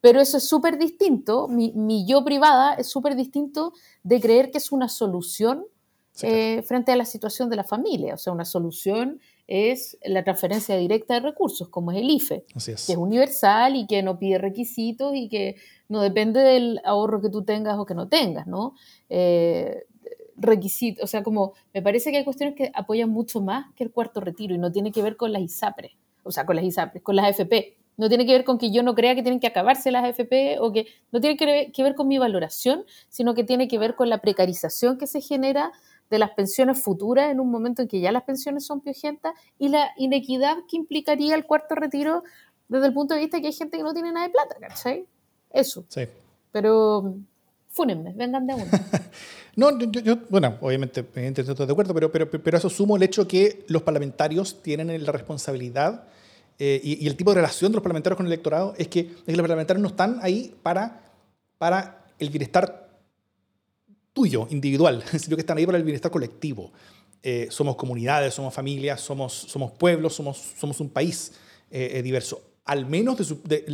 pero 0.00 0.20
eso 0.20 0.38
es 0.38 0.48
súper 0.48 0.78
distinto, 0.78 1.46
mi, 1.48 2.06
yo 2.06 2.24
privada 2.24 2.74
es 2.74 2.88
súper 2.88 3.16
distinto 3.16 3.74
de 4.02 4.20
creer 4.20 4.50
que 4.50 4.58
es 4.58 4.72
una 4.72 4.88
solución 4.88 5.66
eh, 6.22 6.62
frente 6.62 6.92
a 6.92 6.96
la 6.96 7.04
situación 7.04 7.50
de 7.50 7.56
la 7.56 7.64
familia, 7.64 8.14
o 8.14 8.18
sea, 8.18 8.32
una 8.32 8.44
solución 8.44 9.20
es 9.46 9.98
la 10.04 10.22
transferencia 10.22 10.76
directa 10.76 11.14
de 11.14 11.20
recursos, 11.20 11.68
como 11.68 11.90
es 11.90 11.98
el 11.98 12.08
IFE, 12.08 12.44
que 12.64 12.72
es 12.72 12.96
universal 12.96 13.74
y 13.74 13.86
que 13.86 14.02
no 14.02 14.18
pide 14.18 14.38
requisitos 14.38 15.12
y 15.14 15.28
que 15.28 15.56
no 15.88 16.00
depende 16.02 16.40
del 16.40 16.80
ahorro 16.84 17.20
que 17.20 17.30
tú 17.30 17.42
tengas 17.42 17.76
o 17.78 17.84
que 17.84 17.94
no 17.94 18.08
tengas, 18.08 18.46
¿no? 18.46 18.74
Eh, 19.08 19.86
requisitos, 20.40 21.04
o 21.04 21.06
sea, 21.06 21.22
como 21.22 21.52
me 21.72 21.82
parece 21.82 22.10
que 22.10 22.18
hay 22.18 22.24
cuestiones 22.24 22.56
que 22.56 22.70
apoyan 22.74 23.10
mucho 23.10 23.40
más 23.40 23.72
que 23.74 23.84
el 23.84 23.92
cuarto 23.92 24.20
retiro 24.20 24.54
y 24.54 24.58
no 24.58 24.72
tiene 24.72 24.90
que 24.92 25.02
ver 25.02 25.16
con 25.16 25.32
las 25.32 25.42
ISAPRES, 25.42 25.92
o 26.22 26.32
sea, 26.32 26.46
con 26.46 26.56
las 26.56 26.64
ISAPRES, 26.64 27.02
con 27.02 27.16
las 27.16 27.26
AFP. 27.26 27.76
No 27.96 28.08
tiene 28.08 28.24
que 28.24 28.32
ver 28.32 28.44
con 28.44 28.56
que 28.56 28.72
yo 28.72 28.82
no 28.82 28.94
crea 28.94 29.14
que 29.14 29.22
tienen 29.22 29.40
que 29.40 29.46
acabarse 29.46 29.90
las 29.90 30.04
AFP 30.04 30.58
o 30.60 30.72
que 30.72 30.86
no 31.12 31.20
tiene 31.20 31.36
que 31.36 31.82
ver 31.82 31.94
con 31.94 32.08
mi 32.08 32.16
valoración, 32.16 32.84
sino 33.10 33.34
que 33.34 33.44
tiene 33.44 33.68
que 33.68 33.78
ver 33.78 33.94
con 33.94 34.08
la 34.08 34.22
precarización 34.22 34.96
que 34.96 35.06
se 35.06 35.20
genera 35.20 35.70
de 36.08 36.18
las 36.18 36.30
pensiones 36.30 36.82
futuras 36.82 37.30
en 37.30 37.40
un 37.40 37.50
momento 37.50 37.82
en 37.82 37.88
que 37.88 38.00
ya 38.00 38.10
las 38.10 38.24
pensiones 38.24 38.66
son 38.66 38.80
piojentas 38.80 39.34
y 39.58 39.68
la 39.68 39.90
inequidad 39.96 40.56
que 40.68 40.76
implicaría 40.76 41.34
el 41.34 41.46
cuarto 41.46 41.74
retiro 41.74 42.24
desde 42.68 42.86
el 42.86 42.94
punto 42.94 43.14
de 43.14 43.20
vista 43.20 43.40
que 43.40 43.48
hay 43.48 43.52
gente 43.52 43.76
que 43.76 43.82
no 43.82 43.92
tiene 43.92 44.12
nada 44.12 44.26
de 44.26 44.32
plata, 44.32 44.56
¿cachai? 44.60 45.06
Eso. 45.50 45.84
Sí. 45.88 46.08
Pero 46.52 47.14
fúnenme, 47.70 48.12
vengan 48.14 48.46
de 48.46 48.54
uno. 48.54 48.66
no, 49.56 49.78
yo, 49.78 50.18
bueno, 50.28 50.58
obviamente, 50.60 51.00
estoy 51.14 51.66
de 51.66 51.72
acuerdo, 51.72 51.94
pero, 51.94 52.12
pero, 52.12 52.30
pero 52.30 52.58
eso 52.58 52.68
sumo 52.68 52.96
el 52.96 53.02
hecho 53.02 53.26
que 53.26 53.64
los 53.68 53.82
parlamentarios 53.82 54.62
tienen 54.62 55.02
la 55.04 55.12
responsabilidad 55.12 56.04
eh, 56.62 56.78
y, 56.84 57.06
el 57.06 57.16
tipo 57.16 57.30
de 57.30 57.36
relación 57.36 57.72
de 57.72 57.76
los 57.76 57.82
parlamentarios 57.82 58.18
con 58.18 58.26
el 58.26 58.32
electorado 58.32 58.74
es 58.76 58.88
que, 58.88 59.14
los 59.26 59.40
parlamentarios 59.40 59.80
no 59.80 59.88
están 59.88 60.18
ahí 60.20 60.54
para, 60.62 61.00
para 61.56 62.04
el 62.18 62.28
bienestar 62.28 62.90
tuyo, 64.12 64.46
individual, 64.50 65.02
sino 65.18 65.36
que 65.36 65.40
están 65.40 65.56
ahí 65.56 65.64
para 65.64 65.78
el 65.78 65.84
bienestar 65.84 66.10
colectivo. 66.10 66.70
Eh, 67.22 67.48
somos 67.50 67.76
comunidades, 67.76 68.34
somos 68.34 68.52
familias, 68.52 69.00
somos, 69.00 69.32
somos 69.32 69.72
pueblos, 69.72 70.14
somos, 70.14 70.36
somos 70.58 70.80
un 70.80 70.90
país 70.90 71.32
eh, 71.70 72.02
diverso. 72.02 72.42
Al 72.66 72.84
menos 72.84 73.16
de 73.44 73.64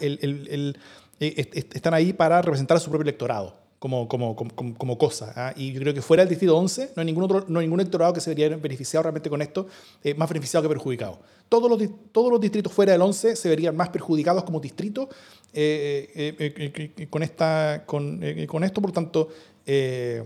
el 0.00 0.20
eh, 0.50 0.72
están 1.20 1.94
ahí 1.94 2.12
para 2.12 2.40
representar 2.42 2.76
a 2.76 2.80
su 2.80 2.90
propio 2.90 3.02
electorado 3.02 3.68
como, 3.78 4.08
como, 4.08 4.34
como, 4.34 4.74
como 4.74 4.98
cosa. 4.98 5.32
¿ah? 5.36 5.52
Y 5.56 5.72
yo 5.72 5.80
creo 5.80 5.94
que 5.94 6.02
fuera 6.02 6.22
del 6.22 6.30
distrito 6.30 6.56
11 6.56 6.92
no 6.96 7.00
hay 7.00 7.06
ningún, 7.06 7.24
otro, 7.24 7.44
no 7.48 7.60
hay 7.60 7.66
ningún 7.66 7.80
electorado 7.80 8.12
que 8.12 8.20
se 8.20 8.30
vería 8.30 8.48
beneficiado 8.56 9.04
realmente 9.04 9.30
con 9.30 9.40
esto, 9.42 9.66
eh, 10.02 10.14
más 10.14 10.28
beneficiado 10.28 10.62
que 10.62 10.68
perjudicado. 10.68 11.18
Todos 11.48 11.70
los, 11.70 11.88
todos 12.12 12.30
los 12.30 12.40
distritos 12.40 12.72
fuera 12.72 12.92
del 12.92 13.02
11 13.02 13.36
se 13.36 13.48
verían 13.48 13.76
más 13.76 13.88
perjudicados 13.88 14.44
como 14.44 14.60
distrito 14.60 15.08
eh, 15.52 17.06
con, 17.08 17.22
esta, 17.22 17.84
con, 17.86 18.20
con, 18.46 18.64
esto, 18.64 18.82
por 18.82 18.92
tanto, 18.92 19.28
es, 19.64 20.24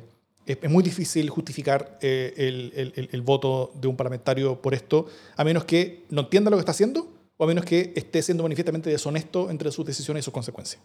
muy 0.68 0.82
difícil 0.82 1.30
justificar 1.30 1.98
el, 2.00 2.72
el, 2.74 3.08
el 3.12 3.22
voto 3.22 3.70
de 3.80 3.86
un 3.86 3.96
parlamentario 3.96 4.60
por 4.60 4.74
esto, 4.74 5.06
a 5.36 5.44
menos 5.44 5.64
que 5.64 6.04
no 6.10 6.22
entienda 6.22 6.50
lo 6.50 6.56
que 6.56 6.60
está 6.60 6.72
haciendo 6.72 7.11
o 7.42 7.44
a 7.44 7.48
menos 7.48 7.64
que 7.64 7.92
esté 7.96 8.22
siendo 8.22 8.44
manifiestamente 8.44 8.88
deshonesto 8.88 9.50
entre 9.50 9.72
sus 9.72 9.84
decisiones 9.84 10.22
y 10.22 10.24
sus 10.24 10.32
consecuencias. 10.32 10.80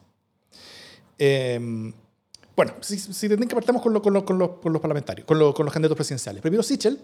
Em, 1.20 1.94
bueno, 2.56 2.74
si, 2.82 2.98
si 2.98 3.30
que 3.30 3.38
partamos 3.38 3.84
con, 3.84 3.94
los, 3.94 4.24
parlamentarios, 4.82 5.28
con, 5.28 5.38
los 5.38 5.54
candidatos 5.54 5.96
presidenciales. 5.96 6.42
Primero, 6.42 6.64
Sichel, 6.64 7.00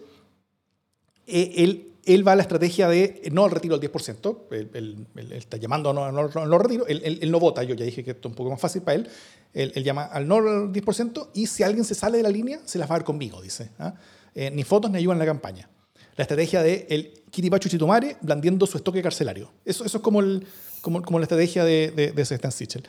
eh, 1.28 1.84
él, 2.04 2.26
va 2.26 2.32
a 2.32 2.34
la 2.36 2.42
estrategia 2.42 2.88
de 2.88 3.22
no 3.30 3.44
al 3.44 3.52
retiro 3.52 3.78
del 3.78 3.92
10%, 3.92 4.38
él, 4.50 5.06
está 5.30 5.56
llamando 5.56 5.90
a 5.90 6.10
no, 6.10 6.20
al 6.20 6.60
retiro, 6.60 6.84
él, 6.88 7.30
no 7.30 7.38
vota, 7.38 7.62
yo 7.62 7.76
ya 7.76 7.84
dije 7.84 8.02
que 8.02 8.10
esto 8.10 8.26
es 8.26 8.32
un 8.32 8.36
poco 8.36 8.50
más 8.50 8.60
fácil 8.60 8.82
para 8.82 8.96
él, 8.96 9.08
él, 9.52 9.84
llama 9.84 10.02
al 10.06 10.26
no 10.26 10.38
al 10.38 10.72
10% 10.72 11.28
y 11.32 11.46
si 11.46 11.62
alguien 11.62 11.84
se 11.84 11.94
sale 11.94 12.16
de 12.16 12.24
la 12.24 12.30
línea, 12.30 12.58
se 12.64 12.76
las 12.76 12.90
va 12.90 12.96
a 12.96 12.98
ver 12.98 13.04
conmigo, 13.04 13.40
dice. 13.40 13.70
¿ah? 13.78 13.94
Eh, 14.34 14.50
ni 14.50 14.64
fotos 14.64 14.90
ni 14.90 14.98
ayuda 14.98 15.12
en 15.12 15.20
la 15.20 15.26
campaña 15.26 15.68
la 16.16 16.22
estrategia 16.22 16.62
de 16.62 16.86
el 16.90 17.22
Kiribachu 17.30 17.68
Chitumare 17.68 18.16
blandiendo 18.20 18.66
su 18.66 18.76
estoque 18.76 19.02
carcelario. 19.02 19.50
Eso, 19.64 19.84
eso 19.84 19.98
es 19.98 20.02
como, 20.02 20.20
el, 20.20 20.46
como, 20.80 21.02
como 21.02 21.18
la 21.18 21.24
estrategia 21.24 21.64
de, 21.64 21.90
de, 21.90 22.12
de 22.12 22.50
Sichel. 22.50 22.84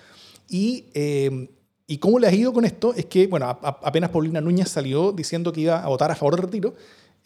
Y, 0.48 0.86
eh, 0.94 1.50
y 1.88 1.98
cómo 1.98 2.20
le 2.20 2.28
ha 2.28 2.34
ido 2.34 2.54
con 2.54 2.66
esto 2.66 2.94
es 2.94 3.06
que, 3.06 3.28
bueno, 3.28 3.48
apenas 3.48 4.10
Paulina 4.10 4.42
Núñez 4.42 4.70
salió 4.70 5.12
diciendo 5.12 5.52
que 5.52 5.62
iba 5.62 5.84
a 5.84 5.88
votar 5.88 6.12
a 6.12 6.16
favor 6.16 6.36
del 6.36 6.46
retiro, 6.46 6.76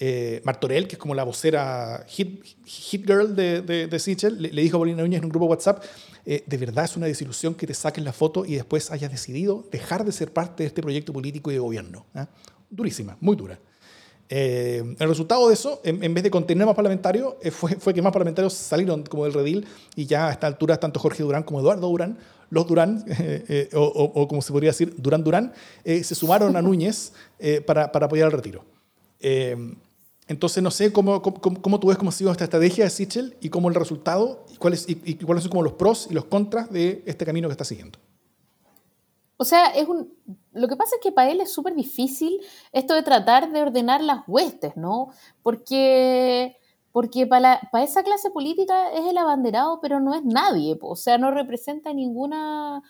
eh, 0.02 0.42
Martorell, 0.46 0.88
que 0.88 0.96
es 0.96 1.00
como 1.00 1.14
la 1.14 1.26
vocera 1.26 2.06
hit, 2.08 2.44
hit 2.66 3.06
girl 3.06 3.36
de, 3.36 3.62
de, 3.62 4.00
Sichel, 4.00 4.42
le, 4.42 4.62
dijo 4.62 4.78
a 4.78 4.80
Paulina 4.80 5.02
Núñez 5.02 5.20
en 5.20 5.26
un 5.26 5.30
grupo 5.30 5.46
WhatsApp, 5.46 5.84
eh, 6.26 6.44
de 6.46 6.58
verdad 6.58 6.86
es 6.86 6.96
una 6.96 7.06
desilusión 7.06 7.54
que 7.56 7.68
te 7.68 7.74
saquen 7.74 8.06
la 8.06 8.14
foto 8.14 8.46
y 8.46 8.56
después 8.56 8.92
hayas 8.92 9.12
decidido 9.12 9.66
dejar 9.72 10.06
de 10.06 10.12
ser 10.12 10.32
parte 10.32 10.64
de 10.64 10.68
este 10.68 10.82
proyecto 10.82 11.12
político 11.12 11.52
y 11.52 11.56
de 11.56 11.60
gobierno. 11.60 12.06
¿ah? 12.14 12.28
Durísima, 12.70 13.18
muy 13.20 13.36
dura. 13.36 13.60
Eh, 14.32 14.96
el 15.00 15.10
resultado 15.10 15.48
de 15.48 15.56
eso, 15.56 15.82
en, 15.84 16.14
vez 16.14 16.24
de 16.24 16.30
contener 16.30 16.66
más 16.66 16.76
parlamentarios, 16.76 17.34
eh, 17.42 17.50
fue, 17.50 17.76
fue, 17.78 17.96
que 17.96 18.02
más 18.02 18.14
parlamentarios 18.14 18.54
salieron 18.54 19.02
como 19.04 19.24
del 19.24 19.34
redil 19.34 19.68
y 19.96 20.06
ya 20.06 20.28
a 20.28 20.32
esta 20.32 20.46
altura 20.46 20.80
tanto 20.80 21.00
Jorge 21.00 21.24
Durán 21.24 21.42
como 21.42 21.60
Eduardo 21.60 21.88
Durán, 21.88 22.20
los 22.52 22.68
Durán, 22.68 23.04
o, 23.74 24.28
como 24.28 24.42
se 24.44 24.52
podría 24.52 24.70
decir, 24.70 24.94
Durán 24.98 25.24
Durán, 25.24 25.54
se 25.84 26.16
sumaron 26.16 26.56
a 26.56 26.62
Núñez 26.62 27.14
para, 27.66 27.92
para, 27.92 28.06
apoyar 28.06 28.28
el 28.28 28.32
retiro. 28.32 28.64
entonces, 30.28 30.62
no 30.64 30.72
sé 30.72 30.92
cómo, 30.92 31.22
cómo, 31.22 31.62
cómo, 31.62 31.80
tú 31.80 31.88
ves 31.88 31.98
cómo 31.98 32.10
ha 32.10 32.14
sido 32.14 32.32
esta 32.32 32.44
estrategia 32.44 32.84
de 32.84 32.90
Sichel 32.90 33.36
y 33.42 33.50
cómo 33.50 33.70
el 33.70 33.76
resultado, 33.76 34.46
y 34.52 34.58
cuáles, 34.58 34.86
y 34.88 35.16
cuáles 35.16 35.44
son 35.44 35.52
como 35.52 35.64
los 35.64 35.74
pros 35.74 36.08
y 36.10 36.14
los 36.14 36.26
contras 36.26 36.72
de 36.72 37.04
este 37.06 37.26
camino 37.26 37.48
que 37.48 37.54
está 37.54 37.66
siguiendo. 37.66 38.00
O 39.42 39.46
sea, 39.46 39.68
es 39.68 39.88
un, 39.88 40.14
lo 40.52 40.68
que 40.68 40.76
pasa 40.76 40.98
es 40.98 41.02
que 41.02 41.14
para 41.14 41.32
él 41.32 41.40
es 41.40 41.54
súper 41.54 41.74
difícil 41.74 42.42
esto 42.74 42.94
de 42.94 43.04
tratar 43.04 43.50
de 43.54 43.62
ordenar 43.62 44.04
las 44.04 44.28
huestes, 44.28 44.76
¿no? 44.76 45.12
Porque, 45.44 46.58
porque 46.92 47.26
para, 47.26 47.62
para 47.72 47.86
esa 47.86 48.04
clase 48.04 48.32
política 48.32 48.92
es 48.92 49.06
el 49.06 49.18
abanderado, 49.18 49.80
pero 49.82 50.02
no 50.02 50.14
es 50.14 50.26
nadie, 50.26 50.78
o 50.82 50.98
sea, 50.98 51.18
no 51.18 51.32
representa 51.32 51.94
ninguna, 51.94 52.84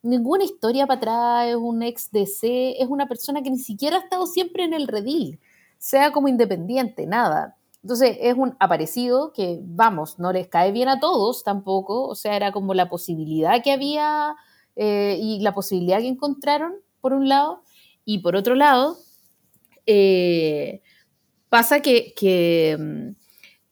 ninguna 0.00 0.44
historia 0.44 0.86
para 0.86 0.96
atrás, 0.96 1.48
es 1.48 1.56
un 1.56 1.82
ex 1.82 2.10
DC, 2.10 2.80
es 2.80 2.88
una 2.88 3.06
persona 3.06 3.42
que 3.42 3.50
ni 3.50 3.58
siquiera 3.58 3.98
ha 3.98 4.00
estado 4.00 4.26
siempre 4.26 4.64
en 4.64 4.72
el 4.72 4.88
redil, 4.88 5.38
sea 5.76 6.12
como 6.12 6.28
independiente, 6.28 7.06
nada. 7.06 7.58
Entonces 7.82 8.16
es 8.20 8.34
un 8.38 8.56
aparecido 8.58 9.34
que, 9.34 9.60
vamos, 9.62 10.18
no 10.18 10.32
les 10.32 10.48
cae 10.48 10.72
bien 10.72 10.88
a 10.88 10.98
todos 10.98 11.44
tampoco, 11.44 12.08
o 12.08 12.14
sea, 12.14 12.36
era 12.36 12.52
como 12.52 12.72
la 12.72 12.88
posibilidad 12.88 13.62
que 13.62 13.72
había 13.72 14.34
eh, 14.76 15.18
y 15.20 15.40
la 15.40 15.54
posibilidad 15.54 15.98
que 15.98 16.08
encontraron, 16.08 16.74
por 17.00 17.12
un 17.12 17.28
lado, 17.28 17.62
y 18.04 18.18
por 18.18 18.36
otro 18.36 18.54
lado, 18.54 18.96
eh, 19.86 20.82
pasa 21.48 21.80
que, 21.80 22.14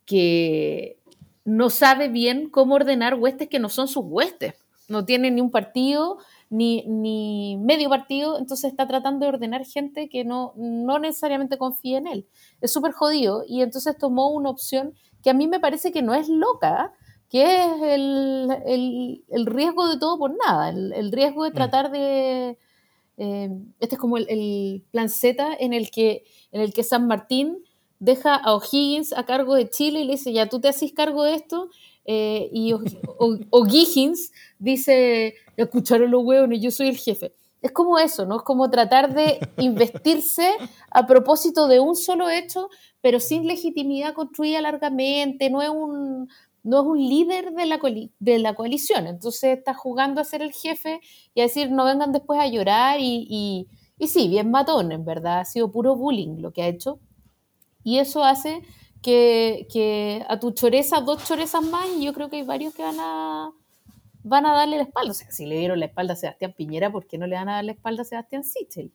que, 0.05 0.99
no 1.45 1.71
sabe 1.71 2.09
bien 2.09 2.51
cómo 2.51 2.75
ordenar 2.75 3.15
huestes 3.15 3.49
que 3.49 3.59
no 3.59 3.69
son 3.71 3.89
sus 3.89 4.05
huestes. 4.05 4.55
No 4.89 5.05
tiene 5.05 5.31
ni 5.31 5.41
un 5.41 5.51
partido, 5.51 6.19
ni, 6.51 6.85
ni, 6.87 7.57
medio 7.57 7.89
partido, 7.89 8.39
entonces 8.39 8.71
está 8.71 8.87
tratando 8.87 9.25
de 9.25 9.33
ordenar 9.33 9.65
gente 9.65 10.09
que 10.09 10.25
no, 10.25 10.53
no 10.57 10.99
necesariamente 10.99 11.57
confía 11.57 11.99
en 11.99 12.07
él. 12.07 12.27
Es 12.61 12.73
súper 12.73 12.93
jodido 12.93 13.45
y 13.47 13.63
entonces 13.63 13.97
tomó 13.97 14.31
una 14.31 14.51
opción 14.51 14.95
que 15.23 15.31
a 15.31 15.35
mí 15.35 15.47
me 15.49 15.61
parece 15.61 15.91
que 15.93 16.03
no 16.03 16.15
es 16.15 16.29
loca, 16.29 16.93
que 17.29 17.64
es 17.64 17.83
el, 17.83 19.47
riesgo 19.47 19.89
de 19.89 19.99
todo 19.99 20.18
por 20.18 20.37
nada, 20.37 20.70
el, 20.70 21.12
riesgo 21.12 21.45
de 21.45 21.51
mm. 21.51 21.55
tratar 21.55 21.91
de... 21.91 22.59
Eh, 23.20 23.51
este 23.81 23.97
es 23.97 24.01
como 24.01 24.16
el, 24.16 24.85
plan 24.93 25.09
Z 25.09 25.57
en 25.59 25.72
el, 25.72 25.91
que, 25.91 26.24
en 26.53 26.61
el 26.61 26.72
que 26.72 26.85
San 26.85 27.07
Martín 27.07 27.59
deja 27.99 28.35
a 28.37 28.55
O'Higgins 28.55 29.12
a 29.12 29.26
cargo 29.26 29.57
de 29.57 29.68
Chile 29.68 30.01
y 30.01 30.05
le 30.05 30.12
dice, 30.12 30.33
ya 30.33 30.49
tú 30.49 30.61
te 30.61 30.68
haces 30.68 30.93
cargo 30.93 31.24
de 31.24 31.35
esto, 31.35 31.68
eh, 32.05 32.49
y 32.53 32.72
O'Higgins 33.51 34.33
dice, 34.59 35.35
escucharon 35.57 36.11
los 36.11 36.24
huevos 36.24 36.49
y 36.53 36.61
yo 36.61 36.70
soy 36.70 36.89
el 36.89 36.97
jefe. 36.97 37.35
Es 37.61 37.72
como 37.72 37.99
eso, 37.99 38.24
¿no? 38.24 38.37
Es 38.37 38.43
como 38.43 38.70
tratar 38.70 39.14
de 39.14 39.41
investirse 39.59 40.49
a 40.91 41.07
propósito 41.07 41.66
de 41.66 41.81
un 41.81 41.97
solo 41.97 42.31
hecho, 42.31 42.70
pero 43.01 43.20
sin 43.20 43.47
legitimidad 43.47 44.14
construida 44.14 44.62
largamente, 44.62 45.51
no 45.51 45.61
es 45.61 45.68
un, 45.68 46.29
no 46.69 46.81
es 46.83 46.87
un 46.87 46.99
líder 46.99 47.53
de 47.53 47.64
la, 47.64 47.81
de 48.19 48.39
la 48.39 48.55
coalición, 48.55 49.07
entonces 49.07 49.57
está 49.57 49.73
jugando 49.73 50.21
a 50.21 50.25
ser 50.25 50.43
el 50.43 50.53
jefe 50.53 51.01
y 51.33 51.41
a 51.41 51.45
decir 51.45 51.71
no 51.71 51.87
vengan 51.87 52.12
después 52.12 52.39
a 52.39 52.47
llorar 52.47 53.01
y, 53.01 53.66
y, 53.99 54.07
sí, 54.07 54.29
bien 54.29 54.51
matón, 54.51 54.93
en 54.93 55.03
verdad, 55.03 55.41
ha 55.41 55.45
sido 55.47 55.73
puro 55.73 55.97
bullying 55.97 56.43
lo 56.43 56.53
que 56.53 56.62
ha 56.62 56.69
hecho. 56.69 57.01
Y 57.83 57.99
eso 57.99 58.23
hace 58.23 58.61
que, 59.01 59.66
que 59.73 60.27
a 60.29 60.39
tu 60.39 60.51
choreza, 60.51 61.01
dos 61.01 61.25
chorezas 61.27 61.62
más, 61.62 61.87
y 61.97 62.05
yo 62.05 62.12
creo 62.12 62.29
que 62.29 62.37
hay 62.37 62.43
varios 62.45 62.75
que 62.75 62.83
van 62.83 63.01
a, 63.01 63.51
van 64.23 64.45
a 64.45 64.53
darle 64.53 64.77
la 64.77 64.83
espalda. 64.83 65.12
O 65.12 65.14
sea, 65.14 65.31
si 65.31 65.47
le 65.47 65.59
dieron 65.59 65.81
la 65.81 65.87
espalda 65.87 66.12
a 66.12 66.16
Sebastián 66.16 66.53
Piñera, 66.55 66.93
¿por 66.93 67.07
qué 67.07 67.16
no 67.16 67.27
le 67.27 67.37
van 67.37 67.49
a 67.49 67.55
dar 67.55 67.64
la 67.64 67.73
espalda 67.73 68.03
a 68.03 68.05
Sebastián 68.05 68.45
Sichel? 68.45 68.93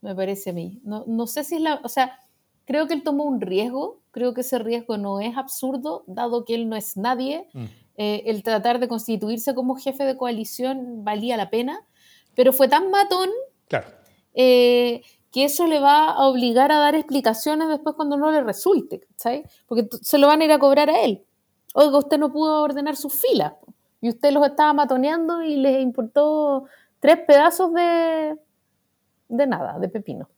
Me 0.00 0.12
parece 0.16 0.50
a 0.50 0.52
mí. 0.54 0.80
No, 0.82 1.04
no 1.06 1.28
sé 1.28 1.44
si 1.44 1.54
es 1.54 1.60
la... 1.60 1.80
O 1.84 1.88
sea, 1.88 2.18
creo 2.66 2.86
que 2.86 2.94
él 2.94 3.02
tomó 3.02 3.24
un 3.24 3.40
riesgo, 3.40 4.00
creo 4.10 4.34
que 4.34 4.42
ese 4.42 4.58
riesgo 4.58 4.98
no 4.98 5.20
es 5.20 5.36
absurdo, 5.36 6.04
dado 6.06 6.44
que 6.44 6.54
él 6.54 6.68
no 6.68 6.76
es 6.76 6.96
nadie. 6.96 7.48
Mm. 7.54 7.64
Eh, 7.98 8.22
el 8.26 8.42
tratar 8.42 8.78
de 8.78 8.88
constituirse 8.88 9.54
como 9.54 9.76
jefe 9.76 10.04
de 10.04 10.18
coalición 10.18 11.02
valía 11.02 11.38
la 11.38 11.48
pena, 11.48 11.86
pero 12.34 12.52
fue 12.52 12.68
tan 12.68 12.90
matón 12.90 13.30
eh, 14.34 15.00
que 15.32 15.44
eso 15.44 15.66
le 15.66 15.80
va 15.80 16.10
a 16.10 16.26
obligar 16.28 16.70
a 16.72 16.78
dar 16.78 16.94
explicaciones 16.94 17.68
después 17.68 17.96
cuando 17.96 18.18
no 18.18 18.30
le 18.30 18.42
resulte, 18.42 19.06
¿sabes? 19.16 19.48
Porque 19.66 19.88
se 20.02 20.18
lo 20.18 20.26
van 20.26 20.42
a 20.42 20.44
ir 20.44 20.52
a 20.52 20.58
cobrar 20.58 20.90
a 20.90 21.00
él. 21.02 21.24
Oiga, 21.72 21.98
usted 21.98 22.18
no 22.18 22.32
pudo 22.32 22.62
ordenar 22.62 22.96
sus 22.96 23.14
filas 23.14 23.54
y 24.00 24.10
usted 24.10 24.30
los 24.32 24.46
estaba 24.46 24.72
matoneando 24.72 25.42
y 25.42 25.56
les 25.56 25.82
importó 25.82 26.64
tres 27.00 27.18
pedazos 27.26 27.72
de, 27.72 28.36
de 29.28 29.46
nada, 29.46 29.78
de 29.78 29.88
pepino. 29.88 30.28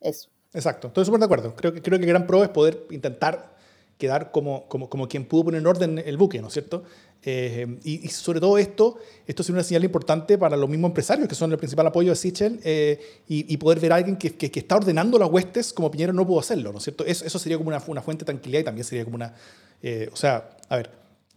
Eso. 0.00 0.28
Exacto, 0.52 0.88
estoy 0.88 1.04
súper 1.04 1.20
de 1.20 1.26
acuerdo. 1.26 1.54
Creo 1.54 1.72
que, 1.72 1.82
creo 1.82 1.98
que 1.98 2.06
gran 2.06 2.26
pro 2.26 2.42
es 2.42 2.48
poder 2.50 2.86
intentar 2.90 3.56
quedar 3.98 4.30
como, 4.30 4.66
como, 4.68 4.88
como 4.88 5.08
quien 5.08 5.26
pudo 5.26 5.44
poner 5.44 5.60
en 5.60 5.66
orden 5.66 5.98
el 5.98 6.16
buque, 6.16 6.40
¿no 6.40 6.46
es 6.46 6.52
cierto? 6.52 6.84
Eh, 7.22 7.78
y, 7.82 8.08
sobre 8.08 8.38
todo 8.38 8.56
esto, 8.58 8.96
esto 9.26 9.42
es 9.42 9.50
una 9.50 9.64
señal 9.64 9.84
importante 9.84 10.38
para 10.38 10.56
los 10.56 10.70
mismos 10.70 10.90
empresarios, 10.90 11.28
que 11.28 11.34
son 11.34 11.50
el 11.50 11.58
principal 11.58 11.86
apoyo 11.88 12.10
de 12.10 12.16
Sichel, 12.16 12.60
eh, 12.62 13.00
y, 13.26 13.56
poder 13.56 13.80
ver 13.80 13.92
a 13.92 13.96
alguien 13.96 14.16
que, 14.16 14.36
que, 14.36 14.60
está 14.60 14.76
ordenando 14.76 15.18
las 15.18 15.28
huestes 15.28 15.72
como 15.72 15.90
Piñera 15.90 16.12
no 16.12 16.26
pudo 16.26 16.40
hacerlo, 16.40 16.72
¿no 16.72 16.78
es 16.78 16.84
cierto? 16.84 17.04
Eso, 17.04 17.24
eso 17.24 17.38
sería 17.38 17.58
como 17.58 17.68
una, 17.68 17.82
una, 17.88 18.02
fuente 18.02 18.24
de 18.24 18.26
tranquilidad 18.26 18.60
y 18.60 18.64
también 18.64 18.84
sería 18.84 19.04
como 19.04 19.16
una... 19.16 19.34
Eh, 19.82 20.08
o 20.12 20.16
sea, 20.16 20.56
a 20.68 20.76
ver, 20.76 20.90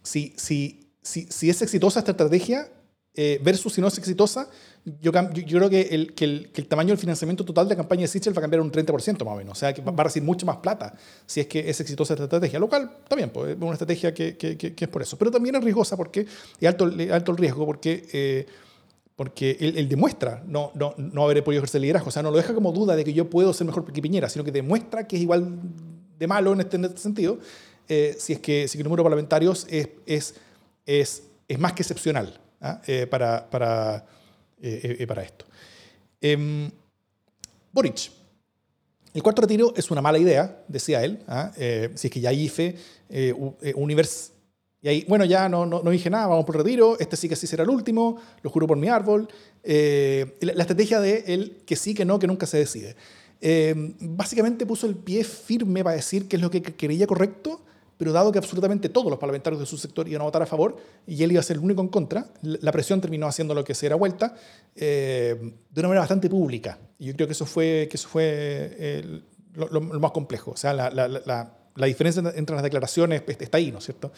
si, 0.03 0.33
si, 0.37 0.91
si, 1.01 1.25
si 1.29 1.49
es 1.49 1.61
exitosa 1.61 1.99
esta 1.99 2.11
estrategia 2.11 2.69
versus 3.41 3.73
si 3.73 3.81
no 3.81 3.87
es 3.87 3.97
exitosa, 3.97 4.49
yo, 4.83 5.11
yo, 5.11 5.57
creo 5.59 5.69
que 5.69 5.81
el, 5.81 6.13
que, 6.13 6.25
el, 6.25 6.51
que 6.51 6.61
el, 6.61 6.67
tamaño 6.67 6.89
del 6.89 6.97
financiamiento 6.97 7.45
total 7.45 7.67
de 7.67 7.75
la 7.75 7.77
campaña 7.77 8.01
de 8.01 8.07
Sichel 8.07 8.35
va 8.35 8.39
a 8.39 8.41
cambiar 8.41 8.61
un 8.61 8.71
30% 8.71 9.23
más 9.23 9.33
o 9.33 9.37
menos. 9.37 9.57
O 9.57 9.59
sea, 9.59 9.73
que 9.73 9.81
va 9.81 9.93
a 9.95 10.03
recibir 10.03 10.25
mucha 10.25 10.45
más 10.45 10.57
plata 10.57 10.93
si 11.25 11.39
es 11.39 11.47
que 11.47 11.69
es 11.69 11.79
exitosa 11.79 12.13
esta 12.13 12.23
estrategia. 12.23 12.59
Lo 12.59 12.67
cual, 12.67 12.91
también, 13.07 13.29
pues, 13.29 13.51
es 13.51 13.61
una 13.61 13.73
estrategia 13.73 14.13
que, 14.13 14.37
que, 14.37 14.75
es 14.75 14.87
por 14.87 15.01
eso. 15.01 15.17
Pero 15.17 15.29
también 15.29 15.55
es 15.55 15.63
riesgosa 15.63 15.95
porque, 15.95 16.25
y 16.59 16.65
alto, 16.65 16.91
alto 17.11 17.31
el 17.31 17.37
riesgo 17.37 17.65
porque, 17.65 18.07
eh, 18.11 18.45
porque 19.15 19.55
él, 19.59 19.87
demuestra 19.87 20.43
no, 20.47 20.71
no, 20.73 20.95
no 20.97 21.23
haber 21.23 21.43
podido 21.43 21.59
ejercer 21.59 21.81
liderazgo. 21.81 22.09
O 22.09 22.11
sea, 22.11 22.23
no 22.23 22.31
lo 22.31 22.37
deja 22.37 22.53
como 22.55 22.71
duda 22.71 22.95
de 22.95 23.03
que 23.03 23.13
yo 23.13 23.29
puedo 23.29 23.53
ser 23.53 23.67
mejor 23.67 23.85
que 23.91 24.01
Piñera, 24.01 24.29
sino 24.29 24.43
que 24.43 24.51
demuestra 24.51 25.07
que 25.07 25.15
es 25.15 25.21
igual 25.21 25.59
de 26.17 26.27
malo 26.27 26.53
en 26.53 26.61
este, 26.61 26.77
en 26.77 26.85
este 26.85 26.99
sentido 26.99 27.37
eh, 27.87 28.15
si, 28.17 28.33
es 28.33 28.39
que, 28.39 28.67
si 28.67 28.77
el 28.77 28.85
número 28.85 29.01
de 29.01 29.05
parlamentarios 29.05 29.67
es, 29.69 29.89
es, 30.05 30.35
es, 30.85 31.23
es 31.47 31.59
más 31.59 31.73
que 31.73 31.83
excepcional 31.83 32.39
¿ah? 32.61 32.81
eh, 32.87 33.05
para. 33.05 33.49
para 33.49 34.05
eh, 34.61 34.97
eh, 34.99 35.07
para 35.07 35.23
esto. 35.23 35.45
Eh, 36.21 36.69
Boric. 37.71 38.11
El 39.13 39.23
cuarto 39.23 39.41
retiro 39.41 39.73
es 39.75 39.91
una 39.91 40.01
mala 40.01 40.17
idea, 40.17 40.63
decía 40.67 41.03
él. 41.03 41.19
¿ah? 41.27 41.51
Eh, 41.57 41.91
si 41.95 42.07
es 42.07 42.13
que 42.13 42.21
ya 42.21 42.31
IFE, 42.31 42.75
Univers. 43.75 44.31
Y 44.81 44.87
ahí, 44.87 45.05
bueno, 45.07 45.25
ya 45.25 45.49
no, 45.49 45.65
no, 45.65 45.83
no, 45.83 45.91
dije 45.91 46.09
nada, 46.09 46.27
vamos 46.27 46.45
por 46.45 46.57
retiro. 46.57 46.97
Este 46.97 47.17
sí 47.17 47.27
que 47.27 47.35
sí 47.35 47.45
será 47.45 47.63
el 47.63 47.69
último, 47.69 48.17
lo 48.41 48.49
juro 48.49 48.67
por 48.67 48.77
mi 48.77 48.87
árbol. 48.87 49.27
La, 49.63 50.61
estrategia 50.63 51.01
de 51.01 51.25
él 51.27 51.61
que 51.65 51.75
sí, 51.75 51.93
que 51.93 52.05
no, 52.05 52.19
que 52.19 52.27
nunca 52.27 52.45
se 52.45 52.57
decide. 52.57 52.95
básicamente 53.99 54.65
puso 54.65 54.87
el 54.87 54.95
pie 54.95 55.23
firme 55.23 55.83
para 55.83 55.97
decir 55.97 56.27
qué 56.27 56.37
es 56.37 56.41
lo 56.41 56.49
que 56.49 56.61
creía 56.61 57.05
correcto 57.05 57.61
pero 58.01 58.13
dado 58.13 58.31
que 58.31 58.39
absolutamente 58.39 58.89
todos 58.89 59.11
los 59.11 59.19
parlamentarios 59.19 59.59
de 59.59 59.67
su 59.67 59.77
sector 59.77 60.07
iban 60.07 60.21
a 60.21 60.23
votar 60.23 60.41
a 60.41 60.47
favor 60.47 60.75
y 61.05 61.21
él 61.21 61.33
iba 61.33 61.39
a 61.39 61.43
ser 61.43 61.57
el 61.57 61.63
único 61.63 61.81
en 61.81 61.87
contra, 61.87 62.25
la 62.41 62.71
presión 62.71 62.99
terminó 62.99 63.27
haciendo 63.27 63.53
lo 63.53 63.63
que 63.63 63.75
se 63.75 63.85
era 63.85 63.95
vuelta 63.95 64.33
eh, 64.75 65.35
de 65.69 65.79
una 65.79 65.87
manera 65.87 66.01
bastante 66.01 66.27
pública. 66.27 66.79
Y 66.97 67.05
yo 67.05 67.13
creo 67.13 67.27
que 67.27 67.33
eso 67.33 67.45
fue, 67.45 67.87
que 67.91 67.97
eso 67.97 68.09
fue 68.09 68.23
eh, 68.25 69.21
lo, 69.53 69.81
más 69.81 70.09
complejo. 70.13 70.49
O 70.49 70.57
sea, 70.57 70.73
la, 70.73 70.89
la, 70.89 71.07
la, 71.07 71.53
la 71.75 71.85
diferencia 71.85 72.23
entre 72.33 72.55
las 72.55 72.63
declaraciones 72.63 73.21
está 73.27 73.59
ahí, 73.59 73.71
¿no 73.71 73.77
es 73.77 73.85
cierto? 73.85 74.11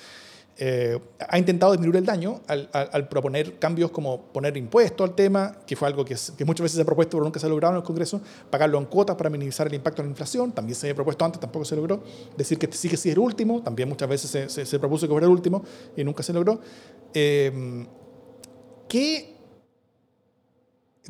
Eh, 0.55 0.99
ha 1.19 1.39
intentado 1.39 1.71
disminuir 1.71 1.97
el 1.97 2.05
daño 2.05 2.41
al, 2.47 3.07
proponer 3.07 3.57
cambios 3.57 3.89
como 3.89 4.21
poner 4.21 4.55
impuestos 4.55 5.09
al 5.09 5.15
tema, 5.15 5.57
que 5.65 5.75
fue 5.75 5.87
algo 5.87 6.05
que, 6.05 6.15
muchas 6.45 6.63
veces 6.63 6.75
se 6.75 6.81
ha 6.81 6.85
propuesto 6.85 7.17
pero 7.17 7.23
nunca 7.23 7.39
se 7.39 7.47
ha 7.47 7.49
logrado 7.49 7.73
en 7.73 7.77
el 7.79 7.83
Congreso, 7.83 8.21
pagarlo 8.49 8.77
en 8.77 8.85
cuotas 8.85 9.15
para 9.15 9.29
minimizar 9.31 9.65
el 9.67 9.73
impacto 9.73 10.03
de 10.03 10.07
la 10.07 10.11
inflación, 10.11 10.51
también 10.51 10.75
se 10.75 10.87
había 10.87 10.95
propuesto 10.95 11.25
antes, 11.25 11.39
tampoco 11.39 11.65
se 11.65 11.75
logró, 11.75 12.03
decir 12.37 12.59
que 12.59 12.71
sí 12.71 12.87
que 12.87 12.97
sí 12.97 13.09
el 13.09 13.19
último, 13.19 13.63
también 13.63 13.89
muchas 13.89 14.07
veces 14.07 14.49
se, 14.49 14.65
se, 14.65 14.79
propuso 14.79 15.07
que 15.07 15.11
fuera 15.11 15.25
el 15.25 15.33
último 15.33 15.63
y 15.97 16.03
nunca 16.03 16.21
se 16.21 16.33
logró. 16.33 16.59
Eh, 17.13 17.85
¿Qué 18.87 19.32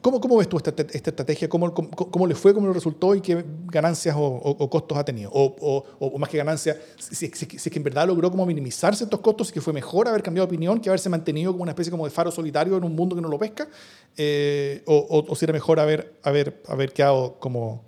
¿Cómo, 0.01 0.19
¿Cómo, 0.19 0.37
ves 0.37 0.49
tú 0.49 0.57
esta, 0.57 0.71
esta 0.71 1.09
estrategia? 1.11 1.47
¿Cómo, 1.47 1.71
¿Cómo, 1.71 2.25
le 2.25 2.33
fue? 2.33 2.51
¿Cómo 2.51 2.67
le 2.67 2.73
resultó? 2.73 3.13
¿Y 3.13 3.21
qué 3.21 3.45
ganancias 3.65 4.15
o, 4.17 4.69
costos 4.69 4.97
ha 4.97 5.05
tenido? 5.05 5.29
O, 5.31 5.85
o 5.99 6.17
más 6.17 6.29
que 6.29 6.37
ganancias, 6.37 6.77
si, 6.97 7.27
si, 7.27 7.45
es 7.55 7.63
que 7.63 7.77
en 7.77 7.83
verdad 7.83 8.07
logró 8.07 8.31
como 8.31 8.43
minimizarse 8.43 9.03
estos 9.03 9.19
costos 9.19 9.51
y 9.51 9.53
que 9.53 9.61
fue 9.61 9.71
mejor 9.71 10.07
haber 10.07 10.23
cambiado 10.23 10.47
de 10.47 10.55
opinión 10.55 10.79
que 10.81 10.89
haberse 10.89 11.09
mantenido 11.09 11.51
como 11.51 11.61
una 11.61 11.73
especie 11.73 11.91
como 11.91 12.05
de 12.05 12.11
faro 12.11 12.31
solitario 12.31 12.75
en 12.75 12.83
un 12.83 12.95
mundo 12.95 13.15
que 13.15 13.21
no 13.21 13.27
lo 13.27 13.37
pesca, 13.37 13.69
eh, 14.17 14.81
o, 14.87 15.35
si 15.35 15.45
era 15.45 15.53
mejor 15.53 15.79
haber, 15.79 16.19
haber, 16.23 16.63
haber 16.67 16.91
quedado 16.91 17.39
como, 17.39 17.83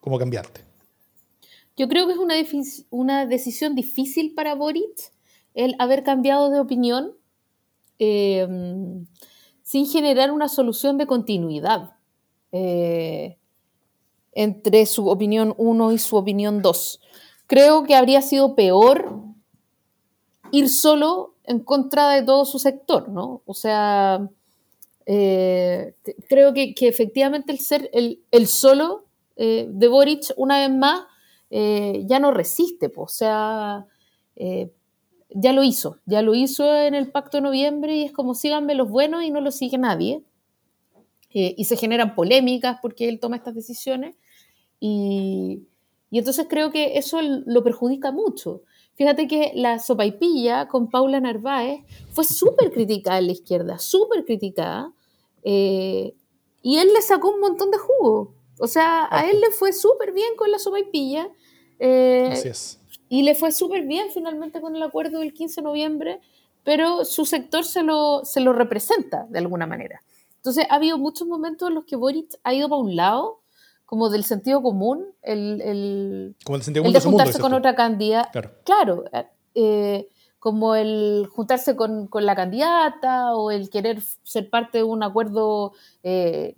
como 0.00 0.18
cambiarte. 0.18 0.62
Yo 1.76 1.86
creo 1.88 2.06
que 2.06 2.14
es 2.14 2.18
una, 2.18 2.34
una 2.88 3.26
decisión 3.26 3.74
difícil 3.74 4.32
para 4.34 4.54
Boric 4.54 5.12
el 5.52 5.74
haber 5.78 6.02
cambiado 6.02 6.50
de 6.50 6.60
opinión 6.60 7.12
em, 7.98 9.06
sin 9.70 9.86
generar 9.86 10.32
una 10.32 10.48
solución 10.48 10.98
de 10.98 11.06
continuidad 11.06 11.92
eh, 12.50 13.38
entre 14.32 14.84
su 14.84 15.08
opinión 15.08 15.54
1 15.58 15.92
y 15.92 15.98
su 15.98 16.16
opinión 16.16 16.60
2. 16.60 17.00
Creo 17.46 17.84
que 17.84 17.94
habría 17.94 18.20
sido 18.20 18.56
peor 18.56 19.22
ir 20.50 20.68
solo 20.68 21.36
en 21.44 21.60
contra 21.60 22.10
de 22.10 22.24
todo 22.24 22.46
su 22.46 22.58
sector, 22.58 23.10
¿no? 23.10 23.42
O 23.46 23.54
sea, 23.54 24.28
eh, 25.06 25.94
creo 26.28 26.52
que, 26.52 26.74
efectivamente 26.80 27.52
el 27.52 27.60
ser 27.60 27.88
el, 27.92 28.46
solo 28.48 29.04
eh, 29.36 29.68
de 29.70 29.86
Boric, 29.86 30.32
una 30.36 30.58
vez 30.58 30.76
más, 30.76 31.04
ya 31.48 32.18
no 32.18 32.32
resiste, 32.32 32.90
o 32.96 33.06
sea, 33.06 33.86
ya 35.34 35.52
lo 35.52 35.62
hizo, 35.62 35.98
ya 36.06 36.22
lo 36.22 36.34
hizo 36.34 36.76
en 36.76 36.94
el 36.94 37.10
pacto 37.10 37.38
de 37.38 37.42
noviembre 37.42 37.96
y 37.96 38.04
es 38.04 38.12
como 38.12 38.34
síganme 38.34 38.74
los 38.74 38.88
buenos 38.88 39.22
y 39.22 39.30
no 39.30 39.40
lo 39.40 39.50
sigue 39.50 39.78
nadie. 39.78 40.22
y 41.32 41.64
se 41.64 41.76
generan 41.76 42.16
polémicas 42.16 42.78
porque 42.82 43.08
él 43.08 43.20
toma 43.20 43.36
estas 43.36 43.54
decisiones 43.54 44.16
y, 44.80 45.62
y 46.10 46.18
entonces 46.18 46.46
creo 46.48 46.72
que 46.72 46.98
eso 46.98 47.20
lo 47.22 47.62
perjudica 47.62 48.10
mucho. 48.10 48.62
Fíjate 48.94 49.28
que 49.28 49.52
la 49.54 49.78
sopaipilla 49.78 50.68
con 50.68 50.90
Paula 50.90 51.20
Narváez 51.20 51.80
fue 52.10 52.24
súper 52.24 52.72
criticada 52.72 53.18
en 53.18 53.26
la 53.26 53.32
izquierda, 53.32 53.78
súper 53.78 54.24
criticada, 54.24 54.92
eh, 55.42 56.14
y 56.62 56.78
él 56.78 56.88
le 56.92 57.00
sacó 57.00 57.30
un 57.30 57.40
montón 57.40 57.70
de 57.70 57.78
jugo. 57.78 58.34
O 58.58 58.66
sea, 58.66 59.08
a 59.10 59.30
él 59.30 59.40
le 59.40 59.52
fue 59.52 59.72
súper 59.72 60.12
bien 60.12 60.36
con 60.36 60.50
la 60.50 60.58
sopaipilla. 60.58 61.30
Eh, 61.78 62.28
Así 62.32 62.48
es. 62.48 62.79
Y 63.10 63.22
le 63.24 63.34
fue 63.34 63.50
súper 63.50 63.82
bien 63.82 64.06
finalmente 64.14 64.60
con 64.62 64.74
el 64.76 64.82
acuerdo 64.82 65.18
del 65.18 65.34
15 65.34 65.60
de 65.60 65.64
noviembre, 65.64 66.20
pero 66.64 67.04
su 67.04 67.26
sector 67.26 67.64
se 67.64 67.82
lo, 67.82 68.24
se 68.24 68.40
lo 68.40 68.52
representa 68.52 69.26
de 69.28 69.40
alguna 69.40 69.66
manera. 69.66 70.00
Entonces, 70.36 70.64
ha 70.70 70.76
habido 70.76 70.96
muchos 70.96 71.26
momentos 71.26 71.68
en 71.68 71.74
los 71.74 71.84
que 71.84 71.96
Boric 71.96 72.38
ha 72.44 72.54
ido 72.54 72.68
para 72.68 72.80
un 72.80 72.94
lado 72.96 73.40
como 73.84 74.08
del 74.10 74.22
sentido 74.22 74.62
común, 74.62 75.04
el, 75.22 75.60
el, 75.60 76.36
como 76.44 76.56
el, 76.56 76.62
sentido 76.62 76.88
de 76.88 77.00
juntarse 77.00 77.40
con 77.40 77.52
otra 77.52 77.74
candidata. 77.74 78.30
Claro, 78.30 78.52
claro 78.64 79.04
eh, 79.56 80.08
como 80.38 80.76
el 80.76 81.26
juntarse 81.30 81.74
con, 81.74 82.06
con, 82.06 82.24
la 82.24 82.36
candidata 82.36 83.34
o 83.34 83.50
el 83.50 83.68
querer 83.68 84.00
ser 84.22 84.48
parte 84.48 84.78
de 84.78 84.84
un 84.84 85.02
acuerdo 85.02 85.72
eh, 86.04 86.54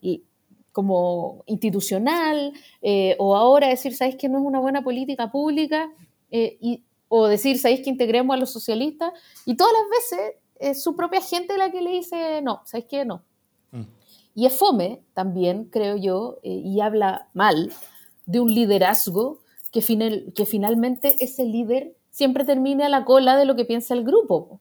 como 0.72 1.42
institucional, 1.46 2.52
eh, 2.82 3.16
o 3.18 3.36
ahora 3.36 3.68
decir, 3.68 3.94
¿sabéis 3.96 4.16
que 4.16 4.28
no 4.28 4.38
es 4.38 4.44
una 4.44 4.60
buena 4.60 4.82
política 4.82 5.32
pública? 5.32 5.90
Y, 6.32 6.84
o 7.08 7.26
decir, 7.26 7.58
¿sabéis 7.58 7.82
que 7.82 7.90
integremos 7.90 8.34
a 8.34 8.38
los 8.38 8.50
socialistas? 8.50 9.12
Y 9.44 9.56
todas 9.56 9.72
las 9.72 9.90
veces 9.90 10.34
es 10.58 10.82
su 10.82 10.96
propia 10.96 11.20
gente 11.20 11.58
la 11.58 11.70
que 11.70 11.82
le 11.82 11.90
dice, 11.90 12.40
no, 12.42 12.62
¿sabéis 12.64 12.86
que 12.88 13.04
no? 13.04 13.24
Y 14.34 14.46
es 14.46 14.54
fome 14.54 15.02
también, 15.12 15.66
creo 15.66 15.96
yo, 15.96 16.38
eh, 16.42 16.50
y 16.50 16.80
habla 16.80 17.28
mal 17.34 17.70
de 18.24 18.40
un 18.40 18.54
liderazgo 18.54 19.40
que, 19.70 19.80
que 20.34 20.46
finalmente 20.46 21.16
ese 21.22 21.44
líder 21.44 21.94
siempre 22.10 22.44
termine 22.44 22.84
a 22.84 22.88
la 22.88 23.04
cola 23.04 23.36
de 23.36 23.44
lo 23.44 23.56
que 23.56 23.64
piensa 23.64 23.94
el 23.94 24.04
grupo. 24.04 24.60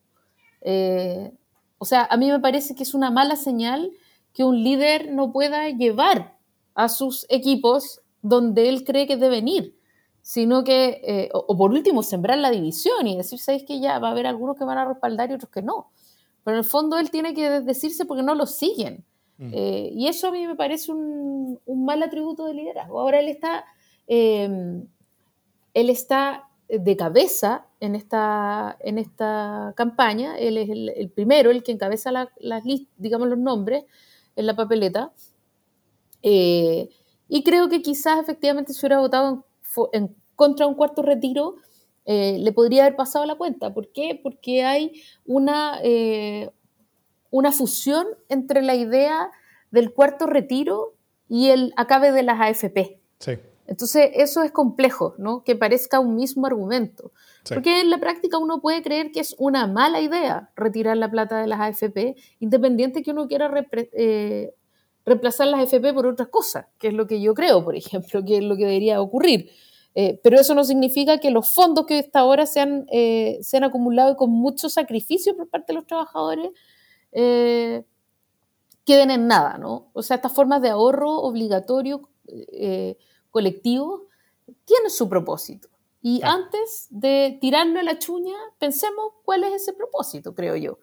Eh, 0.62 1.32
o 1.78 1.86
sea, 1.86 2.08
a 2.10 2.18
mí 2.18 2.30
me 2.30 2.40
parece 2.40 2.76
que 2.76 2.84
es 2.84 2.94
una 2.94 3.12
mala 3.12 3.36
señal 3.36 3.92
que 4.34 4.44
un 4.44 4.64
líder 4.64 5.12
no 5.12 5.32
pueda 5.32 5.70
llevar 5.70 6.38
a 6.76 6.90
sus 6.90 7.26
equipos 7.30 8.02
donde 8.22 8.70
él 8.70 8.84
cree 8.84 9.08
que 9.08 9.18
deben 9.18 9.48
ir, 9.48 9.76
sino 10.22 10.64
que, 10.64 11.02
eh, 11.04 11.30
o, 11.34 11.58
por 11.58 11.72
último, 11.72 12.04
sembrar 12.04 12.38
la 12.38 12.52
división 12.52 13.08
y 13.08 13.18
decir, 13.18 13.40
¿sabéis 13.40 13.64
que 13.64 13.80
ya 13.80 14.00
va 14.00 14.10
a 14.10 14.12
haber 14.12 14.28
algunos 14.28 14.58
que 14.58 14.66
van 14.66 14.78
a 14.78 14.86
respaldar 14.86 15.30
y 15.32 15.34
otros 15.34 15.52
que 15.52 15.62
no? 15.62 15.92
Pero 16.44 16.58
en 16.58 16.64
el 16.64 16.70
fondo 16.70 16.98
él 16.98 17.10
tiene 17.10 17.34
que 17.34 17.62
decirse 17.62 18.06
porque 18.06 18.24
no 18.24 18.36
lo 18.36 18.46
siguen. 18.46 19.06
Eh, 19.40 19.90
y 19.96 20.08
eso 20.08 20.28
a 20.28 20.32
mí 20.32 20.46
me 20.46 20.56
parece 20.56 20.92
un, 20.92 21.60
mal 21.66 22.04
atributo 22.04 22.46
de 22.46 22.54
liderazgo. 22.54 23.00
Ahora 23.00 23.20
él 23.20 23.28
está, 23.28 23.66
em, 24.06 24.86
él 25.74 25.90
está 25.90 26.48
de 26.70 26.96
cabeza 26.96 27.66
en 27.80 27.96
esta, 27.96 28.78
en 28.82 29.00
esta 29.00 29.74
campaña, 29.76 30.38
él 30.38 30.58
es 30.58 30.70
el, 30.70 31.10
primero, 31.10 31.50
el 31.50 31.64
que 31.64 31.72
encabeza 31.72 32.12
las 32.12 32.64
digamos 32.98 33.28
los 33.28 33.40
nombres 33.40 33.86
en 34.36 34.46
la 34.46 34.56
papeleta. 34.56 35.12
Eh, 36.22 36.90
y 37.28 37.44
creo 37.44 37.70
que 37.70 37.82
quizás 37.82 38.20
efectivamente 38.20 38.74
si 38.74 38.80
hubiera 38.82 39.00
votado 39.00 39.46
en, 39.94 40.16
contra 40.36 40.68
un 40.68 40.76
cuarto 40.76 41.02
retiro, 41.02 41.56
eh, 42.06 42.38
le 42.40 42.52
podría 42.52 42.84
haber 42.84 42.96
pasado 42.96 43.26
la 43.26 43.36
cuenta. 43.36 43.74
¿Por 43.74 43.92
qué? 43.92 44.20
Porque 44.22 44.64
hay 44.64 45.02
una, 45.26 45.80
una 47.30 47.52
fusión 47.52 48.08
entre 48.30 48.62
la 48.62 48.76
idea 48.76 49.32
del 49.70 49.94
cuarto 49.94 50.26
retiro 50.28 50.96
y 51.30 51.50
el 51.50 51.74
acabe 51.78 52.12
de 52.12 52.24
las 52.24 52.40
AFP. 52.40 53.00
Sí. 53.20 53.38
Entonces, 53.72 54.12
eso 54.16 54.44
es 54.44 54.52
complejo, 54.52 55.16
¿no? 55.18 55.46
Que 55.46 55.56
parezca 55.56 56.02
un 56.02 56.16
mismo 56.16 56.46
argumento. 56.46 57.14
Porque 57.48 57.80
en 57.80 57.90
la 57.90 58.00
práctica 58.00 58.38
uno 58.38 58.60
puede 58.60 58.82
creer 58.82 59.14
que 59.14 59.22
es 59.22 59.34
una 59.40 59.66
mala 59.66 60.02
idea 60.02 60.52
retirar 60.58 60.98
la 60.98 61.10
plata 61.10 61.40
de 61.40 61.48
las 61.48 61.62
AFP, 61.62 62.16
independiente 62.40 63.02
que 63.02 63.12
uno 63.12 63.30
quiera 63.30 63.50
eh, 63.94 64.54
reemplazar 65.06 65.48
las 65.48 65.62
AFP 65.62 65.94
por 65.94 66.06
otras 66.06 66.30
cosas, 66.30 66.68
que 66.78 66.90
es 66.90 66.94
lo 66.94 67.08
que 67.08 67.22
yo 67.22 67.34
creo, 67.34 67.64
por 67.64 67.76
ejemplo, 67.76 68.24
que 68.24 68.38
es 68.38 68.44
lo 68.44 68.56
que 68.56 68.66
debería 68.66 69.02
ocurrir. 69.02 69.52
Eh, 69.94 70.20
pero 70.24 70.40
eso 70.40 70.56
no 70.56 70.64
significa 70.64 71.18
que 71.18 71.32
los 71.32 71.50
fondos 71.50 71.86
que 71.86 72.00
hasta 72.00 72.20
ahora 72.20 72.46
se 72.46 72.62
han, 72.62 72.86
eh, 72.92 73.40
se 73.42 73.58
han 73.58 73.66
acumulado 73.66 74.16
con 74.16 74.30
mucho 74.30 74.70
sacrificio 74.70 75.36
por 75.36 75.50
parte 75.50 75.74
de 75.74 75.76
los 75.76 75.86
trabajadores 75.86 76.52
eh, 77.12 77.84
queden 78.86 79.12
en 79.12 79.28
nada, 79.28 79.58
¿no? 79.58 79.90
O 79.94 80.02
sea, 80.02 80.16
estas 80.16 80.34
formas 80.34 80.62
de 80.62 80.70
ahorro 80.70 81.12
obligatorio 81.12 82.10
eh, 82.28 82.98
colectivo 83.30 84.08
tienen 84.66 84.90
su 84.90 85.10
propósito. 85.10 85.70
Y 86.02 86.22
antes 86.24 86.88
de 86.90 87.38
tirarle 87.40 87.82
a 87.82 87.84
la 87.84 88.00
chuña, 88.00 88.34
pensemos 88.60 89.14
cuál 89.24 89.44
es 89.44 89.54
ese 89.54 89.74
propósito, 89.74 90.34
creo 90.34 90.56
yo. 90.56 90.80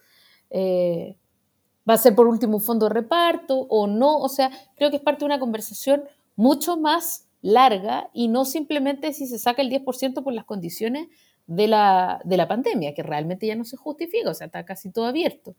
¿Va 1.89 1.95
a 1.95 1.99
ser 1.99 2.14
por 2.14 2.26
último 2.26 2.57
un 2.57 2.62
fondo 2.62 2.89
de 2.89 2.95
reparto 2.95 3.61
o 3.68 3.86
no? 3.86 4.18
O 4.18 4.28
sea, 4.28 4.51
creo 4.76 4.91
que 4.91 4.97
es 4.97 5.03
parte 5.03 5.20
de 5.20 5.26
una 5.26 5.39
conversación 5.39 6.05
mucho 6.36 6.76
más 6.76 7.28
larga 7.41 8.11
y 8.12 8.28
no 8.28 8.45
simplemente 8.45 9.12
si 9.12 9.26
se 9.26 9.39
saca 9.39 9.62
el 9.62 9.70
10% 9.70 10.22
por 10.22 10.32
las 10.32 10.45
condiciones 10.45 11.09
de 11.47 11.66
la, 11.66 12.20
de 12.24 12.36
la 12.36 12.47
pandemia, 12.47 12.95
que 12.95 13.03
realmente 13.03 13.47
ya 13.47 13.57
no 13.57 13.64
se 13.64 13.76
justifica, 13.76 14.30
o 14.30 14.34
sea, 14.34 14.47
está 14.47 14.64
casi 14.64 14.91
todo 14.91 15.07
abierto. 15.07 15.55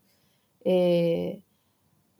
Eh, 0.64 1.42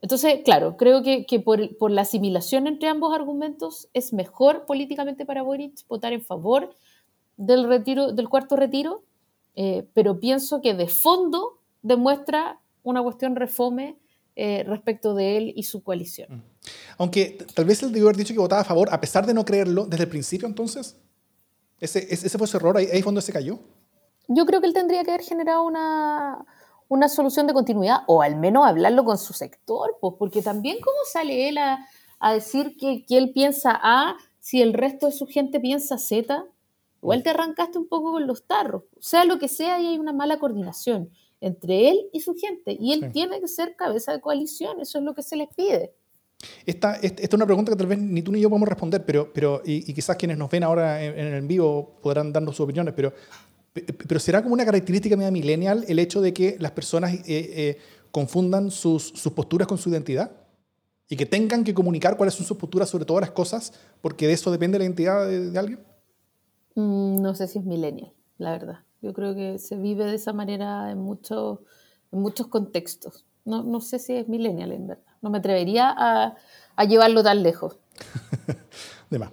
entonces, 0.02 0.40
claro, 0.44 0.76
creo 0.76 1.02
que, 1.02 1.40
por, 1.40 1.90
la 1.90 2.02
asimilación 2.02 2.66
entre 2.66 2.88
ambos 2.88 3.14
argumentos 3.14 3.88
es 3.92 4.12
mejor 4.12 4.64
políticamente 4.64 5.26
para 5.26 5.42
Boric 5.42 5.86
votar 5.88 6.12
en 6.12 6.22
favor 6.22 6.74
del, 7.36 7.64
retiro, 7.64 8.12
del 8.12 8.28
cuarto 8.28 8.56
retiro, 8.56 9.04
eh, 9.56 9.86
pero 9.92 10.18
pienso 10.18 10.62
que 10.62 10.74
de 10.74 10.88
fondo 10.88 11.58
demuestra 11.82 12.60
una 12.82 13.02
cuestión 13.02 13.36
refome 13.36 13.96
eh, 14.42 14.64
respecto 14.66 15.14
de 15.14 15.36
él 15.36 15.52
y 15.54 15.64
su 15.64 15.82
coalición. 15.82 16.38
Mm. 16.38 16.42
Aunque 16.96 17.36
tal 17.54 17.66
vez 17.66 17.82
él 17.82 17.92
debió 17.92 18.06
haber 18.06 18.16
dicho 18.16 18.32
que 18.32 18.40
votaba 18.40 18.62
a 18.62 18.64
favor, 18.64 18.88
a 18.90 18.98
pesar 18.98 19.26
de 19.26 19.34
no 19.34 19.44
creerlo 19.44 19.84
desde 19.84 20.04
el 20.04 20.08
principio, 20.08 20.48
entonces. 20.48 20.96
¿Ese, 21.78 22.06
ese 22.10 22.38
fue 22.38 22.46
su 22.46 22.56
error? 22.56 22.74
¿Ahí, 22.78 22.86
ahí 22.90 23.02
fondo 23.02 23.20
se 23.20 23.34
cayó? 23.34 23.58
Yo 24.28 24.46
creo 24.46 24.62
que 24.62 24.66
él 24.66 24.72
tendría 24.72 25.04
que 25.04 25.10
haber 25.10 25.26
generado 25.26 25.64
una, 25.64 26.46
una 26.88 27.10
solución 27.10 27.46
de 27.48 27.52
continuidad 27.52 27.98
o 28.06 28.22
al 28.22 28.36
menos 28.36 28.66
hablarlo 28.66 29.04
con 29.04 29.18
su 29.18 29.34
sector, 29.34 29.98
pues, 30.00 30.14
porque 30.18 30.40
también 30.40 30.78
cómo 30.80 30.96
sale 31.12 31.50
él 31.50 31.58
a, 31.58 31.86
decir 32.32 32.78
que, 32.78 33.04
él 33.10 33.32
piensa 33.34 33.78
A 33.82 34.16
si 34.38 34.62
el 34.62 34.72
resto 34.72 35.04
de 35.04 35.12
su 35.12 35.26
gente 35.26 35.60
piensa 35.60 35.98
Z, 35.98 36.46
igual 37.02 37.22
te 37.22 37.28
arrancaste 37.28 37.76
un 37.76 37.88
poco 37.88 38.12
con 38.12 38.26
los 38.26 38.46
tarros, 38.46 38.84
sea 39.00 39.26
lo 39.26 39.38
que 39.38 39.48
sea 39.48 39.80
y 39.80 39.86
hay 39.88 39.98
una 39.98 40.14
mala 40.14 40.38
coordinación 40.38 41.10
entre 41.40 41.88
él 41.88 42.08
y 42.12 42.20
su 42.20 42.34
gente 42.34 42.76
y 42.78 42.92
él 42.92 43.10
tiene 43.12 43.40
que 43.40 43.48
ser 43.48 43.76
cabeza 43.76 44.12
de 44.12 44.20
coalición, 44.20 44.80
eso 44.80 44.98
es 44.98 45.04
lo 45.04 45.14
que 45.14 45.22
se 45.22 45.36
les 45.36 45.48
pide. 45.54 45.94
Esta, 46.64 46.94
esta, 46.96 47.22
es 47.22 47.34
una 47.34 47.44
pregunta 47.44 47.70
que 47.72 47.76
tal 47.76 47.86
vez 47.86 47.98
ni 47.98 48.22
tú 48.22 48.32
ni 48.32 48.40
yo 48.40 48.48
podemos 48.48 48.68
responder, 48.68 49.04
pero, 49.04 49.30
pero 49.32 49.60
y, 49.64 49.92
quizás 49.92 50.16
quienes 50.16 50.38
nos 50.38 50.50
ven 50.50 50.62
ahora 50.62 51.02
en, 51.04 51.18
en 51.18 51.34
el 51.34 51.46
vivo 51.46 51.98
podrán 52.00 52.32
darnos 52.32 52.56
sus 52.56 52.64
opiniones, 52.64 52.94
pero 52.94 53.12
pero 53.72 54.18
será 54.18 54.42
como 54.42 54.54
una 54.54 54.64
característica 54.64 55.16
media 55.16 55.30
millennial 55.30 55.84
el 55.86 55.98
hecho 55.98 56.20
de 56.20 56.32
que 56.32 56.56
las 56.58 56.72
personas 56.72 57.14
eh, 57.14 57.22
eh, 57.26 57.78
confundan 58.10 58.70
sus, 58.70 59.12
posturas 59.34 59.68
con 59.68 59.78
su 59.78 59.90
identidad 59.90 60.32
y 61.08 61.16
que 61.16 61.26
tengan 61.26 61.64
que 61.64 61.74
comunicar 61.74 62.16
cuáles 62.16 62.34
son 62.34 62.46
sus 62.46 62.56
posturas 62.56 62.88
sobre 62.88 63.04
todas 63.04 63.22
las 63.22 63.30
cosas 63.30 63.72
porque 64.00 64.26
de 64.26 64.32
eso 64.32 64.50
depende 64.50 64.78
la 64.78 64.84
identidad 64.84 65.26
de, 65.26 65.58
alguien? 65.58 65.80
Mm, 66.74 67.22
no 67.22 67.34
sé 67.34 67.46
si 67.46 67.58
es 67.58 67.64
millennial, 67.64 68.12
la 68.38 68.52
verdad. 68.52 68.78
Yo 69.02 69.12
creo 69.12 69.34
que 69.34 69.58
se 69.58 69.76
vive 69.76 70.04
de 70.04 70.16
esa 70.16 70.32
manera 70.32 70.90
en, 70.90 70.98
muchos 70.98 71.60
en 72.12 72.20
muchos 72.20 72.48
contextos. 72.48 73.24
No, 73.44 73.62
no, 73.62 73.80
sé 73.80 73.98
si 73.98 74.14
es 74.14 74.28
millennial, 74.28 74.72
en 74.72 74.86
verdad. 74.88 75.04
No 75.22 75.30
me 75.30 75.38
atrevería 75.38 75.94
a, 75.96 76.36
a 76.76 76.84
llevarlo 76.84 77.22
tan 77.22 77.42
lejos. 77.42 77.78
de 79.10 79.18
más. 79.18 79.30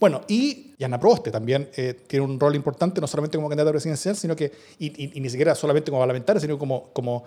Bueno, 0.00 0.20
y 0.28 0.74
Yana 0.78 1.00
Proboste 1.00 1.30
también 1.30 1.68
eh, 1.76 1.94
tiene 2.06 2.24
un 2.24 2.38
rol 2.38 2.54
importante, 2.54 3.00
no 3.00 3.06
solamente 3.06 3.36
como 3.36 3.48
candidata 3.48 3.72
presidencial, 3.72 4.14
sino 4.14 4.36
que, 4.36 4.52
y, 4.78 5.16
y, 5.16 5.20
ni 5.20 5.28
siquiera 5.28 5.54
solamente 5.54 5.90
como 5.90 6.00
parlamentaria, 6.00 6.40
sino 6.40 6.56
como, 6.56 6.92
como, 6.92 7.24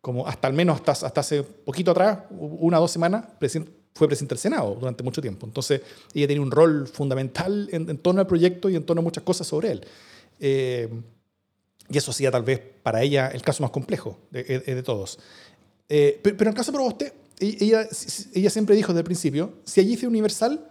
como 0.00 0.26
hasta 0.26 0.46
al 0.46 0.54
menos 0.54 0.76
hasta, 0.76 1.06
hasta 1.06 1.20
hace 1.20 1.42
poquito 1.42 1.90
atrás, 1.90 2.20
una 2.30 2.78
o 2.78 2.82
dos 2.82 2.92
semanas, 2.92 3.24
fue 3.94 4.06
presidente 4.06 4.34
del 4.34 4.38
Senado 4.40 4.76
durante 4.78 5.02
mucho 5.02 5.20
tiempo. 5.20 5.46
Entonces, 5.46 5.82
ella 6.14 6.28
tiene 6.28 6.40
un 6.40 6.52
rol 6.52 6.86
fundamental 6.86 7.68
en, 7.72 7.98
torno 7.98 8.20
al 8.20 8.26
proyecto 8.26 8.70
y 8.70 8.76
en 8.76 8.84
torno 8.84 9.00
a 9.00 9.02
muchas 9.02 9.24
cosas 9.24 9.46
sobre 9.46 9.72
él. 9.72 9.86
Eh, 10.38 10.88
y 11.92 11.98
eso 11.98 12.10
hacía 12.10 12.30
tal 12.30 12.42
vez 12.42 12.60
para 12.82 13.02
ella 13.02 13.28
el 13.28 13.42
caso 13.42 13.62
más 13.62 13.70
complejo 13.70 14.18
de, 14.30 14.42
de 14.42 14.82
todos. 14.82 15.18
Eh, 15.94 16.18
pero, 16.22 16.36
en 16.38 16.48
el 16.48 16.54
caso 16.54 16.72
de 16.72 16.76
Proboste, 16.76 17.12
e-, 17.38 17.56
ella, 17.60 17.86
ella 18.32 18.50
siempre 18.50 18.74
dijo 18.74 18.92
desde 18.92 19.00
el 19.00 19.04
principio, 19.04 19.52
si 19.64 19.80
allí 19.80 19.96
fue 19.98 20.08
universal, 20.08 20.66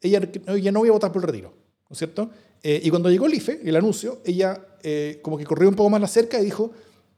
ella, 0.00 0.28
ella 0.48 0.72
no 0.72 0.80
voy 0.80 0.88
a 0.88 0.92
votar 0.92 1.12
por 1.12 1.22
el 1.22 1.28
retiro, 1.28 1.54
¿no 1.88 1.94
cierto? 1.94 2.28
Eh, 2.62 2.80
y 2.82 2.90
cuando 2.90 3.08
llegó 3.08 3.26
el 3.26 3.34
IFE, 3.34 3.60
el 3.62 3.76
anuncio, 3.76 4.20
ella 4.24 4.66
eh, 4.82 5.20
como 5.22 5.38
que 5.38 5.44
corrió 5.44 5.68
un 5.68 5.76
poco 5.76 5.90
más 5.90 6.00
la 6.00 6.08
cerca 6.08 6.40
y 6.40 6.44
dijo, 6.44 6.72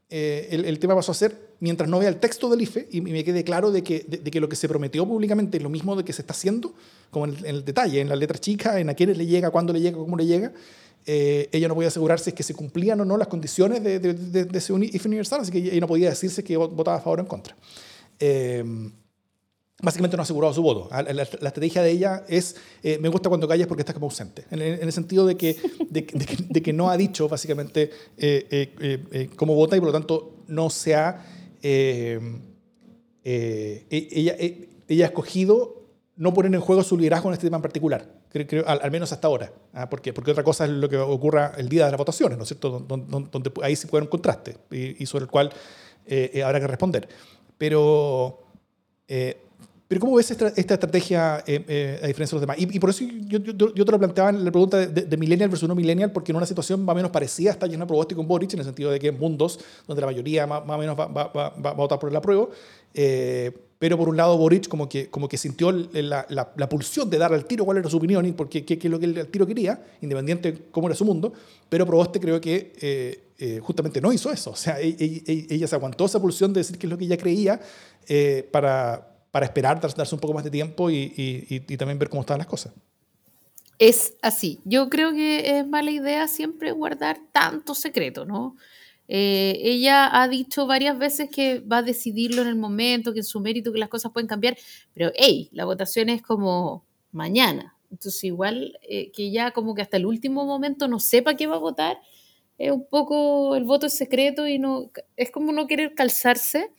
el, 0.09 0.65
el, 0.65 0.79
tema 0.79 0.95
pasó 0.95 1.11
a 1.11 1.15
ser, 1.15 1.55
mientras 1.59 1.89
no 1.89 1.99
vea 1.99 2.09
el 2.09 2.17
texto 2.17 2.47
del 2.49 2.61
IFE 2.61 2.87
y, 2.91 3.01
me 3.01 3.23
quede 3.23 3.43
claro 3.43 3.71
de 3.71 3.83
que, 3.83 4.05
de, 4.07 4.31
que 4.31 4.39
lo 4.39 4.47
que 4.47 4.55
se 4.55 4.69
prometió 4.69 5.05
públicamente 5.05 5.57
es 5.57 5.63
lo 5.63 5.69
mismo 5.69 5.95
de 5.95 6.05
que 6.05 6.13
se 6.13 6.21
está 6.21 6.33
haciendo, 6.33 6.75
como 7.09 7.25
en 7.25 7.37
el, 7.43 7.65
detalle, 7.65 7.99
en 8.01 8.07
las 8.07 8.19
letras 8.19 8.39
chicas, 8.39 8.77
en 8.77 8.89
a 8.89 8.93
quiénes 8.93 9.17
le 9.17 9.25
llega, 9.25 9.49
cuándo 9.49 9.73
le 9.73 9.81
llega, 9.81 9.97
cómo 9.97 10.15
le 10.15 10.27
llega, 10.27 10.53
ella 11.05 11.67
no 11.67 11.75
podía 11.75 11.87
asegurarse 11.87 12.25
si 12.25 12.29
es 12.31 12.35
que 12.35 12.43
se 12.43 12.53
cumplían 12.53 12.99
o 12.99 13.05
no 13.05 13.15
las 13.17 13.27
condiciones 13.27 13.83
de, 13.83 14.47
ese 14.53 14.73
IFE 14.73 15.07
universal, 15.07 15.41
así 15.41 15.51
que 15.51 15.59
ella 15.59 15.79
no 15.79 15.87
podía 15.87 16.09
decirse 16.09 16.43
que 16.43 16.57
votaba 16.57 16.97
a 16.97 17.01
favor 17.01 17.19
o 17.19 17.21
en 17.21 17.27
contra. 17.27 17.55
Eh, 18.19 18.63
básicamente 19.81 20.17
no 20.17 20.21
ha 20.21 20.23
asegurado 20.23 20.53
su 20.53 20.61
voto. 20.61 20.89
Ah, 20.91 21.03
la, 21.03 21.23
estrategia 21.23 21.81
de 21.81 21.91
ella 21.91 22.25
es, 22.27 22.55
eh, 22.83 22.97
me 22.99 23.09
gusta 23.09 23.29
cuando 23.29 23.47
callas 23.47 23.67
porque 23.67 23.81
estás 23.81 23.93
como 23.93 24.07
ausente, 24.07 24.45
en, 24.51 24.61
el 24.61 24.91
sentido 24.91 25.25
de 25.25 25.37
que, 25.37 25.55
de, 25.89 26.61
que, 26.61 26.73
no 26.73 26.89
ha 26.89 26.97
dicho 26.97 27.29
básicamente 27.29 27.91
eh, 28.17 29.29
cómo 29.35 29.55
vota 29.55 29.77
y 29.77 29.79
por 29.79 29.87
lo 29.87 29.93
tanto 29.93 30.43
no 30.47 30.69
se 30.69 30.95
ha... 30.95 31.25
ella, 33.23 34.35
ella 34.87 35.05
ha 35.05 35.07
escogido 35.07 35.83
no 36.15 36.33
poner 36.33 36.53
en 36.53 36.61
juego 36.61 36.83
su 36.83 36.97
liderazgo 36.97 37.29
en 37.29 37.33
este 37.33 37.45
tema 37.45 37.57
en 37.57 37.61
particular, 37.61 38.16
al, 38.65 38.91
menos 38.91 39.11
hasta 39.11 39.27
ahora. 39.27 39.51
¿ah? 39.73 39.89
¿Por 39.89 40.01
Porque 40.13 40.31
otra 40.31 40.43
cosa 40.43 40.65
es 40.65 40.71
lo 40.71 40.89
que 40.89 40.97
ocurra 40.97 41.53
el 41.57 41.69
día 41.69 41.85
de 41.85 41.91
las 41.91 41.97
votaciones, 41.97 42.37
¿no 42.37 42.43
es 42.43 42.49
cierto? 42.49 42.79
Donde, 42.79 43.51
ahí 43.63 43.75
se 43.75 43.87
puede 43.87 44.03
un 44.03 44.09
contraste 44.09 44.57
y, 44.71 45.01
y 45.01 45.05
sobre 45.05 45.23
el 45.23 45.31
cual 45.31 45.51
habrá 46.43 46.59
que 46.59 46.67
responder. 46.67 47.07
Pero, 47.57 48.39
eh, 49.07 49.37
pero 49.87 50.01
¿cómo 50.01 50.15
ves 50.15 50.29
esta, 50.31 50.47
estrategia 50.49 51.43
eh, 51.47 51.63
eh, 51.67 51.99
a 52.03 52.07
diferencia 52.07 52.35
de 52.35 52.41
los 52.41 52.41
demás? 52.41 52.57
Y, 52.59 52.79
por 52.79 52.89
eso 52.89 53.03
yo, 53.03 53.39
yo, 53.39 53.85
te 53.85 53.91
lo 53.91 53.99
planteaba 53.99 54.29
en 54.29 54.45
la 54.45 54.51
pregunta 54.51 54.85
de, 54.85 55.17
millennial 55.17 55.49
versus 55.49 55.67
no 55.67 55.75
millennial, 55.75 56.11
porque 56.11 56.31
en 56.31 56.35
una 56.35 56.45
situación 56.45 56.83
más 56.83 56.93
o 56.93 56.95
menos 56.95 57.11
parecida 57.11 57.51
está 57.51 57.67
de 57.67 57.77
Proboste 57.85 58.15
con 58.15 58.27
Boric, 58.27 58.53
en 58.53 58.59
el 58.59 58.65
sentido 58.65 58.91
de 58.91 58.99
que 58.99 59.07
en 59.07 59.17
mundos 59.17 59.59
donde 59.87 60.01
la 60.01 60.07
mayoría 60.07 60.45
más, 60.45 60.61
o 60.67 60.77
menos 60.77 60.99
va, 60.99 61.07
va, 61.07 61.27
va, 61.27 61.49
va, 61.49 61.69
a 61.69 61.73
votar 61.73 61.99
por 61.99 62.09
el 62.09 62.15
apruebo. 62.15 62.51
Pero 63.79 63.97
por 63.97 64.09
un 64.09 64.17
lado 64.17 64.37
Boric 64.37 64.67
como 64.67 64.89
que, 64.89 65.09
como 65.09 65.27
que 65.29 65.37
sintió 65.37 65.71
la, 65.71 66.25
la, 66.29 66.69
pulsión 66.69 67.09
de 67.09 67.17
dar 67.17 67.33
al 67.33 67.45
tiro 67.45 67.63
cuál 67.65 67.77
era 67.77 67.89
su 67.89 67.97
opinión 67.97 68.25
y 68.25 68.31
porque 68.31 68.65
qué, 68.65 68.77
qué 68.77 68.87
es 68.87 68.91
lo 68.91 68.99
que 68.99 69.05
el 69.05 69.27
tiro 69.27 69.45
quería, 69.45 69.81
independiente 70.01 70.51
de 70.51 70.61
cómo 70.71 70.87
era 70.87 70.95
su 70.95 71.05
mundo, 71.05 71.33
pero 71.69 71.85
Proboste 71.85 72.19
creo 72.19 72.41
que 72.41 72.73
eh, 73.39 73.59
justamente 73.61 74.01
no 74.01 74.11
hizo 74.11 74.31
eso. 74.31 74.49
O 74.51 74.55
sea, 74.55 74.79
ella, 74.79 74.95
e, 74.99 75.23
e, 75.27 75.47
ella, 75.49 75.67
se 75.67 75.75
aguantó 75.75 76.05
esa 76.05 76.19
pulsión 76.19 76.53
de 76.53 76.61
decir 76.61 76.79
que 76.79 76.87
es 76.87 76.89
lo 76.89 76.97
que 76.97 77.05
ella 77.05 77.17
creía 77.17 77.61
eh, 78.07 78.47
para, 78.51 79.15
para 79.29 79.45
esperar, 79.45 79.79
darse 79.79 80.15
un 80.15 80.19
poco 80.19 80.33
más 80.33 80.43
de 80.43 80.49
tiempo 80.49 80.89
y, 80.89 81.13
y, 81.15 81.77
también 81.77 81.99
ver 81.99 82.09
cómo 82.09 82.21
estaban 82.21 82.39
las 82.39 82.47
cosas. 82.47 82.73
Es 83.77 84.15
así. 84.23 84.59
Yo 84.65 84.89
creo 84.89 85.11
que 85.11 85.59
es 85.59 85.67
mala 85.67 85.91
idea 85.91 86.27
siempre 86.27 86.71
guardar 86.71 87.19
tanto 87.31 87.75
secreto, 87.75 88.25
¿no? 88.25 88.55
Eh, 89.07 89.59
ella 89.61 90.21
ha 90.21 90.27
dicho 90.27 90.67
varias 90.67 90.97
veces 90.97 91.29
que 91.29 91.59
va 91.59 91.77
a 91.77 91.83
decidirlo 91.83 92.41
en 92.41 92.49
el 92.49 92.55
momento, 92.55 93.13
que 93.13 93.19
en 93.19 93.25
su 93.25 93.39
mérito, 93.39 93.71
que 93.71 93.79
las 93.79 93.89
cosas 93.89 94.11
pueden 94.11 94.27
cambiar, 94.27 94.57
pero 94.93 95.11
hey, 95.15 95.49
la 95.53 95.65
votación 95.65 96.09
es 96.09 96.21
como 96.21 96.85
mañana. 97.11 97.75
Entonces 97.89 98.23
igual 98.25 98.77
que 99.13 99.31
ya 99.31 99.51
como 99.51 99.73
que 99.73 99.81
hasta 99.81 99.95
el 99.95 100.05
último 100.05 100.45
momento 100.45 100.89
no 100.89 100.99
sepa 100.99 101.35
qué 101.35 101.47
va 101.47 101.55
a 101.55 101.59
votar, 101.59 101.97
es 102.57 102.71
un 102.71 102.85
poco, 102.87 103.55
el 103.55 103.63
voto 103.65 103.85
es 103.85 103.93
secreto 103.93 104.47
y 104.47 104.57
no, 104.59 104.91
es 105.15 105.31
como 105.31 105.51
no 105.51 105.67
querer 105.67 105.93
calzarse. 105.93 106.71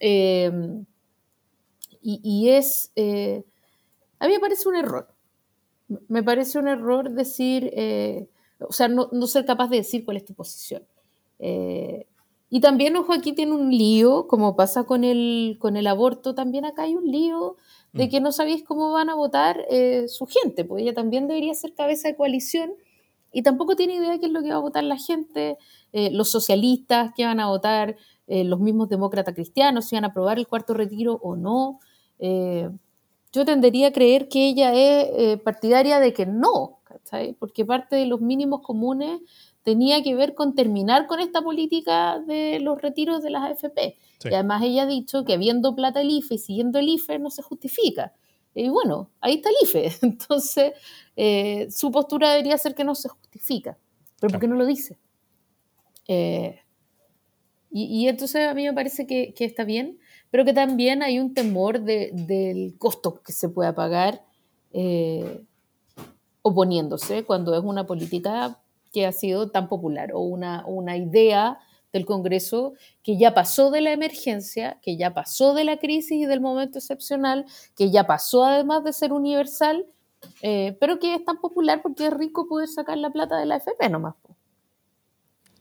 Em, 0.00 0.84
y, 2.04 2.48
es, 2.48 2.90
eh, 2.96 3.44
a 4.18 4.26
mí 4.26 4.32
me 4.32 4.40
parece 4.40 4.68
un 4.68 4.74
error. 4.76 5.14
Me 6.08 6.22
parece 6.24 6.58
un 6.58 6.66
error 6.66 7.10
decir, 7.10 7.70
eh, 7.74 8.28
o 8.58 8.72
sea, 8.72 8.88
no, 8.88 9.08
ser 9.28 9.44
capaz 9.44 9.68
de 9.68 9.76
decir 9.78 10.04
cuál 10.04 10.16
es 10.16 10.24
tu 10.24 10.34
posición. 10.34 10.84
Eh, 11.38 12.06
y 12.50 12.60
también, 12.60 12.96
ojo, 12.96 13.12
aquí 13.12 13.32
tiene 13.32 13.52
un 13.52 13.70
lío, 13.70 14.26
como 14.28 14.56
pasa 14.56 14.84
con 14.84 15.04
el, 15.04 15.56
con 15.58 15.76
el 15.76 15.86
aborto, 15.86 16.34
también 16.34 16.64
acá 16.64 16.82
hay 16.82 16.94
un 16.94 17.10
lío 17.10 17.56
de 17.92 18.06
mm. 18.06 18.10
que 18.10 18.20
no 18.20 18.32
sabéis 18.32 18.62
cómo 18.62 18.92
van 18.92 19.08
a 19.08 19.14
votar 19.14 19.66
su 20.06 20.26
gente, 20.26 20.64
pues 20.64 20.82
ella 20.82 20.92
también 20.92 21.28
debería 21.28 21.54
ser 21.54 21.74
cabeza 21.74 22.08
de 22.08 22.16
coalición 22.16 22.72
y 23.32 23.42
tampoco 23.42 23.74
tiene 23.74 23.94
idea 23.94 24.10
de 24.12 24.20
qué 24.20 24.26
es 24.26 24.32
lo 24.32 24.42
que 24.42 24.50
va 24.50 24.56
a 24.56 24.60
votar 24.60 24.84
la 24.84 24.98
gente, 24.98 25.56
eh, 25.92 26.10
los 26.12 26.30
socialistas 26.30 27.12
que 27.16 27.24
van 27.24 27.40
a 27.40 27.48
votar, 27.48 27.96
eh, 28.26 28.44
los 28.44 28.60
mismos 28.60 28.88
demócratas 28.88 29.34
cristianos, 29.34 29.86
si 29.86 29.96
van 29.96 30.04
a 30.04 30.08
aprobar 30.08 30.38
el 30.38 30.46
cuarto 30.46 30.74
retiro 30.74 31.18
o 31.22 31.34
no. 31.34 31.80
Eh, 32.18 32.68
yo 33.32 33.44
tendería 33.46 33.88
a 33.88 33.92
creer 33.92 34.28
que 34.28 34.46
ella 34.48 34.74
es 34.74 35.40
partidaria 35.40 35.98
de 35.98 36.12
que 36.12 36.26
no, 36.26 36.80
porque 37.38 37.64
parte 37.64 37.96
de 37.96 38.04
los 38.04 38.20
mínimos 38.20 38.60
comunes 38.60 39.20
tenía 39.62 40.02
que 40.02 40.14
ver 40.14 40.34
con 40.34 40.54
terminar 40.54 41.06
con 41.06 41.20
esta 41.20 41.42
política 41.42 42.18
de 42.20 42.60
los 42.60 42.80
retiros 42.80 43.22
de 43.22 43.30
las 43.30 43.42
AFP. 43.50 43.96
Y 44.24 44.34
además 44.34 44.62
ella 44.62 44.82
ha 44.84 44.86
dicho 44.86 45.24
que 45.24 45.34
habiendo 45.34 45.74
plata 45.74 46.00
el 46.00 46.10
IFE 46.10 46.34
y 46.34 46.38
siguiendo 46.38 46.78
el 46.78 46.88
IFE 46.88 47.18
no 47.18 47.30
se 47.30 47.42
justifica. 47.42 48.12
Y 48.54 48.68
bueno, 48.68 49.10
ahí 49.20 49.34
está 49.34 49.50
el 49.50 49.56
IFE. 49.62 49.92
Entonces, 50.02 50.72
eh, 51.16 51.68
su 51.70 51.90
postura 51.90 52.30
debería 52.32 52.58
ser 52.58 52.74
que 52.74 52.84
no 52.84 52.94
se 52.94 53.08
justifica. 53.08 53.78
Pero 54.20 54.30
¿por 54.32 54.40
qué 54.40 54.48
no 54.48 54.56
lo 54.56 54.66
dice? 54.66 54.98
Eh, 56.06 56.58
y, 57.74 58.06
entonces 58.06 58.46
a 58.46 58.52
mí 58.52 58.64
me 58.64 58.74
parece 58.74 59.06
que, 59.06 59.34
está 59.38 59.64
bien, 59.64 59.98
pero 60.30 60.44
que 60.44 60.52
también 60.52 61.02
hay 61.02 61.18
un 61.18 61.32
temor 61.32 61.80
del 61.80 62.76
costo 62.76 63.22
que 63.22 63.32
se 63.32 63.48
pueda 63.48 63.74
pagar 63.74 64.22
eh, 64.72 65.42
oponiéndose 66.42 67.24
cuando 67.24 67.54
es 67.56 67.64
una 67.64 67.86
política 67.86 68.61
que 68.92 69.06
ha 69.06 69.12
sido 69.12 69.50
tan 69.50 69.68
popular 69.68 70.12
o 70.12 70.20
una, 70.20 70.64
una 70.66 70.96
idea 70.96 71.58
del 71.92 72.06
Congreso 72.06 72.74
que 73.02 73.18
ya 73.18 73.34
pasó 73.34 73.70
de 73.70 73.80
la 73.80 73.92
emergencia, 73.92 74.78
que 74.82 74.96
ya 74.96 75.12
pasó 75.12 75.54
de 75.54 75.64
la 75.64 75.78
crisis 75.78 76.12
y 76.12 76.26
del 76.26 76.40
momento 76.40 76.78
excepcional, 76.78 77.44
que 77.76 77.90
ya 77.90 78.06
pasó 78.06 78.44
además 78.44 78.82
de 78.84 78.92
ser 78.92 79.12
universal, 79.12 79.86
eh, 80.40 80.76
pero 80.80 80.98
que 80.98 81.14
es 81.14 81.24
tan 81.24 81.40
popular 81.40 81.82
porque 81.82 82.06
es 82.06 82.12
rico 82.14 82.46
poder 82.48 82.68
sacar 82.68 82.96
la 82.98 83.10
plata 83.10 83.38
de 83.38 83.46
la 83.46 83.56
FP 83.56 83.88
nomás. 83.88 84.14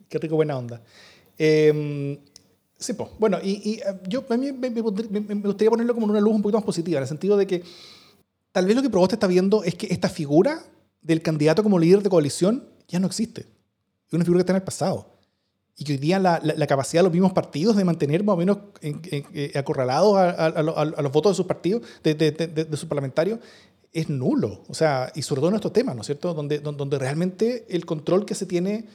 Qué 0.08 0.18
rico, 0.18 0.36
buena 0.36 0.58
onda. 0.58 0.82
Em, 1.38 2.18
sí, 2.78 2.94
pues. 2.94 3.10
Bueno, 3.18 3.38
y, 3.42 3.80
eh, 3.80 3.84
yo 4.08 4.26
a 4.30 4.38
mí 4.38 4.52
me, 4.52 4.70
gustaría 4.70 5.70
ponerlo 5.70 5.94
como 5.94 6.06
una 6.06 6.20
luz 6.20 6.36
un 6.36 6.42
poquito 6.42 6.58
más 6.58 6.66
positiva, 6.66 6.98
en 6.98 7.04
el 7.04 7.08
sentido 7.08 7.38
de 7.38 7.48
que 7.48 7.64
tal 8.52 8.66
vez 8.66 8.76
lo 8.76 8.82
que 8.82 8.90
Provost 8.90 9.14
está 9.14 9.28
viendo 9.28 9.64
es 9.64 9.76
que 9.76 9.88
esta 9.88 10.10
figura 10.10 10.64
del 11.02 11.22
candidato 11.22 11.64
como 11.64 11.80
líder 11.80 12.04
de 12.04 12.10
coalición 12.10 12.68
ya 12.92 13.00
no 13.00 13.08
existe. 13.08 13.42
Es 13.42 14.14
una 14.14 14.24
figura 14.24 14.40
que 14.40 14.42
está 14.44 14.54
en 14.54 14.58
el 14.58 14.64
pasado 14.64 15.12
y 15.78 15.84
que 15.84 15.94
hoy 15.94 15.98
día 15.98 16.20
la, 16.20 16.40
la, 16.44 16.68
capacidad 16.68 17.00
de 17.00 17.06
los 17.06 17.14
mismos 17.14 17.34
partidos 17.34 17.76
de 17.76 17.84
mantener 17.86 18.24
más 18.24 18.36
o 18.36 18.38
menos 18.38 18.58
eh, 18.82 19.52
acorralados 19.56 20.16
a, 20.18 20.62
los 20.62 21.12
votos 21.12 21.32
de 21.32 21.36
sus 21.36 21.46
partidos, 21.46 21.82
de, 22.04 22.14
de, 22.14 22.32
de, 22.32 22.78
sus 22.78 22.86
parlamentarios, 22.86 23.40
es 23.92 24.10
nulo. 24.10 24.64
O 24.68 24.74
sea, 24.74 25.12
y 25.16 25.22
sobre 25.22 25.40
todo 25.40 25.50
en 25.50 25.56
estos 25.56 25.74
temas, 25.74 25.96
¿no 25.96 26.02
es 26.02 26.06
cierto? 26.06 26.34
Donde, 26.34 26.60
donde 26.60 27.00
realmente 27.00 27.66
el 27.70 27.86
control 27.86 28.26
que 28.26 28.36
se 28.36 28.46
tiene 28.46 28.86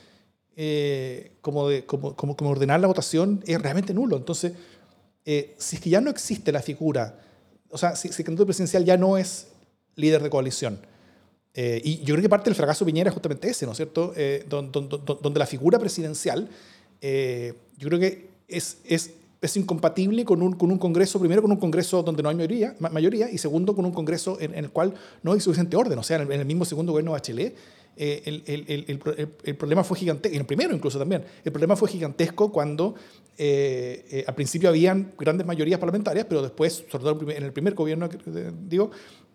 eh, 0.54 1.32
como, 1.40 1.68
de, 1.68 1.84
como, 1.84 2.14
como, 2.14 2.36
como, 2.36 2.50
ordenar 2.50 2.80
la 2.80 2.86
votación 2.86 3.42
es 3.46 3.60
realmente 3.60 3.92
nulo. 3.92 4.16
Entonces, 4.16 4.52
eh, 5.24 5.54
si 5.58 5.76
es 5.76 5.82
que 5.82 5.90
ya 5.90 6.00
no 6.00 6.10
existe 6.10 6.52
la 6.52 6.62
figura, 6.62 7.18
o 7.70 7.78
sea, 7.78 7.96
si, 7.96 8.12
si 8.12 8.22
el 8.22 8.26
candidato 8.26 8.46
presidencial 8.46 8.84
ya 8.84 8.96
no 8.96 9.18
es 9.18 9.48
líder 9.96 10.22
de 10.22 10.30
coalición, 10.30 10.78
eh, 11.58 11.80
y 11.82 12.00
yo 12.00 12.14
creo 12.14 12.20
que 12.20 12.28
parte 12.28 12.50
del 12.50 12.54
fracaso 12.54 12.84
de 12.84 12.92
Piñera 12.92 13.08
es 13.08 13.14
justamente 13.14 13.48
ese, 13.48 13.64
¿no 13.64 13.72
es 13.72 13.78
cierto? 13.78 14.12
Eh, 14.14 14.44
donde, 14.46 15.38
la 15.38 15.46
figura 15.46 15.78
presidencial, 15.78 16.50
eh, 17.00 17.54
yo 17.78 17.88
creo 17.88 17.98
que 17.98 18.28
es, 18.46 18.76
es, 18.84 19.14
es 19.40 19.56
incompatible 19.56 20.26
con 20.26 20.42
un, 20.42 20.52
con 20.52 20.70
un, 20.70 20.76
Congreso, 20.76 21.18
primero 21.18 21.40
con 21.40 21.50
un 21.50 21.56
Congreso 21.56 22.02
donde 22.02 22.22
no 22.22 22.28
hay 22.28 22.34
mayoría, 22.34 22.76
mayoría 22.78 23.30
y 23.30 23.38
segundo 23.38 23.74
con 23.74 23.86
un 23.86 23.92
Congreso 23.92 24.36
en, 24.38 24.54
el 24.54 24.68
cual 24.68 24.92
no 25.22 25.32
hay 25.32 25.40
suficiente 25.40 25.78
orden. 25.78 25.98
O 25.98 26.02
sea, 26.02 26.20
en 26.20 26.30
el, 26.30 26.44
mismo 26.44 26.66
segundo 26.66 26.92
gobierno 26.92 27.12
de 27.12 27.14
Bachelet, 27.14 27.56
el, 27.96 28.42
el, 28.46 28.64
el, 28.68 29.34
el, 29.42 29.56
problema 29.56 29.82
fue 29.82 29.96
gigantesco, 29.96 30.34
y 30.34 30.36
en 30.36 30.42
el 30.42 30.46
primero 30.46 30.74
incluso 30.74 30.98
también, 30.98 31.24
el 31.42 31.52
problema 31.52 31.74
fue 31.74 31.88
gigantesco 31.88 32.52
cuando 32.52 32.96
al 33.38 34.34
principio 34.34 34.68
habían 34.68 35.14
grandes 35.18 35.46
mayorías 35.46 35.80
parlamentarias, 35.80 36.26
pero 36.28 36.42
después, 36.42 36.84
sobre 36.90 37.04
todo 37.04 37.30
en 37.30 37.42
el 37.42 37.52
primer 37.54 37.72
gobierno, 37.72 38.10
digo, 38.68 38.90